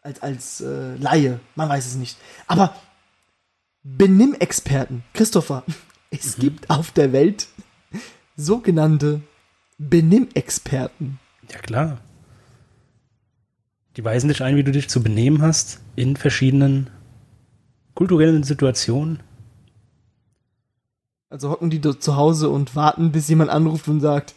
Als, 0.01 0.21
als 0.21 0.61
äh, 0.61 0.95
Laie, 0.95 1.39
man 1.55 1.69
weiß 1.69 1.85
es 1.85 1.95
nicht. 1.95 2.17
Aber 2.47 2.75
Benimmexperten, 3.83 5.03
Christopher, 5.13 5.63
es 6.11 6.37
gibt 6.37 6.69
auf 6.69 6.91
der 6.91 7.13
Welt 7.13 7.47
sogenannte 8.35 9.21
Benimmexperten. 9.77 11.19
Ja, 11.51 11.59
klar. 11.59 11.97
Die 13.97 14.05
weisen 14.05 14.29
dich 14.29 14.41
ein, 14.41 14.55
wie 14.55 14.63
du 14.63 14.71
dich 14.71 14.89
zu 14.89 15.03
benehmen 15.03 15.41
hast 15.41 15.81
in 15.95 16.15
verschiedenen 16.15 16.89
kulturellen 17.93 18.43
Situationen. 18.43 19.21
Also 21.29 21.49
hocken 21.49 21.69
die 21.69 21.79
dort 21.79 22.03
zu 22.03 22.15
Hause 22.15 22.49
und 22.49 22.75
warten, 22.75 23.11
bis 23.11 23.27
jemand 23.29 23.49
anruft 23.49 23.87
und 23.87 24.01
sagt, 24.01 24.33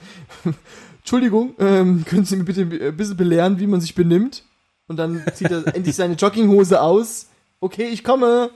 Entschuldigung, 1.05 1.55
ähm, 1.59 2.03
können 2.07 2.25
Sie 2.25 2.35
mir 2.35 2.45
bitte 2.45 2.63
ein 2.63 2.97
bisschen 2.97 3.17
belehren, 3.19 3.61
wie 3.61 3.67
man 3.67 3.81
sich 3.83 3.95
benimmt? 3.95 4.43
Und 4.89 4.97
dann 4.97 5.23
zieht 5.35 5.51
er 5.51 5.67
endlich 5.77 5.95
seine 5.95 6.15
Jogginghose 6.15 6.81
aus. 6.81 7.29
Okay, 7.61 7.89
ich 7.89 8.03
komme. 8.03 8.51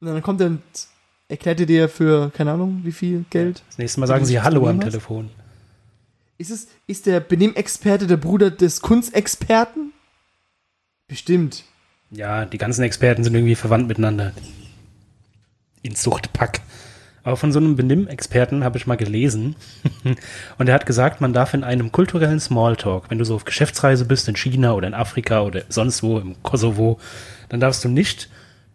Und 0.00 0.08
dann 0.08 0.22
kommt 0.22 0.40
er 0.40 0.48
und 0.48 0.62
erklärt 1.28 1.60
er 1.60 1.66
dir 1.66 1.88
für, 1.88 2.30
keine 2.30 2.50
Ahnung, 2.50 2.80
wie 2.82 2.90
viel 2.90 3.24
Geld. 3.30 3.62
Das 3.68 3.78
nächste 3.78 4.00
Mal 4.00 4.08
sagen 4.08 4.24
sie 4.24 4.40
Hallo 4.40 4.66
am? 4.66 4.80
Telefon. 4.80 5.30
Ist 6.36 6.50
es, 6.50 6.68
ist 6.88 7.06
der 7.06 7.20
Benimmexperte 7.20 8.08
der 8.08 8.16
Bruder 8.16 8.50
des 8.50 8.80
Kunstexperten? 8.80 9.92
Bestimmt. 11.06 11.64
Ja, 12.10 12.44
die 12.44 12.58
ganzen 12.58 12.82
Experten 12.82 13.22
sind 13.22 13.34
irgendwie 13.34 13.54
verwandt 13.54 13.86
miteinander. 13.86 14.32
In 15.82 15.94
Zuchtpack. 15.94 16.60
Aber 17.30 17.36
von 17.36 17.52
so 17.52 17.60
einem 17.60 17.76
Benimm-Experten 17.76 18.64
habe 18.64 18.76
ich 18.76 18.88
mal 18.88 18.96
gelesen. 18.96 19.54
Und 20.58 20.68
er 20.68 20.74
hat 20.74 20.84
gesagt, 20.84 21.20
man 21.20 21.32
darf 21.32 21.54
in 21.54 21.62
einem 21.62 21.92
kulturellen 21.92 22.40
Smalltalk, 22.40 23.08
wenn 23.08 23.18
du 23.18 23.24
so 23.24 23.36
auf 23.36 23.44
Geschäftsreise 23.44 24.04
bist 24.04 24.26
in 24.26 24.34
China 24.34 24.72
oder 24.72 24.88
in 24.88 24.94
Afrika 24.94 25.42
oder 25.42 25.62
sonst 25.68 26.02
wo, 26.02 26.18
im 26.18 26.42
Kosovo, 26.42 26.98
dann 27.48 27.60
darfst 27.60 27.84
du 27.84 27.88
nicht 27.88 28.28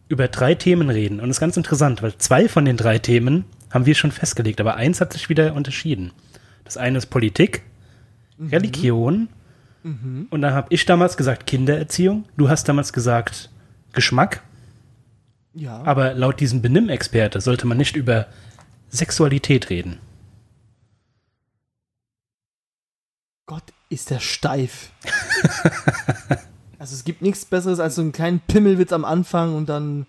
über 0.07 0.29
drei 0.29 0.55
Themen 0.55 0.89
reden. 0.89 1.19
Und 1.19 1.27
das 1.27 1.35
ist 1.35 1.41
ganz 1.41 1.57
interessant, 1.57 2.01
weil 2.01 2.15
zwei 2.17 2.47
von 2.47 2.63
den 2.63 2.77
drei 2.77 2.97
Themen 2.97 3.43
haben 3.71 3.85
wir 3.85 3.93
schon 3.93 4.13
festgelegt, 4.13 4.61
aber 4.61 4.77
eins 4.77 5.01
hat 5.01 5.11
sich 5.11 5.27
wieder 5.27 5.53
unterschieden. 5.53 6.13
Das 6.63 6.77
eine 6.77 6.97
ist 6.97 7.07
Politik, 7.07 7.63
Religion 8.39 9.27
und 10.29 10.41
dann 10.41 10.53
habe 10.53 10.67
ich 10.69 10.85
damals 10.85 11.17
gesagt 11.17 11.45
Kindererziehung, 11.45 12.23
du 12.37 12.47
hast 12.47 12.69
damals 12.69 12.93
gesagt 12.93 13.49
Geschmack, 13.91 14.43
Ja. 15.55 15.81
aber 15.83 16.13
laut 16.13 16.39
diesem 16.41 16.61
Benimmexperte 16.61 17.39
sollte 17.39 17.65
man 17.65 17.77
nicht 17.77 17.95
über 17.95 18.27
Sexualität 18.89 19.69
reden. 19.69 19.99
Gott, 23.45 23.63
ist 23.89 24.09
der 24.09 24.19
steif. 24.19 24.91
also 26.79 26.93
es 26.95 27.05
gibt 27.05 27.21
nichts 27.21 27.45
Besseres 27.45 27.79
als 27.79 27.95
so 27.95 28.01
einen 28.01 28.11
kleinen 28.11 28.41
Pimmelwitz 28.41 28.91
am 28.91 29.05
Anfang 29.05 29.55
und 29.55 29.69
dann, 29.69 30.07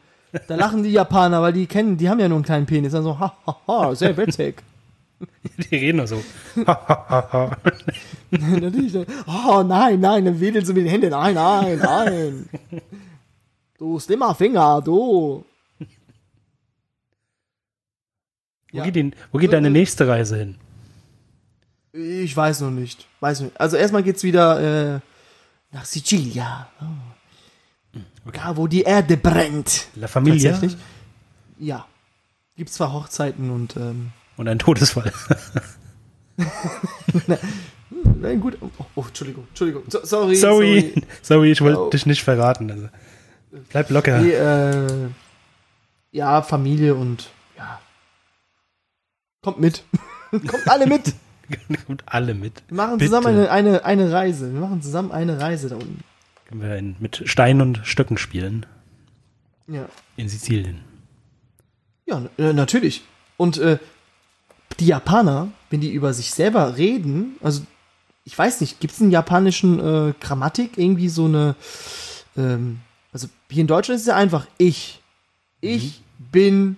da 0.48 0.56
lachen 0.56 0.82
die 0.82 0.90
Japaner, 0.90 1.42
weil 1.42 1.52
die 1.52 1.66
kennen, 1.66 1.96
die 1.96 2.08
haben 2.08 2.18
ja 2.18 2.28
nur 2.28 2.38
einen 2.38 2.44
kleinen 2.44 2.66
Penis. 2.66 2.92
Dann 2.92 3.02
so, 3.04 3.18
ha, 3.18 3.36
ha, 3.46 3.60
ha, 3.66 3.94
sehr 3.94 4.16
witzig. 4.16 4.62
Die 5.70 5.76
reden 5.76 5.96
nur 5.96 6.06
so. 6.06 6.22
Natürlich, 8.30 8.94
oh 9.26 9.62
nein, 9.62 9.98
nein, 9.98 10.26
dann 10.26 10.40
wedeln 10.40 10.62
sie 10.62 10.74
mit 10.74 10.84
den 10.84 10.90
Händen. 10.90 11.08
Nein, 11.08 11.34
nein, 11.34 11.78
nein. 11.78 12.48
Du 13.78 13.98
slimmer 13.98 14.34
Finger, 14.34 14.80
du. 14.82 15.44
Wo 18.72 18.78
Ja. 18.78 18.84
geht, 18.84 18.96
die, 18.96 19.10
wo 19.32 19.38
geht 19.38 19.52
deine 19.52 19.70
nächste 19.70 20.06
Reise 20.08 20.36
hin? 20.38 20.56
Ich 21.92 22.36
weiß 22.36 22.60
noch 22.60 22.70
nicht. 22.70 23.06
Weiß 23.20 23.40
nicht. 23.40 23.58
Also 23.60 23.76
erstmal 23.76 24.02
geht's 24.02 24.22
wieder 24.22 24.96
äh, 24.96 25.00
nach 25.72 25.84
Sicilia. 25.84 26.68
Oh. 26.80 26.84
Da, 28.32 28.56
wo 28.56 28.66
die 28.66 28.82
Erde 28.82 29.16
brennt. 29.16 29.86
La 29.94 30.06
Familia 30.08 30.50
Tatsächlich. 30.52 30.78
Ja. 31.58 31.86
Gibt 32.56 32.70
zwar 32.70 32.92
Hochzeiten 32.92 33.50
und 33.50 33.76
ähm, 33.76 34.10
und 34.36 34.48
ein 34.48 34.58
Todesfall. 34.58 35.12
nein, 38.20 38.40
gut. 38.40 38.58
Oh, 38.60 38.68
oh, 38.96 39.04
Entschuldigung, 39.06 39.46
Entschuldigung. 39.48 39.84
So, 39.88 40.04
sorry, 40.04 40.36
Sorry, 40.36 40.92
sorry, 41.22 41.52
ich 41.52 41.60
wollte 41.62 41.80
Oh. 41.80 41.88
dich 41.90 42.04
nicht 42.04 42.22
verraten. 42.22 42.70
Also. 42.70 42.88
Bleib 43.70 43.90
locker. 43.90 44.20
Nee, 44.20 44.32
äh, 44.32 45.08
ja, 46.12 46.42
Familie 46.42 46.94
und 46.94 47.30
ja. 47.56 47.80
Kommt 49.42 49.60
mit. 49.60 49.84
Kommt 50.30 50.68
alle 50.68 50.86
mit. 50.86 51.14
Kommt 51.86 52.02
alle 52.06 52.34
mit. 52.34 52.62
Wir 52.68 52.76
machen 52.76 52.98
Bitte. 52.98 53.10
zusammen 53.10 53.26
eine, 53.28 53.50
eine, 53.50 53.84
eine 53.84 54.12
Reise. 54.12 54.52
Wir 54.52 54.60
machen 54.60 54.82
zusammen 54.82 55.12
eine 55.12 55.40
Reise 55.40 55.68
da 55.68 55.76
unten. 55.76 56.02
Können 56.46 56.62
wir 56.62 56.76
in, 56.76 56.96
mit 56.98 57.22
Steinen 57.26 57.60
und 57.60 57.80
Stöcken 57.84 58.18
spielen. 58.18 58.66
Ja. 59.68 59.88
In 60.16 60.28
Sizilien. 60.28 60.80
Ja, 62.06 62.22
äh, 62.38 62.52
natürlich. 62.52 63.02
Und 63.36 63.58
äh, 63.58 63.78
die 64.78 64.86
Japaner, 64.86 65.48
wenn 65.70 65.80
die 65.80 65.92
über 65.92 66.12
sich 66.12 66.32
selber 66.32 66.76
reden, 66.76 67.36
also 67.42 67.62
ich 68.24 68.36
weiß 68.36 68.60
nicht, 68.60 68.80
gibt 68.80 68.94
es 68.94 69.00
in 69.00 69.10
japanischen 69.10 69.78
äh, 69.80 70.12
Grammatik 70.20 70.78
irgendwie 70.78 71.08
so 71.08 71.26
eine, 71.26 71.54
ähm, 72.36 72.80
also 73.16 73.28
hier 73.50 73.62
in 73.62 73.66
Deutschland 73.66 73.96
ist 73.96 74.02
es 74.02 74.08
ja 74.08 74.14
einfach 74.14 74.46
ich. 74.58 75.00
Ich 75.62 76.02
bin 76.18 76.76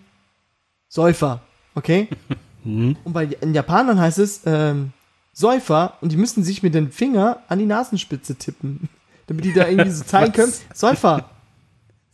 Säufer, 0.89 1.41
okay? 1.75 2.09
Mhm. 2.65 2.97
Und 3.05 3.13
bei 3.13 3.25
den 3.25 3.55
Japanern 3.55 4.01
heißt 4.01 4.19
es 4.19 4.41
ähm, 4.45 4.93
Säufer 5.33 5.97
und 6.01 6.11
die 6.11 6.17
müssen 6.17 6.43
sich 6.43 6.65
mit 6.65 6.75
dem 6.75 6.91
Finger 6.91 7.39
an 7.47 7.61
die 7.61 7.67
Nasenspitze 7.67 8.35
tippen, 8.35 8.89
damit 9.29 9.45
die 9.45 9.53
da 9.53 9.69
irgendwie 9.69 9.93
so 9.93 10.03
zeigen 10.03 10.33
können, 10.35 10.53
Säufer. 10.75 11.31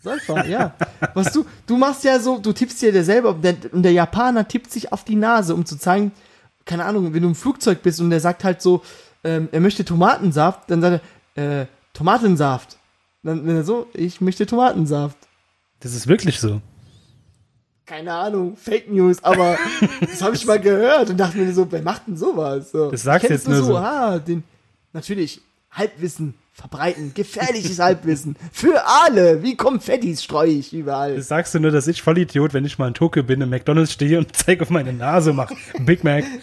Säufer, 0.00 0.46
ja. 0.46 0.74
Was 1.14 1.32
du, 1.32 1.46
du 1.66 1.78
machst 1.78 2.04
ja 2.04 2.20
so, 2.20 2.38
du 2.38 2.52
tippst 2.52 2.82
ja 2.82 2.90
dir 2.90 3.02
selber 3.02 3.30
und 3.30 3.42
der, 3.42 3.56
und 3.72 3.82
der 3.82 3.92
Japaner 3.92 4.46
tippt 4.46 4.70
sich 4.70 4.92
auf 4.92 5.02
die 5.02 5.16
Nase, 5.16 5.54
um 5.54 5.64
zu 5.64 5.78
zeigen, 5.78 6.12
keine 6.66 6.84
Ahnung, 6.84 7.14
wenn 7.14 7.22
du 7.22 7.28
im 7.28 7.34
Flugzeug 7.34 7.82
bist 7.82 8.00
und 8.02 8.10
der 8.10 8.20
sagt 8.20 8.44
halt 8.44 8.60
so, 8.60 8.82
ähm, 9.24 9.48
er 9.50 9.60
möchte 9.60 9.84
Tomatensaft, 9.84 10.70
dann 10.70 10.82
sagt 10.82 11.02
er, 11.36 11.62
äh, 11.62 11.66
Tomatensaft. 11.94 12.76
Dann, 13.24 13.46
wenn 13.46 13.56
er 13.56 13.64
so, 13.64 13.88
ich 13.94 14.20
möchte 14.20 14.46
Tomatensaft. 14.46 15.16
Das 15.80 15.94
ist 15.94 16.06
wirklich 16.06 16.38
so. 16.38 16.60
Keine 17.86 18.12
Ahnung, 18.12 18.56
Fake 18.56 18.90
News, 18.90 19.22
aber 19.24 19.58
das 20.00 20.22
habe 20.22 20.36
ich 20.36 20.46
mal 20.46 20.60
gehört 20.60 21.10
und 21.10 21.18
dachte 21.18 21.38
mir 21.38 21.52
so, 21.52 21.70
wer 21.70 21.82
macht 21.82 22.06
denn 22.06 22.16
sowas? 22.16 22.70
So, 22.70 22.90
Das 22.90 23.02
sagst 23.02 23.28
jetzt 23.28 23.48
nur 23.48 23.62
so. 23.62 23.76
Ah, 23.76 24.18
den, 24.18 24.44
natürlich, 24.92 25.40
Halbwissen 25.70 26.34
verbreiten, 26.52 27.12
gefährliches 27.14 27.80
Halbwissen. 27.80 28.36
Für 28.52 28.86
alle, 28.86 29.42
wie 29.42 29.56
Konfettis 29.56 30.22
streue 30.22 30.52
ich 30.52 30.72
überall. 30.72 31.16
Das 31.16 31.28
sagst 31.28 31.54
du 31.54 31.60
nur, 31.60 31.72
dass 31.72 31.88
ich 31.88 32.00
Vollidiot, 32.00 32.54
wenn 32.54 32.64
ich 32.64 32.78
mal 32.78 32.88
in 32.88 32.94
Tokio 32.94 33.24
bin, 33.24 33.40
im 33.40 33.50
McDonalds 33.50 33.92
stehe 33.92 34.18
und 34.18 34.34
zeige 34.36 34.62
auf 34.62 34.70
meine 34.70 34.92
Nase 34.92 35.32
mache 35.32 35.56
Big 35.80 36.04
Mac. 36.04 36.24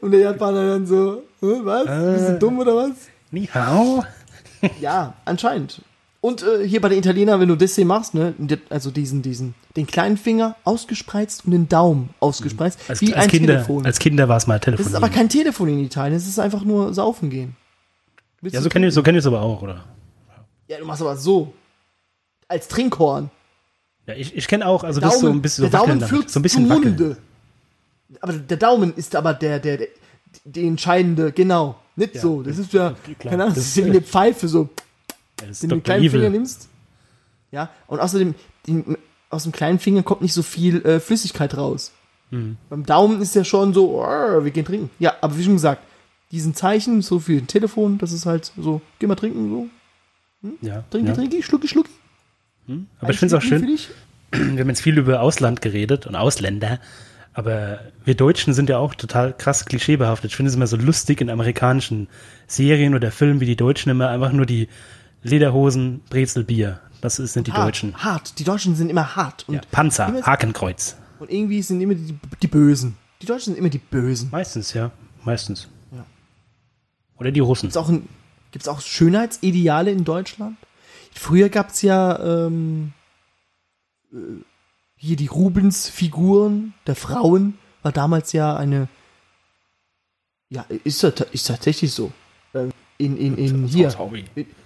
Und 0.00 0.12
der 0.12 0.20
Japaner 0.20 0.66
dann 0.66 0.86
so, 0.86 1.24
"Hä, 1.40 1.46
was? 1.64 1.84
Bist 2.16 2.28
du 2.28 2.32
Äh. 2.34 2.38
dumm 2.38 2.58
oder 2.58 2.76
was? 2.76 2.92
Ni 3.30 3.46
hao. 3.46 4.04
Ja, 4.80 5.14
anscheinend. 5.24 5.80
Und 6.20 6.42
äh, 6.42 6.68
hier 6.68 6.82
bei 6.82 6.90
den 6.90 6.98
Italienern, 6.98 7.40
wenn 7.40 7.48
du 7.48 7.56
das 7.56 7.76
hier 7.76 7.86
machst, 7.86 8.12
ne, 8.12 8.34
also 8.68 8.90
diesen, 8.90 9.22
diesen, 9.22 9.54
den 9.74 9.86
kleinen 9.86 10.18
Finger 10.18 10.54
ausgespreizt 10.64 11.46
und 11.46 11.52
den 11.52 11.66
Daumen 11.66 12.10
ausgespreizt, 12.20 12.78
Als, 12.88 13.00
wie 13.00 13.14
als, 13.14 13.24
ein 13.24 13.30
Kinder, 13.30 13.54
Telefon. 13.54 13.86
als 13.86 13.98
Kinder 13.98 14.28
war 14.28 14.36
es 14.36 14.46
mal 14.46 14.58
das 14.58 14.64
Telefon. 14.66 14.86
ist 14.86 14.94
aber 14.94 15.08
kein 15.08 15.30
Telefon 15.30 15.68
in 15.70 15.78
Italien, 15.82 16.14
es 16.14 16.28
ist 16.28 16.38
einfach 16.38 16.62
nur 16.62 16.92
saufen 16.92 17.30
gehen. 17.30 17.56
Willst 18.42 18.54
ja, 18.54 18.60
so 18.60 18.68
kenne 18.68 18.88
ich 18.88 18.92
so 18.94 19.02
kenn 19.02 19.14
ich 19.14 19.20
es 19.20 19.26
aber 19.26 19.40
auch, 19.40 19.62
oder? 19.62 19.82
Ja, 20.68 20.76
du 20.78 20.84
machst 20.84 21.00
aber 21.00 21.16
so. 21.16 21.54
Als 22.48 22.68
Trinkhorn. 22.68 23.30
Ja, 24.06 24.12
ich, 24.14 24.36
ich 24.36 24.46
kenne 24.46 24.66
auch, 24.66 24.84
also 24.84 25.00
das 25.00 25.14
ist 25.14 25.20
so 25.20 25.28
ein 25.30 25.40
bisschen 25.40 25.64
so 25.64 25.70
der 25.70 25.80
Daumen 25.80 26.00
führt 26.02 26.28
So 26.28 26.38
ein 26.38 26.42
bisschen 26.42 26.68
zum. 26.68 26.82
Munde. 26.82 27.16
Aber 28.20 28.34
der 28.34 28.56
Daumen 28.58 28.92
ist 28.94 29.16
aber 29.16 29.32
der, 29.32 29.58
der, 29.58 29.78
der 29.78 29.88
die 30.44 30.66
entscheidende, 30.66 31.32
genau. 31.32 31.76
Nicht 31.96 32.14
Ja, 32.16 32.20
so. 32.20 32.42
Das 32.42 32.58
ist 32.58 32.72
ja, 32.72 32.94
klar. 33.18 33.30
keine 33.32 33.42
Ahnung, 33.44 33.54
das 33.54 33.64
ist 33.66 33.76
ja 33.76 33.84
wie 33.86 33.90
eine 33.90 34.00
Pfeife, 34.02 34.48
so, 34.48 34.68
Ja, 35.40 35.46
das 35.48 35.60
den 35.60 35.70
du 35.70 35.76
den 35.76 35.82
kleinen 35.82 36.08
Finger 36.10 36.24
Evil. 36.24 36.30
nimmst. 36.30 36.68
Ja, 37.52 37.70
und 37.88 38.00
außerdem, 38.00 38.34
den, 38.66 38.96
aus 39.28 39.42
dem 39.42 39.52
kleinen 39.52 39.78
Finger 39.78 40.02
kommt 40.02 40.22
nicht 40.22 40.32
so 40.32 40.42
viel 40.42 40.84
äh, 40.86 41.00
Flüssigkeit 41.00 41.56
raus. 41.56 41.92
Hm. 42.30 42.56
Beim 42.68 42.86
Daumen 42.86 43.20
ist 43.20 43.34
ja 43.34 43.42
schon 43.44 43.74
so, 43.74 44.02
"Arr, 44.02 44.44
wir 44.44 44.50
gehen 44.52 44.64
trinken. 44.64 44.88
Ja, 45.00 45.14
aber 45.20 45.36
wie 45.36 45.42
schon 45.44 45.54
gesagt, 45.54 45.82
diesen 46.30 46.54
Zeichen, 46.54 47.02
so 47.02 47.18
für 47.18 47.32
ein 47.32 47.48
Telefon, 47.48 47.98
das 47.98 48.12
ist 48.12 48.24
halt 48.24 48.52
so, 48.56 48.80
geh 49.00 49.06
mal 49.08 49.16
trinken, 49.16 49.50
so, 50.42 50.48
Ja, 50.62 50.84
trinke, 50.90 51.08
ja. 51.08 51.14
trinke, 51.16 51.42
schlucki, 51.42 51.66
schlucki. 51.68 51.90
Aber 53.00 53.10
ich 53.10 53.18
finde 53.18 53.34
es 53.36 53.42
auch 53.42 53.44
schön, 53.46 53.66
wir 54.30 54.60
haben 54.60 54.68
jetzt 54.68 54.80
viel 54.80 54.96
über 54.96 55.20
Ausland 55.22 55.60
geredet 55.60 56.06
und 56.06 56.14
Ausländer, 56.14 56.78
aber 57.40 57.80
wir 58.04 58.14
Deutschen 58.14 58.52
sind 58.54 58.68
ja 58.68 58.78
auch 58.78 58.94
total 58.94 59.32
krass 59.36 59.64
klischeebehaftet. 59.64 60.30
Ich 60.30 60.36
finde 60.36 60.50
es 60.50 60.54
immer 60.56 60.66
so 60.66 60.76
lustig 60.76 61.20
in 61.20 61.30
amerikanischen 61.30 62.06
Serien 62.46 62.94
oder 62.94 63.10
Filmen, 63.10 63.40
wie 63.40 63.46
die 63.46 63.56
Deutschen 63.56 63.90
immer 63.90 64.08
einfach 64.10 64.30
nur 64.32 64.46
die 64.46 64.68
Lederhosen, 65.22 66.02
Brezel, 66.10 66.44
Bier. 66.44 66.80
Das 67.00 67.16
sind 67.16 67.46
die 67.46 67.52
hart, 67.52 67.66
Deutschen. 67.66 67.96
Hart. 67.96 68.38
Die 68.38 68.44
Deutschen 68.44 68.76
sind 68.76 68.90
immer 68.90 69.16
hart. 69.16 69.48
Und, 69.48 69.54
Ja, 69.54 69.60
Panzer, 69.70 70.08
immer- 70.08 70.22
Hakenkreuz. 70.22 70.96
und 71.18 71.30
irgendwie 71.30 71.62
sind 71.62 71.80
immer 71.80 71.94
die, 71.94 72.14
die 72.42 72.46
Bösen. 72.46 72.96
Die 73.22 73.26
Deutschen 73.26 73.54
sind 73.54 73.58
immer 73.58 73.70
die 73.70 73.78
Bösen. 73.78 74.28
Meistens, 74.30 74.74
ja. 74.74 74.90
Meistens. 75.24 75.68
Ja. 75.92 76.04
Oder 77.18 77.32
die 77.32 77.40
Russen. 77.40 77.62
Gibt's 77.66 77.76
auch, 77.76 77.88
ein, 77.88 78.06
gibt's 78.52 78.68
auch 78.68 78.80
Schönheitsideale 78.80 79.90
in 79.90 80.04
Deutschland? 80.04 80.56
Früher 81.14 81.48
gab's 81.48 81.80
ja 81.82 82.46
ähm, 82.46 82.92
äh, 84.12 84.16
hier 85.00 85.16
die 85.16 85.28
Rubens-Figuren 85.28 86.74
der 86.86 86.94
Frauen. 86.94 87.54
War 87.82 87.92
damals 87.92 88.32
ja 88.32 88.54
eine. 88.54 88.88
Ja, 90.50 90.66
ist, 90.84 91.02
ist 91.02 91.46
tatsächlich 91.46 91.92
so. 91.92 92.12
Ähm, 92.54 92.70
In, 92.98 93.16
in, 93.16 93.38
in 93.38 93.66
hier. 93.66 93.94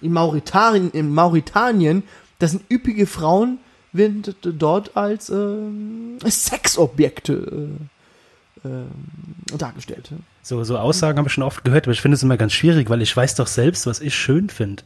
In, 0.01 0.11
Mauritanien, 0.11 0.91
in 0.91 1.13
Mauritanien, 1.13 2.03
das 2.39 2.51
sind 2.51 2.63
üppige 2.69 3.07
Frauen, 3.07 3.59
werden 3.93 4.23
dort 4.41 4.97
als 4.97 5.29
ähm, 5.29 6.17
Sexobjekte 6.21 7.69
äh, 8.63 8.67
ähm, 8.67 8.89
dargestellt. 9.57 10.09
So, 10.41 10.61
so 10.65 10.77
Aussagen 10.77 11.17
habe 11.17 11.29
ich 11.29 11.33
schon 11.33 11.45
oft 11.45 11.63
gehört, 11.63 11.85
aber 11.85 11.93
ich 11.93 12.01
finde 12.01 12.15
es 12.15 12.23
immer 12.23 12.35
ganz 12.35 12.51
schwierig, 12.51 12.89
weil 12.89 13.01
ich 13.01 13.15
weiß 13.15 13.35
doch 13.35 13.47
selbst, 13.47 13.87
was 13.87 14.01
ich 14.01 14.15
schön 14.15 14.49
finde. 14.49 14.83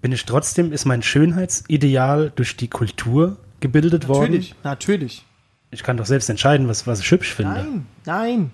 Bin 0.00 0.12
ich 0.12 0.24
trotzdem, 0.24 0.72
ist 0.72 0.84
mein 0.84 1.02
Schönheitsideal 1.02 2.30
durch 2.36 2.56
die 2.56 2.68
Kultur 2.68 3.36
gebildet 3.62 4.08
worden? 4.08 4.32
Natürlich, 4.32 4.54
natürlich. 4.62 5.24
Ich 5.70 5.82
kann 5.82 5.96
doch 5.96 6.04
selbst 6.04 6.28
entscheiden, 6.28 6.68
was, 6.68 6.86
was 6.86 7.00
ich 7.00 7.10
hübsch 7.10 7.32
finde. 7.32 7.54
Nein, 7.54 7.86
nein. 8.04 8.50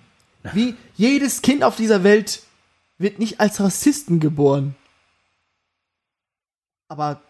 Wie 0.53 0.77
jedes 0.97 1.43
Kind 1.43 1.65
auf 1.65 1.75
dieser 1.75 2.05
Welt 2.05 2.43
wird 2.97 3.19
nicht 3.19 3.41
als 3.41 3.61
Rassisten 3.61 4.21
geboren. 4.21 4.77
Aber 6.89 7.21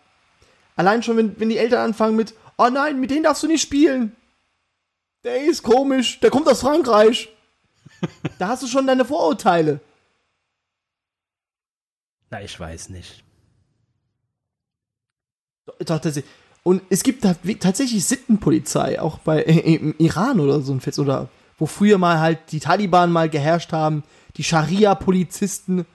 allein 0.77 1.03
schon, 1.03 1.17
wenn, 1.17 1.41
wenn 1.41 1.49
die 1.49 1.57
Eltern 1.57 1.81
anfangen 1.81 2.17
mit, 2.17 2.35
oh 2.59 2.69
nein, 2.69 3.01
mit 3.01 3.11
denen 3.11 3.23
darfst 3.23 3.43
du 3.43 3.47
nicht 3.47 3.63
spielen. 3.63 4.15
Der 5.25 5.45
ist 5.45 5.63
komisch, 5.63 6.21
der 6.21 6.31
kommt 6.31 6.49
aus 6.49 6.61
Frankreich. 6.61 7.29
da 8.39 8.49
hast 8.49 8.63
du 8.63 8.67
schon 8.67 8.87
deine 8.87 9.05
Vorurteile. 9.05 9.81
Na, 12.31 12.43
ich 12.43 12.59
weiß 12.59 12.91
nicht. 12.91 13.25
Doch, 15.67 15.79
tatsächlich. 15.79 16.25
Und 16.63 16.83
es 16.91 17.03
gibt 17.03 17.25
tatsächlich 17.61 18.05
Sittenpolizei, 18.05 19.01
auch 19.01 19.19
bei 19.19 19.43
äh, 19.43 19.77
im 19.77 19.95
Iran 19.99 20.41
oder 20.41 20.61
so 20.61 20.73
ein 20.73 20.81
Fest, 20.81 20.99
oder 20.99 21.29
wo 21.59 21.67
früher 21.67 21.99
mal 21.99 22.21
halt 22.21 22.39
die 22.53 22.61
Taliban 22.61 23.11
mal 23.11 23.29
geherrscht 23.29 23.73
haben, 23.73 24.05
die 24.37 24.45
Scharia-Polizisten. 24.45 25.87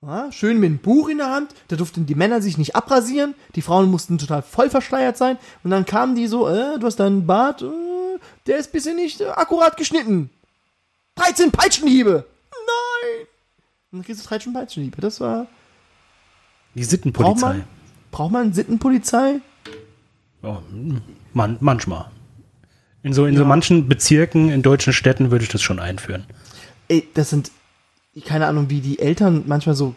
Ja, 0.00 0.30
schön 0.30 0.60
mit 0.60 0.68
einem 0.68 0.78
Buch 0.78 1.08
in 1.08 1.18
der 1.18 1.30
Hand, 1.30 1.54
da 1.68 1.76
durften 1.76 2.06
die 2.06 2.14
Männer 2.14 2.40
sich 2.40 2.56
nicht 2.56 2.76
abrasieren, 2.76 3.34
die 3.56 3.62
Frauen 3.62 3.90
mussten 3.90 4.16
total 4.16 4.42
voll 4.42 4.70
verschleiert 4.70 5.16
sein 5.16 5.38
und 5.64 5.72
dann 5.72 5.86
kamen 5.86 6.14
die 6.14 6.28
so, 6.28 6.48
äh, 6.48 6.78
du 6.78 6.86
hast 6.86 7.00
deinen 7.00 7.26
Bart, 7.26 7.62
äh, 7.62 7.66
der 8.46 8.58
ist 8.58 8.70
bisschen 8.70 8.94
nicht 8.94 9.20
äh, 9.20 9.26
akkurat 9.26 9.76
geschnitten. 9.76 10.30
13 11.16 11.50
Peitschenhiebe! 11.50 12.24
Nein! 12.52 13.26
Und 13.90 13.98
dann 13.98 14.04
kriegst 14.04 14.24
du 14.24 14.28
13 14.28 14.52
Peitschenhiebe, 14.52 15.00
das 15.00 15.20
war, 15.20 15.48
Die 16.76 16.84
Sittenpolizei. 16.84 17.64
Braucht 18.10 18.32
man 18.32 18.52
Sittenpolizei? 18.52 19.40
Hm, 20.42 21.00
man, 21.34 21.56
manchmal. 21.60 22.10
In 23.02 23.12
so, 23.12 23.26
in 23.26 23.36
so 23.36 23.42
Ja. 23.42 23.48
manchen 23.48 23.88
Bezirken 23.88 24.50
in 24.50 24.62
deutschen 24.62 24.92
Städten 24.92 25.30
würde 25.30 25.44
ich 25.44 25.50
das 25.50 25.62
schon 25.62 25.78
einführen. 25.80 26.24
ey, 26.88 27.06
das 27.14 27.30
sind, 27.30 27.50
keine 28.24 28.46
Ahnung, 28.46 28.70
wie 28.70 28.80
die 28.80 28.98
Eltern 28.98 29.44
manchmal 29.46 29.74
so 29.76 29.94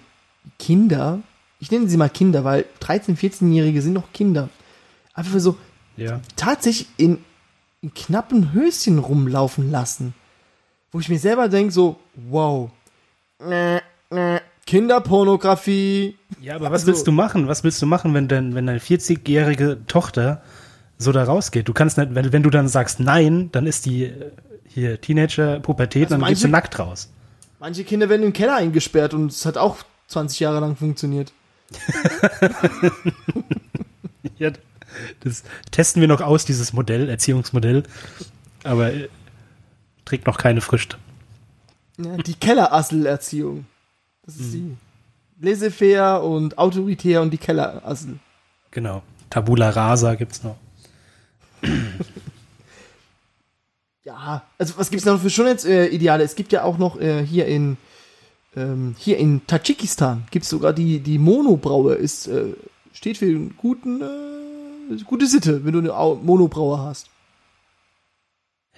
Kinder, 0.59 1.20
ich 1.59 1.72
nenne 1.72 1.88
sie 1.88 1.97
mal 1.97 2.09
Kinder, 2.09 2.43
weil 2.43 2.66
13-, 2.82 3.16
14-Jährige 3.18 3.82
sind 3.82 3.93
noch 3.93 4.12
Kinder, 4.14 4.49
einfach 5.14 5.39
so 5.39 5.57
Ja. 5.95 6.20
tatsächlich 6.36 6.88
in, 6.97 7.20
in 7.82 7.93
knappen 7.93 8.51
Höschen 8.53 8.99
rumlaufen 8.99 9.72
lassen. 9.72 10.14
Wo 10.91 10.99
ich 10.99 11.07
mir 11.09 11.20
selber 11.20 11.47
denke, 11.47 11.72
so, 11.72 11.97
wow, 12.16 12.70
äh, 13.39 13.78
äh, 14.09 14.39
Kinderpornografie. 14.68 16.18
Ja, 16.41 16.55
aber 16.55 16.66
was 16.66 16.82
Also- 16.82 16.88
willst 16.88 17.07
du 17.07 17.12
machen? 17.12 17.47
Was 17.47 17.64
willst 17.64 17.82
du 17.82 17.86
machen, 17.86 18.14
wenn 18.14 18.28
denn, 18.28 18.55
wenn 18.55 18.66
deine 18.68 18.80
40-jährige 18.80 19.80
Tochter 19.88 20.41
so 20.97 21.12
da 21.12 21.24
rausgeht? 21.24 21.68
Du 21.68 21.74
kannst 21.74 21.97
nicht, 21.97 22.14
wenn, 22.16 22.32
wenn 22.32 22.43
du 22.43 22.49
dann 22.49 22.68
sagst 22.68 22.99
nein, 22.99 23.49
dann 23.51 23.66
ist 23.68 23.86
die 23.86 24.03
äh, 24.05 24.32
hier 24.68 25.01
Teenager, 25.01 25.59
Pubertät, 25.59 26.05
Also 26.12 26.18
dann 26.18 26.28
gehst 26.30 26.43
du 26.43 26.47
manche- 26.47 26.51
nackt 26.64 26.80
raus. 26.80 27.09
Manche 27.59 27.84
Kinder 27.84 28.09
werden 28.09 28.24
im 28.24 28.34
Keller 28.34 28.55
eingesperrt 28.55 29.14
und 29.14 29.32
es 29.32 29.45
hat 29.45 29.57
auch 29.57 29.78
20 30.07 30.39
Jahre 30.39 30.59
lang 30.59 30.76
funktioniert. 30.76 31.32
Ja, 34.38 34.51
das 35.22 35.43
testen 35.70 36.01
wir 36.01 36.07
noch 36.07 36.22
aus, 36.22 36.45
dieses 36.45 36.74
Modell, 36.74 37.09
Erziehungsmodell. 37.09 37.84
Aber 38.64 38.91
äh, 38.91 39.07
trägt 40.05 40.26
noch 40.26 40.38
keine 40.39 40.62
Früchte. 40.62 40.97
Ja, 41.97 42.18
die 42.18 42.34
Kellerassel-Erziehung. 42.34 43.66
Das 44.26 44.36
ist 44.36 44.53
die 44.53 44.78
laissez-faire 45.39 46.24
und 46.24 46.57
autoritär 46.57 47.22
und 47.22 47.32
die 47.32 47.38
Kellerassel. 47.38 48.19
Genau. 48.69 49.01
Tabula 49.30 49.69
rasa 49.69 50.15
gibt's 50.15 50.43
noch. 50.43 50.57
Ja, 54.03 54.41
also 54.57 54.74
was 54.78 54.89
gibt's 54.89 55.05
noch 55.05 55.22
für 55.22 55.30
Schönheitsideale? 55.30 55.89
Äh, 55.89 55.95
Ideale? 55.95 56.24
es 56.24 56.34
gibt 56.34 56.51
ja 56.51 56.63
auch 56.63 56.80
noch 56.80 56.99
äh, 56.99 57.24
hier 57.24 57.45
in 57.45 57.78
ähm, 58.55 58.95
hier 58.97 59.19
in 59.19 59.45
Tadschikistan 59.45 60.24
gibt's 60.32 60.49
sogar 60.49 60.74
die 60.74 61.01
die 61.01 61.19
Monobraue 61.19 61.93
ist 61.93 62.26
äh, 62.26 62.55
steht 62.93 63.19
für 63.19 63.26
einen 63.26 63.55
guten 63.57 64.01
äh, 64.01 65.03
gute 65.05 65.28
Sitte, 65.28 65.63
wenn 65.63 65.74
du 65.74 65.80
eine 65.80 65.95
Au 65.95 66.15
Monobraue 66.15 66.80
hast. 66.80 67.11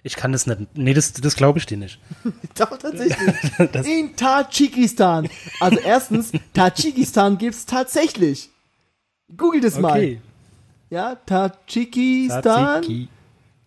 Ich 0.06 0.18
kann 0.18 0.34
das 0.34 0.46
nicht. 0.48 0.78
Nee, 0.78 0.94
das, 0.94 1.14
das 1.14 1.36
glaube 1.36 1.60
ich 1.60 1.66
dir 1.66 1.78
nicht. 1.78 2.00
Doch, 2.58 2.78
tatsächlich. 2.78 3.18
Das, 3.72 3.88
In 3.88 4.16
Tadschikistan. 4.16 5.30
Also 5.62 5.80
erstens, 5.80 6.32
Tadschikistan 6.54 7.38
gibt's 7.38 7.66
tatsächlich. 7.66 8.50
Google 9.36 9.62
das 9.62 9.80
mal. 9.80 9.92
okay. 9.92 10.22
Ja, 10.90 11.16
Tadschikistan. 11.16 12.42
Tzatziki. 12.44 13.08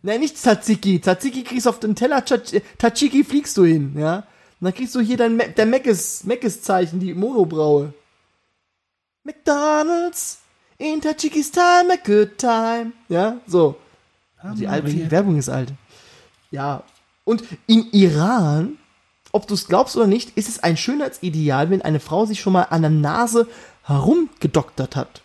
Nein, 0.03 0.21
nicht 0.21 0.37
Tzatziki. 0.37 1.01
Tzatziki 1.01 1.43
kriegst 1.43 1.67
du 1.67 1.71
auf 1.71 1.81
den 1.81 1.97
Teller, 1.97 2.23
Tadschiki 2.25 3.25
fliegst 3.25 3.57
du 3.57 3.65
hin, 3.65 3.95
ja. 3.99 4.19
Und 4.61 4.65
dann 4.67 4.75
kriegst 4.75 4.95
du 4.95 5.01
hier 5.01 5.17
dein 5.17 5.37
Ma 5.37 5.45
der 5.45 5.67
Meckes, 5.67 6.25
Meckes-Zeichen, 6.25 7.01
die 7.01 7.15
Monobraue. 7.15 7.93
McDonalds 9.25 10.39
in 10.79 11.01
Tadschikistan, 11.01 11.91
a 11.91 11.97
good 11.97 12.39
time. 12.39 12.93
Ja, 13.09 13.39
so. 13.47 13.77
Die, 14.55 14.69
alte, 14.69 14.91
die 14.91 15.11
Werbung 15.11 15.39
ist 15.39 15.49
alt. 15.49 15.73
Ja. 16.57 16.83
Und 17.25 17.45
in 17.67 17.93
Iran, 17.93 18.79
ob 19.31 19.47
du 19.47 19.53
es 19.53 19.67
glaubst 19.67 19.95
oder 19.95 20.07
nicht, 20.07 20.39
ist 20.39 20.49
es 20.49 20.63
ein 20.63 20.79
Schönheitsideal, 20.79 21.69
wenn 21.69 21.83
eine 21.83 22.01
Frau 22.01 22.25
sich 22.25 22.41
schon 22.41 22.55
mal 22.55 22.63
an 22.71 22.81
der 22.81 22.91
Nase 22.91 23.47
herumgedoktert 23.83 24.97
hat. 24.97 25.23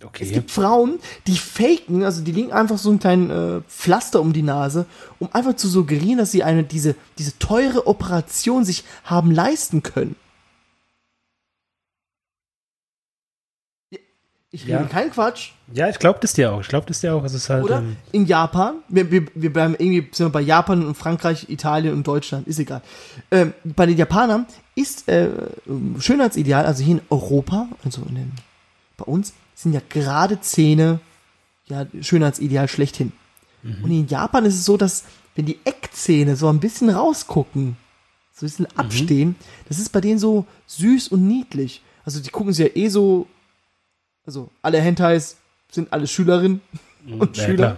Es 0.00 0.04
Okay. 0.06 0.32
gibt 0.32 0.50
Frauen, 0.50 0.98
die 1.28 1.36
faken, 1.38 2.02
also 2.02 2.22
die 2.22 2.32
legen 2.32 2.52
einfach 2.52 2.76
so 2.76 2.90
einen 2.90 2.98
kleinen 2.98 3.30
äh, 3.30 3.60
Pflaster 3.68 4.20
um 4.20 4.32
die 4.32 4.42
Nase, 4.42 4.84
um 5.20 5.28
einfach 5.32 5.54
zu 5.54 5.68
suggerieren, 5.68 6.18
dass 6.18 6.32
sie 6.32 6.42
eine 6.42 6.64
diese 6.64 6.96
diese 7.16 7.38
teure 7.38 7.86
Operation 7.86 8.64
sich 8.64 8.82
haben 9.04 9.30
leisten 9.30 9.82
können. 9.84 10.16
Ja, 13.90 13.98
Ich 14.54 14.62
rede 14.66 14.72
Ja. 14.72 14.84
keinen 14.84 15.10
Quatsch, 15.10 15.50
Ja, 15.72 15.88
ich 15.88 15.98
glaube 15.98 16.18
das 16.22 16.32
dir 16.34 16.52
auch. 16.52 16.60
Ich 16.60 16.68
glaube 16.68 16.86
das 16.86 17.00
dir 17.00 17.14
auch. 17.14 17.24
Es 17.24 17.34
ist 17.34 17.50
halt. 17.50 17.64
oder? 17.64 17.78
Ähm, 17.78 17.96
In 18.12 18.26
Japan, 18.26 18.76
wir, 18.88 19.10
wir, 19.10 19.26
wir 19.34 19.52
bleiben 19.52 19.74
irgendwie 19.78 20.08
sind 20.12 20.26
wir 20.26 20.30
bei 20.30 20.40
Japan 20.42 20.86
und 20.86 20.94
Frankreich, 20.94 21.48
Italien 21.48 21.92
und 21.94 22.06
Deutschland, 22.06 22.46
ist 22.46 22.58
egal. 22.60 22.80
Ähm, 23.30 23.52
bei 23.64 23.86
den 23.86 23.96
Japanern 23.96 24.46
ist 24.76 25.08
äh, 25.08 25.28
Schönheitsideal, 25.98 26.66
also 26.66 26.84
hier 26.84 26.96
in 26.96 27.00
Europa, 27.10 27.68
also 27.84 28.02
in 28.08 28.14
den, 28.14 28.32
bei 28.96 29.04
uns, 29.04 29.32
sind 29.54 29.72
ja 29.72 29.80
gerade 29.88 30.40
Zähne 30.40 31.00
ja 31.66 31.86
Schönheitsideal 32.00 32.68
schlechthin. 32.68 33.12
Und 33.82 33.90
in 33.90 34.06
Japan 34.08 34.44
ist 34.44 34.56
es 34.56 34.66
so, 34.66 34.76
dass 34.76 35.04
wenn 35.34 35.46
die 35.46 35.58
Eckzähne 35.64 36.36
so 36.36 36.48
ein 36.50 36.60
bisschen 36.60 36.90
rausgucken, 36.90 37.76
so 38.34 38.44
ein 38.44 38.48
bisschen 38.48 38.66
abstehen, 38.76 39.36
das 39.68 39.78
ist 39.78 39.88
bei 39.90 40.02
denen 40.02 40.18
so 40.18 40.44
süß 40.66 41.08
und 41.08 41.26
niedlich. 41.26 41.82
Also 42.04 42.20
die 42.20 42.28
gucken 42.28 42.52
sich 42.52 42.66
ja 42.66 42.76
eh 42.76 42.88
so, 42.88 43.26
also 44.26 44.50
alle 44.62 44.80
Hentais 44.80 45.36
sind 45.70 45.92
alle 45.92 46.06
Schülerinnen 46.06 46.60
und 47.06 47.36
ja, 47.36 47.44
Schüler. 47.44 47.56
klar. 47.56 47.76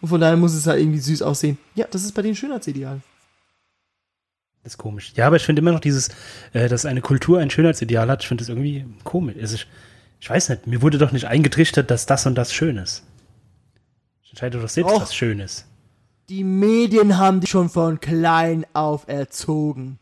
Und 0.00 0.08
von 0.08 0.20
daher 0.20 0.36
muss 0.36 0.54
es 0.54 0.66
halt 0.66 0.80
irgendwie 0.80 0.98
süß 0.98 1.22
aussehen. 1.22 1.58
Ja, 1.74 1.86
das 1.90 2.04
ist 2.04 2.12
bei 2.12 2.22
denen 2.22 2.36
Schönheitsideal. 2.36 3.00
Das 4.62 4.74
ist 4.74 4.78
komisch. 4.78 5.12
Ja, 5.14 5.28
aber 5.28 5.36
ich 5.36 5.44
finde 5.44 5.60
immer 5.60 5.72
noch 5.72 5.80
dieses, 5.80 6.10
äh, 6.52 6.68
dass 6.68 6.84
eine 6.86 7.00
Kultur 7.00 7.38
ein 7.38 7.50
Schönheitsideal 7.50 8.10
hat, 8.10 8.22
ich 8.22 8.28
finde 8.28 8.42
das 8.42 8.48
irgendwie 8.48 8.84
komisch. 9.04 9.36
Also 9.40 9.54
ich, 9.54 9.66
ich 10.20 10.28
weiß 10.28 10.48
nicht, 10.48 10.66
mir 10.66 10.82
wurde 10.82 10.98
doch 10.98 11.12
nicht 11.12 11.26
eingetrichtert, 11.26 11.90
dass 11.90 12.06
das 12.06 12.26
und 12.26 12.34
das 12.34 12.52
schön 12.52 12.76
ist. 12.76 13.04
Ich 14.24 14.30
entscheide 14.30 14.60
doch 14.60 14.68
selbst, 14.68 14.90
Doch. 14.90 15.02
was 15.02 15.14
schön 15.14 15.38
ist. 15.40 15.66
Die 16.28 16.42
Medien 16.42 17.16
haben 17.18 17.40
dich 17.40 17.50
schon 17.50 17.68
von 17.70 18.00
klein 18.00 18.66
auf 18.72 19.06
erzogen. 19.06 20.00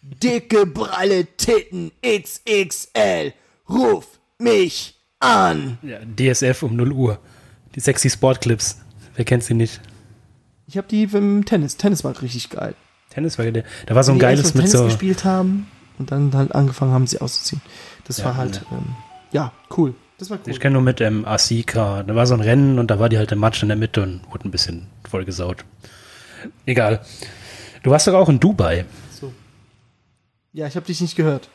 Dicke, 0.00 0.66
pralle 0.66 1.26
Titten 1.36 1.92
XXL. 2.02 3.34
Ruf 3.68 4.18
mich 4.38 4.97
an. 5.20 5.78
Ja, 5.82 5.98
DSF 6.04 6.62
um 6.62 6.76
0 6.76 6.92
Uhr. 6.92 7.18
Die 7.74 7.80
sexy 7.80 8.10
Sportclips. 8.10 8.80
Wer 9.14 9.24
kennt 9.24 9.44
sie 9.44 9.54
nicht? 9.54 9.80
Ich 10.66 10.76
habe 10.76 10.86
die 10.88 11.04
im 11.04 11.44
Tennis. 11.44 11.76
Tennis 11.76 12.04
war 12.04 12.20
richtig 12.22 12.50
geil. 12.50 12.74
Tennis 13.10 13.38
war 13.38 13.50
der, 13.50 13.64
da 13.86 13.94
war 13.94 14.04
so 14.04 14.12
ein 14.12 14.16
die 14.18 14.20
geiles 14.22 14.54
mit 14.54 14.66
Tennis 14.66 14.72
so, 14.72 14.84
gespielt 14.84 15.24
haben 15.24 15.66
und 15.98 16.10
dann 16.12 16.32
halt 16.34 16.54
angefangen 16.54 16.92
haben, 16.92 17.06
sie 17.06 17.20
auszuziehen. 17.20 17.62
Das 18.04 18.18
Ja, 18.18 18.26
war 18.26 18.36
halt, 18.36 18.62
ähm, 18.70 18.94
ja, 19.32 19.52
cool. 19.76 19.94
Das 20.18 20.30
war 20.30 20.38
cool. 20.38 20.52
ich 20.52 20.60
kenne 20.60 20.74
nur 20.74 20.82
mit 20.82 21.00
ähm, 21.00 21.24
Asika, 21.24 22.02
da 22.02 22.14
war 22.14 22.26
so 22.26 22.34
ein 22.34 22.40
Rennen 22.40 22.78
und 22.78 22.90
da 22.90 22.98
war 22.98 23.08
die 23.08 23.18
halt 23.18 23.32
im 23.32 23.38
Matsch 23.38 23.62
in 23.62 23.68
der 23.68 23.76
Mitte 23.76 24.02
und 24.02 24.20
wurde 24.30 24.46
ein 24.46 24.50
bisschen 24.50 24.86
vollgesaut. 25.08 25.64
Egal. 26.66 27.00
Du 27.82 27.90
warst 27.90 28.06
doch 28.06 28.14
auch 28.14 28.28
in 28.28 28.38
Dubai. 28.40 28.84
so. 29.10 29.32
Ja, 30.52 30.66
ich 30.66 30.76
habe 30.76 30.86
dich 30.86 31.00
nicht 31.00 31.16
gehört. 31.16 31.48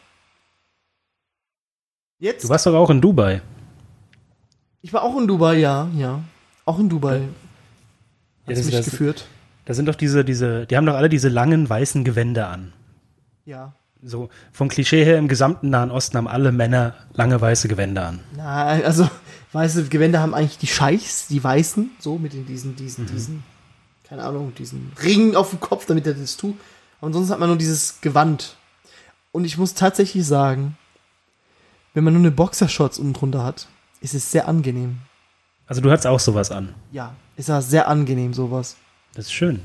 Jetzt? 2.20 2.46
Du 2.46 2.50
warst 2.50 2.66
doch 2.66 2.74
auch 2.74 2.90
in 2.90 3.02
Dubai. 3.02 3.42
Ich 4.84 4.94
war 4.94 5.02
auch 5.02 5.18
in 5.18 5.28
Dubai, 5.28 5.58
ja, 5.58 5.88
ja. 5.98 6.20
Auch 6.66 6.78
in 6.78 6.90
Dubai. 6.90 7.18
Ja, 7.22 8.54
das- 8.54 8.66
mich 8.66 8.76
das- 8.76 8.86
geführt. 8.86 9.26
Da 9.66 9.74
sind 9.74 9.88
doch 9.88 9.96
diese, 9.96 10.24
diese, 10.26 10.66
die 10.68 10.76
haben 10.78 10.86
doch 10.86 10.96
alle 10.96 11.08
diese 11.10 11.30
langen 11.30 11.68
weißen 11.70 12.04
Gewänder 12.04 12.50
an. 12.50 12.74
Ja. 13.46 13.74
So 14.04 14.28
vom 14.52 14.68
Klischee 14.68 15.06
her 15.06 15.18
im 15.18 15.30
gesamten 15.30 15.70
Nahen 15.70 15.90
Osten 15.90 16.18
haben 16.18 16.28
alle 16.28 16.52
Männer 16.52 16.94
lange 17.14 17.40
weiße 17.40 17.70
Gewänder 17.70 18.08
an. 18.08 18.20
Na, 18.36 18.66
also, 18.66 19.10
weiße 19.54 19.86
Gewänder 19.88 20.20
haben 20.20 20.34
eigentlich 20.34 20.58
die 20.58 20.68
Scheichs, 20.68 21.28
die 21.30 21.42
Weißen, 21.42 21.92
so 22.00 22.18
mit 22.18 22.34
den, 22.34 22.46
diesen, 22.46 22.76
diesen, 22.76 23.06
diesen, 23.06 23.44
keine 24.04 24.24
Ahnung, 24.24 24.54
diesen 24.56 24.92
Ring 25.02 25.38
auf 25.38 25.52
dem 25.52 25.62
Kopf, 25.62 25.86
damit 25.86 26.06
er 26.06 26.14
das 26.16 26.36
tut. 26.36 26.58
Aber 27.00 27.08
ansonsten 27.08 27.32
hat 27.32 27.40
man 27.40 27.48
nur 27.48 27.58
dieses 27.58 28.02
Gewand. 28.02 28.58
Und 29.32 29.46
ich 29.46 29.58
muss 29.58 29.74
tatsächlich 29.74 30.28
sagen, 30.28 30.76
wenn 31.94 32.04
man 32.04 32.14
nur 32.14 32.22
eine 32.22 32.32
Boxershorts 32.32 33.00
unten 33.00 33.14
drunter 33.14 33.46
hat, 33.46 33.68
ist 34.04 34.14
es 34.14 34.30
sehr 34.30 34.48
angenehm. 34.48 34.98
Also 35.66 35.82
du 35.82 35.90
hattest 35.90 36.08
auch 36.08 36.20
sowas 36.20 36.52
an. 36.52 36.76
Ja, 36.92 37.16
ist 37.38 37.50
ja 37.50 37.62
sehr 37.62 37.88
angenehm, 37.88 38.34
sowas. 38.34 38.76
Das 39.16 39.26
ist 39.26 39.34
schön. 39.34 39.62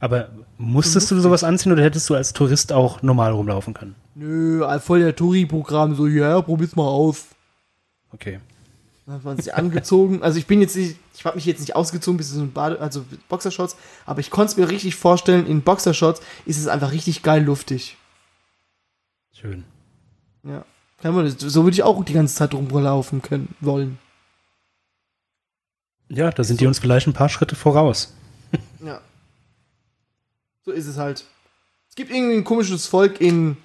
Aber 0.00 0.30
musstest 0.58 1.10
du 1.10 1.20
sowas 1.20 1.44
anziehen 1.44 1.72
oder 1.72 1.84
hättest 1.84 2.10
du 2.10 2.14
als 2.14 2.32
Tourist 2.32 2.72
auch 2.72 3.02
normal 3.02 3.32
rumlaufen 3.32 3.72
können? 3.72 3.94
Nö, 4.14 4.66
voll 4.80 5.00
der 5.00 5.14
Touri-Programm, 5.14 5.94
so, 5.94 6.06
ja, 6.06 6.40
probier's 6.42 6.74
mal 6.74 6.86
aus. 6.86 7.26
Okay. 8.12 8.40
Dann 9.06 9.14
hat 9.14 9.24
man 9.24 9.36
sich 9.36 9.54
angezogen. 9.54 10.22
Also 10.22 10.38
ich 10.38 10.46
bin 10.46 10.60
jetzt 10.60 10.76
nicht, 10.76 10.96
ich 11.14 11.24
habe 11.24 11.36
mich 11.36 11.46
jetzt 11.46 11.60
nicht 11.60 11.76
ausgezogen 11.76 12.16
bis 12.16 12.30
so 12.30 12.40
ein 12.40 12.52
Bade, 12.52 12.80
also 12.80 13.04
Boxershorts, 13.28 13.76
aber 14.04 14.20
ich 14.20 14.30
konnte 14.30 14.52
es 14.52 14.56
mir 14.56 14.68
richtig 14.68 14.96
vorstellen, 14.96 15.46
in 15.46 15.62
Boxershorts 15.62 16.20
ist 16.44 16.58
es 16.58 16.66
einfach 16.66 16.90
richtig 16.90 17.22
geil 17.22 17.44
luftig. 17.44 17.96
Schön. 19.32 19.64
Ja. 20.42 20.64
So 21.02 21.64
würde 21.64 21.74
ich 21.74 21.82
auch 21.82 22.04
die 22.04 22.12
ganze 22.12 22.34
Zeit 22.34 22.52
rumlaufen 22.54 23.22
können, 23.22 23.54
wollen. 23.60 23.98
Ja, 26.08 26.30
da 26.30 26.42
sind 26.44 26.60
die 26.60 26.66
uns 26.66 26.78
vielleicht 26.78 27.06
ein 27.06 27.12
paar 27.12 27.28
Schritte 27.28 27.54
voraus. 27.56 28.14
Ja. 28.84 29.00
So 30.64 30.72
ist 30.72 30.86
es 30.86 30.96
halt. 30.96 31.24
Es 31.88 31.94
gibt 31.94 32.10
irgendwie 32.10 32.36
ein 32.36 32.44
komisches 32.44 32.86
Volk 32.86 33.20
in 33.20 33.56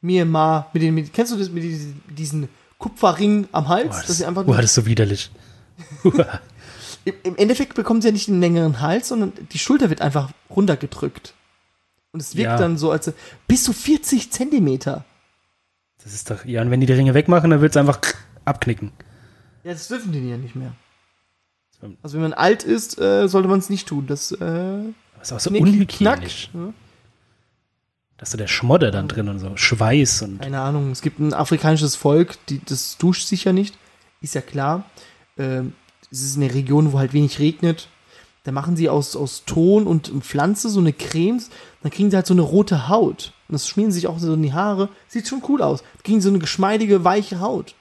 Myanmar 0.00 0.70
mit 0.72 0.82
den, 0.82 0.94
mit, 0.94 1.12
kennst 1.12 1.32
du 1.32 1.36
das 1.36 1.50
mit 1.50 1.62
diesen, 1.62 2.02
diesen 2.08 2.48
Kupferring 2.78 3.48
am 3.52 3.68
Hals? 3.68 3.96
Boah, 3.96 4.04
das, 4.06 4.18
sie 4.18 4.24
einfach 4.24 4.44
boah, 4.44 4.56
das 4.56 4.66
ist 4.66 4.74
so 4.74 4.86
widerlich. 4.86 5.30
im, 7.04 7.14
Im 7.22 7.36
Endeffekt 7.36 7.74
bekommen 7.74 8.00
sie 8.00 8.08
ja 8.08 8.12
nicht 8.12 8.28
einen 8.28 8.40
längeren 8.40 8.80
Hals, 8.80 9.08
sondern 9.08 9.32
die 9.52 9.58
Schulter 9.58 9.90
wird 9.90 10.00
einfach 10.00 10.30
runtergedrückt. 10.50 11.34
Und 12.12 12.20
es 12.20 12.34
wirkt 12.36 12.50
Ja. 12.52 12.56
dann 12.58 12.78
so, 12.78 12.90
als 12.90 13.12
bis 13.46 13.64
zu 13.64 13.72
40 13.72 14.30
Zentimeter. 14.32 15.04
Das 16.02 16.14
ist 16.14 16.30
doch, 16.30 16.44
ja, 16.44 16.62
und 16.62 16.70
wenn 16.70 16.80
die 16.80 16.86
die 16.86 16.92
Ringe 16.92 17.14
wegmachen, 17.14 17.50
dann 17.50 17.60
wird 17.60 17.72
es 17.72 17.76
einfach 17.76 18.00
abknicken. 18.44 18.92
Ja, 19.64 19.72
das 19.72 19.88
dürfen 19.88 20.12
die 20.12 20.28
ja 20.28 20.36
nicht 20.36 20.56
mehr. 20.56 20.72
Also 22.02 22.14
wenn 22.14 22.22
man 22.22 22.32
alt 22.32 22.64
ist, 22.64 22.98
äh, 22.98 23.28
sollte 23.28 23.48
man 23.48 23.58
es 23.58 23.70
nicht 23.70 23.86
tun. 23.88 24.06
Das 24.06 24.32
äh, 24.32 24.80
ist 25.20 25.32
auch 25.32 25.40
so 25.40 25.50
unhygienisch. 25.50 26.50
Ja. 26.52 26.72
Da 28.16 28.22
ist 28.22 28.32
so 28.32 28.38
der 28.38 28.48
Schmodder 28.48 28.90
dann 28.90 29.06
drin 29.06 29.28
und 29.28 29.38
so 29.38 29.56
Schweiß 29.56 30.22
und 30.22 30.40
Keine 30.40 30.60
Ahnung, 30.60 30.90
es 30.90 31.02
gibt 31.02 31.20
ein 31.20 31.32
afrikanisches 31.32 31.94
Volk, 31.94 32.36
die, 32.48 32.60
das 32.64 32.98
duscht 32.98 33.28
sich 33.28 33.44
ja 33.44 33.52
nicht, 33.52 33.78
ist 34.20 34.34
ja 34.34 34.40
klar. 34.40 34.84
Ähm, 35.36 35.74
es 36.10 36.22
ist 36.22 36.36
eine 36.36 36.52
Region, 36.52 36.92
wo 36.92 36.98
halt 36.98 37.12
wenig 37.12 37.38
regnet. 37.38 37.88
Da 38.48 38.52
machen 38.52 38.76
sie 38.76 38.88
aus, 38.88 39.14
aus 39.14 39.44
Ton 39.44 39.86
und 39.86 40.08
Pflanze 40.24 40.70
so 40.70 40.80
eine 40.80 40.94
Cremes, 40.94 41.50
dann 41.82 41.92
kriegen 41.92 42.10
sie 42.10 42.16
halt 42.16 42.26
so 42.26 42.32
eine 42.32 42.40
rote 42.40 42.88
Haut. 42.88 43.34
Und 43.46 43.52
das 43.52 43.68
schmieren 43.68 43.92
sie 43.92 43.96
sich 44.00 44.06
auch 44.06 44.18
so 44.18 44.32
in 44.32 44.42
die 44.42 44.54
Haare. 44.54 44.88
Sieht 45.06 45.28
schon 45.28 45.42
cool 45.50 45.60
aus. 45.60 45.84
Kriegen 46.02 46.22
so 46.22 46.30
eine 46.30 46.38
geschmeidige, 46.38 47.04
weiche 47.04 47.40
Haut. 47.40 47.74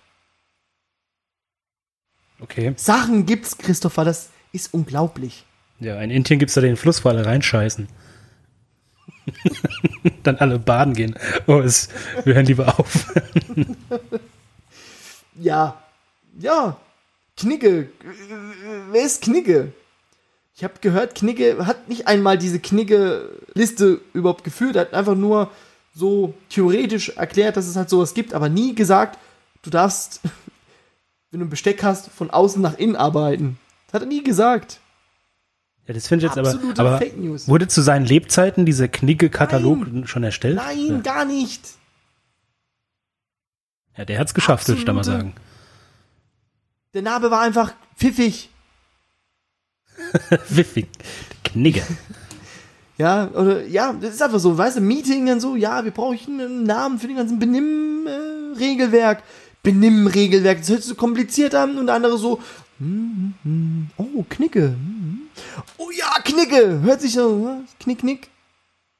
Okay. 2.42 2.74
Sachen 2.76 3.26
gibt's, 3.26 3.58
Christopher, 3.58 4.04
das 4.04 4.30
ist 4.52 4.74
unglaublich. 4.74 5.46
Ja, 5.80 6.02
in 6.02 6.12
Indien 6.12 6.38
gibt's 6.38 6.56
da 6.56 6.60
den 6.60 6.76
Fluss, 6.76 7.06
wo 7.06 7.08
alle 7.08 7.26
reinscheißen. 7.26 7.88
Dann 10.24 10.36
alle 10.36 10.60
baden 10.60 10.96
gehen. 10.96 11.16
Oh, 11.46 11.60
es, 11.60 11.88
wir 12.26 12.34
hören 12.34 12.46
lieber 12.46 12.78
auf. 12.78 13.14
Ja, 15.40 15.82
ja, 16.40 16.78
Knigge. 17.38 17.90
Wer 18.92 19.06
ist 19.06 19.22
Knigge? 19.22 19.72
Ich 20.58 20.64
habe 20.64 20.74
gehört, 20.82 21.14
Knigge 21.14 21.68
hat 21.68 21.88
nicht 21.88 22.08
einmal 22.08 22.36
diese 22.36 22.60
Knigge-Liste 22.60 24.02
überhaupt 24.14 24.44
geführt, 24.44 24.76
er 24.76 24.82
hat 24.82 24.94
einfach 24.96 25.14
nur 25.14 25.52
so 25.94 26.34
theoretisch 26.50 27.10
erklärt, 27.10 27.58
dass 27.58 27.68
es 27.68 27.76
halt 27.76 27.92
sowas 27.92 28.16
gibt, 28.16 28.34
aber 28.34 28.50
nie 28.50 28.74
gesagt, 28.74 29.20
du 29.62 29.70
darfst, 29.70 30.20
wenn 31.32 31.42
du 31.42 31.46
ein 31.46 31.52
Besteck 31.52 31.84
hast, 31.84 32.10
von 32.10 32.32
außen 32.32 32.60
nach 32.60 32.74
innen 32.80 32.96
arbeiten. 32.96 33.60
Das 33.86 33.94
hat 33.94 34.02
er 34.02 34.08
nie 34.08 34.24
gesagt. 34.24 34.80
Ja, 35.86 35.94
das 35.94 36.08
finde 36.08 36.26
ich 36.26 36.32
jetzt 36.32 36.40
aber, 36.40 36.50
Absolute 36.50 36.82
aber 36.82 36.98
Fake 36.98 37.18
News. 37.20 37.48
wurde 37.48 37.68
zu 37.68 37.84
seinen 37.84 38.06
Lebzeiten 38.08 38.66
dieser 38.66 38.88
Knigge-Katalog 38.88 39.86
schon 40.06 40.24
erstellt? 40.24 40.56
Nein, 40.56 40.88
Ja. 40.88 40.98
gar 41.02 41.26
nicht. 41.26 41.62
Ja, 43.96 44.06
der 44.06 44.18
hat's 44.18 44.34
geschafft, 44.34 44.68
würde 44.68 44.80
ich 44.80 44.86
da 44.86 44.94
mal 44.94 45.04
sagen. 45.04 45.36
Der 46.96 47.04
Name 47.04 47.30
war 47.30 47.42
einfach 47.42 47.74
pfiffig. 47.96 48.50
Wiffig. 50.50 50.88
Knigge. 51.44 51.82
Ja, 52.98 53.28
oder 53.30 53.64
ja, 53.66 53.94
das 53.94 54.16
ist 54.16 54.22
einfach 54.24 54.40
so, 54.40 54.58
weißt 54.58 54.78
du, 54.78 54.82
Meeting 54.82 55.30
und 55.32 55.40
so, 55.40 55.56
ja, 55.56 55.84
wir 55.84 55.92
brauchen 55.92 56.40
einen 56.42 56.64
Namen 56.64 56.98
für 57.00 57.08
den 57.08 57.18
ganzen 57.18 57.38
Benimm-Regelwerk. 57.40 59.22
Benimm-Regelwerk, 59.64 60.60
das 60.60 60.70
hört 60.70 60.80
sich 60.82 60.90
so 60.90 60.96
kompliziert 60.96 61.54
an 61.54 61.78
und 61.78 61.88
der 61.88 61.96
andere 61.96 62.18
so, 62.18 62.40
hm, 62.80 63.34
hm, 63.44 63.90
oh, 63.98 64.24
Knicke. 64.30 64.70
hm. 64.70 65.22
Oh 65.78 65.90
ja, 65.92 66.20
Knicke, 66.24 66.82
hört 66.82 67.02
sich 67.02 67.14
so, 67.14 67.44
was? 67.46 67.78
knick, 67.80 68.00
knick. 68.00 68.30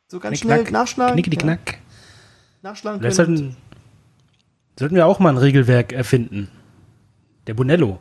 So 0.10 0.20
ganz 0.20 0.34
Knick, 0.34 0.42
schnell 0.42 0.60
knack. 0.62 0.72
nachschlagen. 0.72 1.14
Knicke, 1.16 1.30
die 1.32 1.38
ja, 1.38 1.42
Knack. 1.42 1.78
nachschlagen 2.62 3.02
können. 3.02 3.14
sollten, 3.14 3.58
sollten 4.78 4.96
wir 4.96 5.06
auch 5.08 5.20
mal 5.20 5.30
ein 5.30 5.38
Regelwerk 5.38 5.92
erfinden. 5.94 6.50
Der 7.48 7.54
Bonello. 7.56 8.00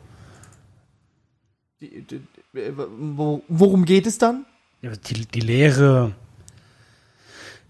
Die- 1.81 2.01
die- 2.01 2.21
Worum 3.47 3.85
geht 3.85 4.07
es 4.07 4.17
dann? 4.17 4.45
Ja, 4.81 4.91
die, 4.95 5.25
die 5.25 5.39
Lehre, 5.39 6.13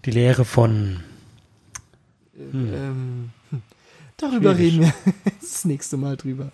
die 0.04 0.10
Lehre 0.10 0.44
von, 0.44 1.00
Ähm, 2.36 3.30
hm, 3.50 3.62
darüber 4.16 4.54
Schwierig. 4.54 4.74
reden 4.74 4.92
wir 5.06 5.22
das 5.40 5.64
nächste 5.64 5.96
Mal 5.96 6.16
drüber. 6.16 6.50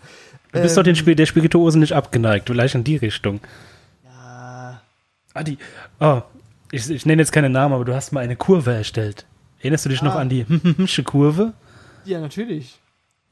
du 0.52 0.60
bist 0.60 0.72
Ähm, 0.72 0.76
doch 0.76 0.82
den 0.84 0.96
Spiel, 0.96 1.14
der 1.14 1.26
Spirituose 1.26 1.78
nicht 1.78 1.92
abgeneigt, 1.92 2.48
vielleicht 2.48 2.74
in 2.74 2.84
die 2.84 2.96
Richtung. 2.96 3.40
Ja, 4.04 4.80
Ah, 5.34 5.42
die, 5.42 5.58
oh, 6.00 6.22
ich, 6.70 6.88
ich 6.90 7.06
nenne 7.06 7.22
jetzt 7.22 7.32
keine 7.32 7.50
Namen, 7.50 7.74
aber 7.74 7.84
du 7.84 7.94
hast 7.94 8.12
mal 8.12 8.20
eine 8.20 8.36
Kurve 8.36 8.72
erstellt. 8.74 9.26
Erinnerst 9.60 9.84
du 9.84 9.88
dich 9.88 10.02
noch 10.02 10.14
Ah. 10.14 10.18
an 10.20 10.28
die 10.28 10.44
Kurve? 11.04 11.52
ja, 12.04 12.20
natürlich. 12.20 12.78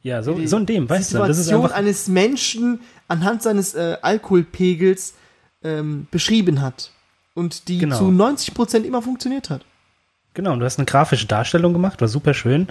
Ja, 0.04 0.20
so, 0.24 0.34
die 0.34 0.48
so 0.48 0.56
in 0.56 0.66
dem, 0.66 0.90
weißt 0.90 1.14
du, 1.14 1.18
das 1.18 1.38
ist 1.38 1.44
Situation 1.44 1.70
eines 1.70 2.08
Menschen 2.08 2.80
anhand 3.12 3.42
seines 3.42 3.74
äh, 3.74 3.96
Alkoholpegels 4.02 5.14
ähm, 5.62 6.06
beschrieben 6.10 6.60
hat. 6.60 6.90
Und 7.34 7.68
die 7.68 7.78
Genau. 7.78 7.96
zu 7.98 8.04
90% 8.10 8.82
immer 8.84 9.02
funktioniert 9.02 9.50
hat. 9.50 9.64
genau, 10.34 10.52
und 10.52 10.60
du 10.60 10.64
hast 10.66 10.78
eine 10.78 10.86
grafische 10.86 11.26
Darstellung 11.26 11.72
gemacht, 11.72 12.00
war 12.00 12.08
super 12.08 12.34
schön. 12.34 12.68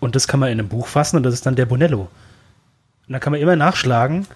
Und 0.00 0.14
das 0.16 0.26
kann 0.28 0.40
man 0.40 0.50
in 0.50 0.58
einem 0.58 0.68
Buch 0.68 0.86
fassen 0.88 1.16
und 1.16 1.22
das 1.22 1.32
ist 1.34 1.46
dann 1.46 1.56
der 1.56 1.66
Bonello. 1.66 2.08
Und 3.06 3.12
da 3.12 3.18
kann 3.20 3.30
man 3.32 3.40
immer 3.40 3.56
nachschlagen, 3.56 4.26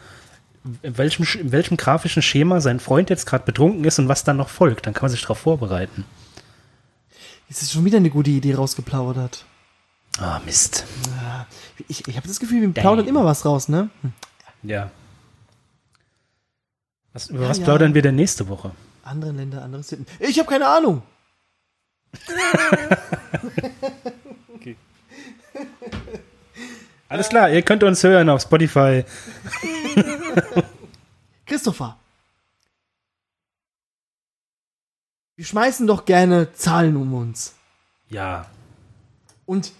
in 0.83 0.97
welchem, 0.99 1.27
in 1.41 1.53
welchem 1.53 1.77
grafischen 1.77 2.23
Schema 2.23 2.61
sein 2.61 2.81
Freund 2.81 3.11
jetzt 3.11 3.27
gerade 3.27 3.45
betrunken 3.45 3.85
ist 3.85 3.99
und 3.99 4.09
was 4.09 4.25
dann 4.25 4.37
noch 4.37 4.49
folgt. 4.49 4.87
Dann 4.87 4.95
kann 4.95 5.03
man 5.03 5.11
sich 5.11 5.23
darauf 5.23 5.39
vorbereiten. 5.39 6.05
Jetzt 7.49 7.63
ist 7.63 7.73
schon 7.73 7.85
wieder 7.85 7.97
eine 7.99 8.11
gute 8.11 8.31
Idee 8.31 8.55
rausgeplaudert. 8.55 9.45
Ah, 10.19 10.41
Mist. 10.45 10.85
Ich, 11.89 12.07
ich 12.07 12.17
habe 12.17 12.29
das 12.29 12.39
Gefühl, 12.41 12.61
wir 12.63 12.73
plaudern 12.73 13.07
immer 13.09 13.25
was 13.25 13.45
raus, 13.45 13.69
ne? 13.69 13.91
Hm. 14.03 14.13
Ja. 14.63 14.91
Was, 17.13 17.29
über 17.29 17.43
Ja, 17.43 17.49
was 17.49 17.59
ja. 17.59 17.65
plaudern 17.65 17.95
wir 17.95 18.03
denn 18.03 18.15
nächste 18.17 18.49
Woche? 18.49 18.73
Andere 19.03 19.33
Länder, 19.33 19.63
andere 19.63 19.83
Sitten. 19.83 20.07
Ich 20.19 20.39
habe 20.39 20.49
keine 20.49 20.69
Ahnung. 20.69 21.03
Alles 27.09 27.29
klar, 27.29 27.51
ihr 27.51 27.63
könnt 27.63 27.83
uns 27.83 28.05
hören 28.05 28.29
auf 28.29 28.43
Spotify. 28.43 29.05
Christopher. 31.47 31.99
Wir 35.35 35.45
schmeißen 35.45 35.89
doch 35.89 36.05
gerne 36.05 36.53
Zahlen 36.53 36.97
um 36.97 37.13
uns. 37.15 37.57
Ja. 38.11 38.47
Und 39.47 39.73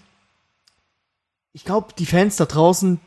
ich 1.53 1.63
glaube, 1.63 1.93
die 1.97 2.05
Fans 2.05 2.35
da 2.35 2.45
draußen, 2.45 2.99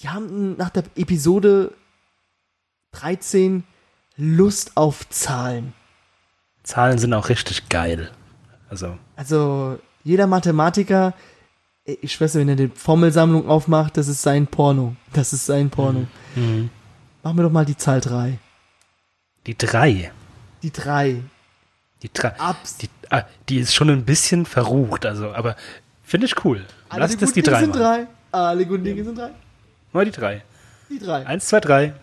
die 0.00 0.08
haben 0.10 0.56
nach 0.58 0.70
der 0.70 0.84
Episode 0.96 1.72
13. 2.92 3.64
Lust 4.16 4.76
auf 4.76 5.08
Zahlen. 5.08 5.72
Zahlen 6.62 6.98
sind 6.98 7.12
auch 7.14 7.28
richtig 7.28 7.68
geil. 7.68 8.10
Also. 8.68 8.96
Also, 9.16 9.78
jeder 10.04 10.26
Mathematiker, 10.26 11.14
äh, 11.84 11.96
ich 12.00 12.20
weiß 12.20 12.34
nicht, 12.34 12.42
wenn 12.42 12.48
er 12.48 12.56
die 12.56 12.68
Formelsammlung 12.68 13.48
aufmacht, 13.48 13.96
das 13.96 14.08
ist 14.08 14.22
sein 14.22 14.46
Porno. 14.46 14.96
Das 15.12 15.32
ist 15.32 15.46
sein 15.46 15.70
Porno. 15.70 16.06
Mhm. 16.34 16.42
mhm. 16.42 16.70
Machen 17.22 17.36
wir 17.36 17.44
doch 17.44 17.52
mal 17.52 17.64
die 17.64 17.76
Zahl 17.76 18.00
3. 18.00 18.38
Die 19.46 19.56
3. 19.56 20.10
Die 20.62 20.72
3. 20.72 21.22
Die 22.02 22.12
3. 22.12 22.40
Abs. 22.40 22.78
Die, 22.78 22.88
ah, 23.10 23.22
die 23.48 23.58
ist 23.58 23.74
schon 23.74 23.90
ein 23.90 24.04
bisschen 24.04 24.44
verrucht, 24.44 25.06
also, 25.06 25.32
aber 25.32 25.54
finde 26.02 26.26
ich 26.26 26.44
cool. 26.44 26.64
Alle 26.88 27.02
Lass 27.02 27.16
das 27.16 27.32
die 27.32 27.42
3. 27.42 28.08
Alle 28.32 28.66
guten 28.66 28.82
Dinge 28.82 29.04
sind 29.04 29.18
3. 29.18 29.30
Mal 29.92 30.04
die 30.04 30.10
3. 30.10 30.42
Die 30.90 30.98
3. 30.98 31.26
1, 31.26 31.46
2, 31.46 31.60
3 31.60 31.94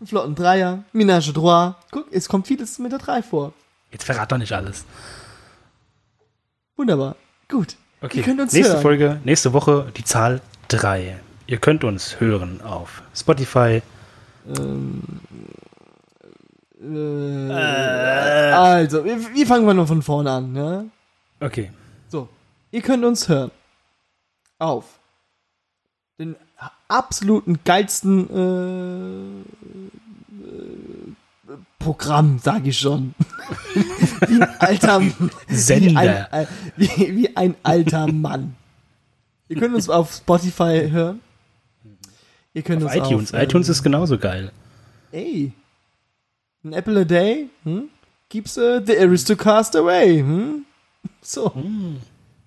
einen 0.00 0.06
flotten 0.06 0.34
Dreier, 0.34 0.84
Minage 0.92 1.32
Droit. 1.32 1.74
Guck, 1.90 2.12
es 2.12 2.28
kommt 2.28 2.46
vieles 2.46 2.78
mit 2.78 2.92
der 2.92 2.98
3 2.98 3.22
vor. 3.22 3.52
Jetzt 3.90 4.04
verrat 4.04 4.30
doch 4.30 4.38
nicht 4.38 4.52
alles. 4.52 4.84
Wunderbar. 6.76 7.16
Gut. 7.48 7.76
Okay, 8.00 8.24
nächste 8.34 8.62
hören. 8.62 8.82
Folge, 8.82 9.20
nächste 9.24 9.52
Woche 9.52 9.92
die 9.96 10.04
Zahl 10.04 10.40
3. 10.68 11.18
Ihr 11.46 11.58
könnt 11.58 11.82
uns 11.82 12.20
hören 12.20 12.60
auf 12.60 13.02
Spotify. 13.14 13.82
Ähm, 14.46 15.02
äh, 16.80 17.48
äh. 17.48 18.52
Also, 18.52 19.04
wir, 19.04 19.34
wir 19.34 19.46
fangen 19.46 19.64
mal 19.64 19.74
nur 19.74 19.86
von 19.86 20.02
vorne 20.02 20.30
an. 20.30 20.52
Ne? 20.52 20.90
Okay. 21.40 21.72
So, 22.08 22.28
ihr 22.70 22.82
könnt 22.82 23.04
uns 23.04 23.28
hören 23.28 23.50
auf 24.58 24.84
den 26.18 26.36
absoluten 26.88 27.60
geilsten 27.64 28.28
äh, 28.30 29.40
äh, 30.44 31.56
Programm, 31.78 32.38
sage 32.38 32.70
ich 32.70 32.78
schon. 32.78 33.14
wie 34.26 34.42
ein 34.42 34.58
alter 34.58 35.02
Sender. 35.48 35.90
Wie 35.90 35.96
ein, 35.96 36.26
äh, 36.32 36.46
wie, 36.76 37.16
wie 37.16 37.36
ein 37.36 37.54
alter 37.62 38.10
Mann. 38.10 38.56
Ihr 39.48 39.56
könnt 39.56 39.74
uns 39.74 39.88
auf 39.88 40.12
Spotify 40.12 40.88
hören. 40.90 41.20
Ihr 42.52 42.62
könnt 42.62 42.82
Auf 42.82 42.94
uns 42.94 43.06
iTunes. 43.06 43.34
Auf, 43.34 43.42
iTunes 43.42 43.68
ist 43.68 43.82
genauso 43.82 44.18
geil. 44.18 44.50
Ey, 45.12 45.52
an 46.64 46.72
apple 46.72 47.00
a 47.00 47.04
day 47.04 47.48
hm, 47.64 47.88
keeps 48.28 48.58
uh, 48.58 48.80
the 48.84 48.98
aristocast 48.98 49.76
away. 49.76 50.18
Hm? 50.18 50.64
So. 51.22 51.52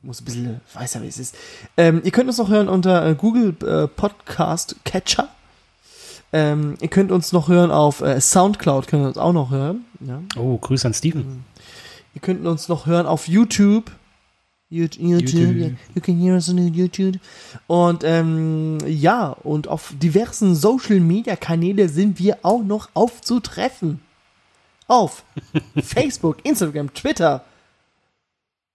Muss 0.03 0.19
ein 0.19 0.25
bisschen, 0.25 0.61
weiß 0.73 0.95
ja, 0.95 1.01
wie 1.03 1.07
es 1.07 1.19
ist. 1.19 1.35
Ähm, 1.77 2.01
ihr 2.03 2.11
könnt 2.11 2.27
uns 2.27 2.39
noch 2.39 2.49
hören 2.49 2.67
unter 2.67 3.07
äh, 3.07 3.13
Google 3.13 3.55
äh, 3.61 3.87
Podcast 3.87 4.75
Catcher. 4.83 5.29
Ähm, 6.33 6.75
ihr 6.81 6.87
könnt 6.87 7.11
uns 7.11 7.31
noch 7.33 7.49
hören 7.49 7.69
auf 7.69 8.01
äh, 8.01 8.19
Soundcloud, 8.19 8.87
könnt 8.87 9.03
ihr 9.03 9.07
uns 9.07 9.17
auch 9.17 9.33
noch 9.33 9.51
hören. 9.51 9.85
Ja. 9.99 10.21
Oh, 10.37 10.57
Grüße 10.57 10.87
an 10.87 10.95
Steven. 10.95 11.45
Ihr 12.15 12.21
könnt 12.21 12.45
uns 12.47 12.67
noch 12.67 12.87
hören 12.87 13.05
auf 13.05 13.27
YouTube. 13.27 13.91
YouTube, 14.71 15.01
YouTube. 15.01 15.33
YouTube. 15.33 15.77
You 15.93 16.01
can 16.01 16.17
hear 16.17 16.33
us 16.33 16.49
on 16.49 16.57
YouTube. 16.73 17.19
Und 17.67 18.03
ähm, 18.03 18.79
ja, 18.87 19.27
und 19.43 19.67
auf 19.67 19.93
diversen 20.01 20.55
Social 20.55 20.99
Media 20.99 21.35
Kanäle 21.35 21.89
sind 21.89 22.17
wir 22.17 22.39
auch 22.41 22.63
noch 22.63 22.89
aufzutreffen. 22.95 23.99
Auf 24.87 25.23
Facebook, 25.83 26.37
Instagram, 26.43 26.91
Twitter. 26.93 27.43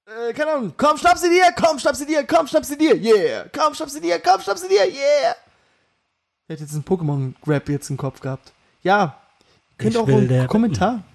Äh, 0.07 0.33
keine 0.33 0.53
Ahnung. 0.53 0.73
Komm, 0.77 0.97
schnapp 0.99 1.19
sie 1.19 1.29
dir, 1.29 1.45
komm, 1.57 1.79
schnapp 1.79 1.97
sie 1.97 2.07
dir, 2.07 2.25
komm, 2.25 2.47
schnapp 2.47 2.65
sie 2.65 2.79
dir, 2.79 2.95
yeah. 2.97 3.47
Komm, 3.53 3.75
schnapp 3.75 3.91
sie 3.91 4.01
dir, 4.01 4.21
komm, 4.21 4.41
schnapp 4.41 4.59
sie 4.59 4.69
dir, 4.69 4.85
yeah. 4.87 5.35
Ich 6.45 6.53
hätte 6.53 6.63
jetzt 6.63 6.75
einen 6.75 6.85
Pokémon-Grab 6.85 7.69
jetzt 7.69 7.91
im 7.91 7.97
Kopf 7.97 8.21
gehabt. 8.21 8.53
Ja, 8.83 9.17
Könnt 9.79 9.93
Ich 9.93 9.99
auch 9.99 10.07
will 10.07 10.15
einen 10.15 10.29
der- 10.29 10.47
Kommentar. 10.47 11.03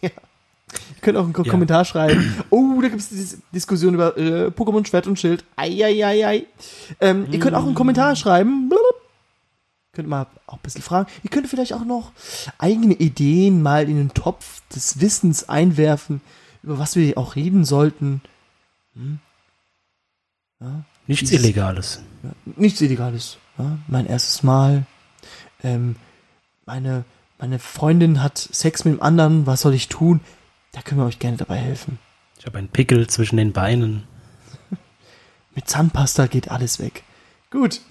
Ja. 0.00 0.08
Ihr 0.10 1.00
könnt 1.02 1.18
auch 1.18 1.24
einen 1.24 1.32
Ko- 1.32 1.42
Ja. 1.42 1.50
Kommentar 1.50 1.84
schreiben. 1.84 2.44
Oh, 2.50 2.80
da 2.80 2.88
gibt 2.88 3.00
es 3.00 3.08
diese 3.08 3.38
Diskussion 3.52 3.94
über 3.94 4.16
äh, 4.16 4.46
Pokémon 4.50 4.86
Schwert 4.86 5.06
und 5.08 5.18
Schild. 5.18 5.44
Eieiei. 5.56 6.46
Ähm, 7.00 7.26
Ihr 7.32 7.40
könnt 7.40 7.56
auch 7.56 7.64
einen 7.64 7.74
Kommentar 7.74 8.14
schreiben. 8.14 8.68
Blub. 8.68 8.80
Könnt 9.92 10.08
mal 10.08 10.26
auch 10.46 10.54
ein 10.54 10.60
bisschen 10.62 10.82
fragen. 10.82 11.10
Ihr 11.24 11.30
könnt 11.30 11.48
vielleicht 11.48 11.72
auch 11.72 11.84
noch 11.84 12.12
eigene 12.58 12.94
Ideen 12.94 13.62
mal 13.62 13.88
in 13.88 13.96
den 13.96 14.14
Topf 14.14 14.62
des 14.72 15.00
Wissens 15.00 15.48
einwerfen, 15.48 16.20
über 16.62 16.78
was 16.78 16.96
wir 16.96 17.16
auch 17.18 17.36
reden 17.36 17.64
sollten. 17.64 18.20
Nichts 21.06 21.30
Dieses- 21.30 21.32
Illegales. 21.44 22.02
nichts 22.56 22.80
Illegales. 22.80 23.38
Ja, 23.58 23.78
mein 23.88 24.06
erstes 24.06 24.42
Mal. 24.42 24.84
Ähm, 25.62 25.96
meine, 26.66 27.04
meine 27.38 27.58
Freundin 27.58 28.22
hat 28.22 28.38
Sex 28.38 28.84
mit 28.84 28.94
dem 28.94 29.02
anderen. 29.02 29.46
Was 29.46 29.62
soll 29.62 29.74
ich 29.74 29.88
tun? 29.88 30.20
Da 30.72 30.82
können 30.82 31.00
wir 31.00 31.06
euch 31.06 31.18
gerne 31.18 31.36
dabei 31.36 31.56
helfen. 31.56 31.98
Ich 32.38 32.46
habe 32.46 32.58
einen 32.58 32.68
Pickel 32.68 33.06
zwischen 33.08 33.36
den 33.36 33.52
Beinen. 33.52 34.04
Mit 35.54 35.68
Zahnpasta 35.68 36.26
geht 36.26 36.50
alles 36.50 36.78
weg. 36.78 37.02
Gut. 37.50 37.80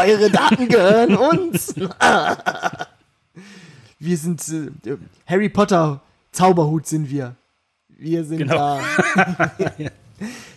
Eure 0.00 0.28
Daten 0.30 0.68
gehören 0.68 1.16
uns. 1.16 1.72
wir 4.00 4.16
sind 4.16 4.42
äh, 4.48 4.96
Harry 5.24 5.48
Potter 5.48 6.00
Zauberhut 6.32 6.88
sind 6.88 7.10
wir. 7.10 7.36
Wir 7.88 8.24
sind 8.24 8.38
Genau. 8.38 8.56
da. 8.56 8.80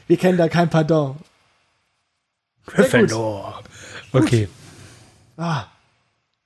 wir 0.08 0.18
kennen 0.18 0.40
da 0.40 0.50
kein 0.50 0.72
Pardon. 0.72 1.18
Gut. 2.72 2.86
Gryffindor. 2.86 3.64
Okay. 4.14 4.48
Ah, 5.38 5.66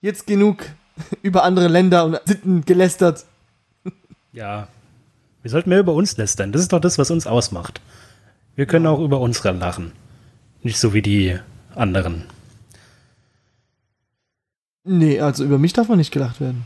jetzt 0.02 0.28
genug 0.28 0.66
über 1.22 1.44
andere 1.44 1.68
Länder 1.68 2.06
und 2.06 2.20
Sitten 2.26 2.66
gelästert. 2.66 3.26
Ja. 4.32 4.68
Wir 5.42 5.52
sollten 5.52 5.70
mehr 5.70 5.80
über 5.80 5.94
uns 5.94 6.18
lästern. 6.18 6.52
Das 6.52 6.62
ist 6.62 6.74
doch 6.74 6.80
das, 6.80 6.98
was 6.98 7.12
uns 7.12 7.28
ausmacht. 7.28 7.82
Wir 8.56 8.66
können 8.66 8.88
auch 8.88 9.00
über 9.00 9.20
unsere 9.20 9.52
lachen. 9.52 9.92
Nicht 10.64 10.80
so 10.80 10.94
wie 10.94 11.02
die 11.02 11.38
anderen. 11.76 12.24
Nee, 14.84 15.20
also 15.20 15.44
über 15.44 15.58
mich 15.58 15.74
darf 15.74 15.88
man 15.88 15.98
nicht 15.98 16.12
gelacht 16.12 16.40
werden. 16.40 16.66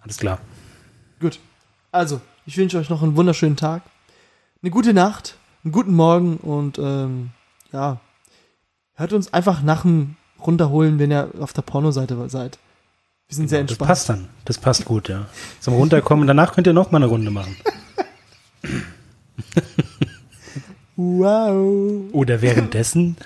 Alles 0.00 0.18
klar. 0.18 0.40
Gut. 1.20 1.40
Also, 1.90 2.20
ich 2.46 2.56
wünsche 2.56 2.78
euch 2.78 2.90
noch 2.90 3.02
einen 3.02 3.16
wunderschönen 3.16 3.56
Tag, 3.56 3.82
eine 4.62 4.70
gute 4.70 4.92
Nacht, 4.92 5.36
einen 5.64 5.72
guten 5.72 5.94
Morgen 5.94 6.36
und 6.36 6.78
ähm, 6.78 7.30
ja, 7.72 8.00
hört 8.98 9.12
uns 9.12 9.32
einfach 9.32 9.62
nach 9.62 9.82
dem 9.82 10.16
Runterholen, 10.44 10.98
wenn 10.98 11.10
ihr 11.10 11.30
auf 11.40 11.52
der 11.52 11.62
Pornoseite 11.62 12.28
seid. 12.28 12.58
Wir 13.28 13.36
sind 13.36 13.48
sehr 13.48 13.58
Das 13.62 13.70
entspannt. 13.72 13.88
passt 13.88 14.08
dann. 14.08 14.28
Das 14.44 14.58
passt 14.58 14.84
gut, 14.84 15.08
ja. 15.08 15.26
Zum 15.60 15.74
Runterkommen. 15.74 16.26
Danach 16.26 16.54
könnt 16.54 16.66
ihr 16.66 16.72
noch 16.72 16.90
mal 16.90 16.96
eine 16.98 17.06
Runde 17.06 17.30
machen. 17.30 17.56
Wow. 20.96 22.04
Oder 22.12 22.40
währenddessen. 22.42 23.16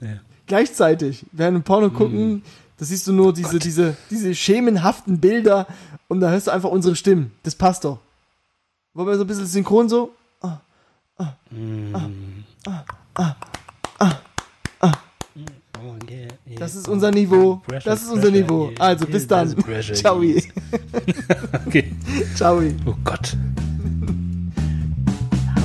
Gleichzeitig, 0.46 1.24
während 1.32 1.58
wir 1.58 1.62
Porno 1.62 1.88
Mm. 1.88 1.94
gucken, 1.94 2.42
da 2.78 2.84
siehst 2.84 3.06
du 3.06 3.12
nur 3.12 3.32
diese, 3.32 3.58
diese, 3.58 3.96
diese 4.10 4.34
schemenhaften 4.34 5.18
Bilder 5.18 5.66
und 6.08 6.20
da 6.20 6.30
hörst 6.30 6.46
du 6.48 6.50
einfach 6.50 6.70
unsere 6.70 6.96
Stimmen. 6.96 7.32
Das 7.42 7.54
passt 7.54 7.84
doch. 7.84 7.98
Wollen 8.92 9.08
wir 9.08 9.16
so 9.16 9.24
ein 9.24 9.26
bisschen 9.26 9.46
synchron 9.46 9.88
so? 9.88 10.12
Das 16.58 16.74
ist 16.74 16.88
unser 16.88 17.10
Niveau. 17.10 17.60
Das 17.84 18.02
ist 18.02 18.12
unser 18.12 18.30
Niveau. 18.30 18.70
Also, 18.78 19.06
bis 19.06 19.26
dann. 19.26 19.54
Ciao. 19.94 20.20
Okay. 21.66 21.92
Ciao. 22.34 22.60
Oh 22.86 22.94
Gott. 23.04 23.36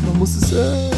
Man 0.05 0.17
muss 0.17 0.35
es, 0.35 0.51
äh, 0.51 0.89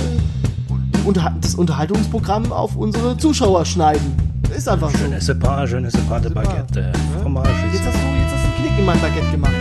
das 1.42 1.56
Unterhaltungsprogramm 1.56 2.52
auf 2.52 2.76
unsere 2.76 3.18
Zuschauer 3.18 3.66
schneiden. 3.66 4.16
Ist 4.56 4.68
einfach 4.68 4.90
so. 4.92 4.98
Je 5.06 5.10
ne 5.10 5.22
sais 5.22 5.36
pas, 5.40 5.66
je 5.70 5.80
ne 5.80 5.90
sais 5.90 6.02
pas 6.10 6.20
de 6.22 6.30
baguette. 6.30 6.78
äh, 6.80 7.22
Fromage. 7.22 7.50
Jetzt 7.74 7.84
hast 7.86 7.96
du, 7.96 8.08
jetzt 8.22 8.34
hast 8.34 8.44
du 8.44 8.48
einen 8.48 8.56
Knick 8.68 8.80
in 8.80 8.86
mein 8.86 9.00
Baguette 9.02 9.32
gemacht. 9.32 9.54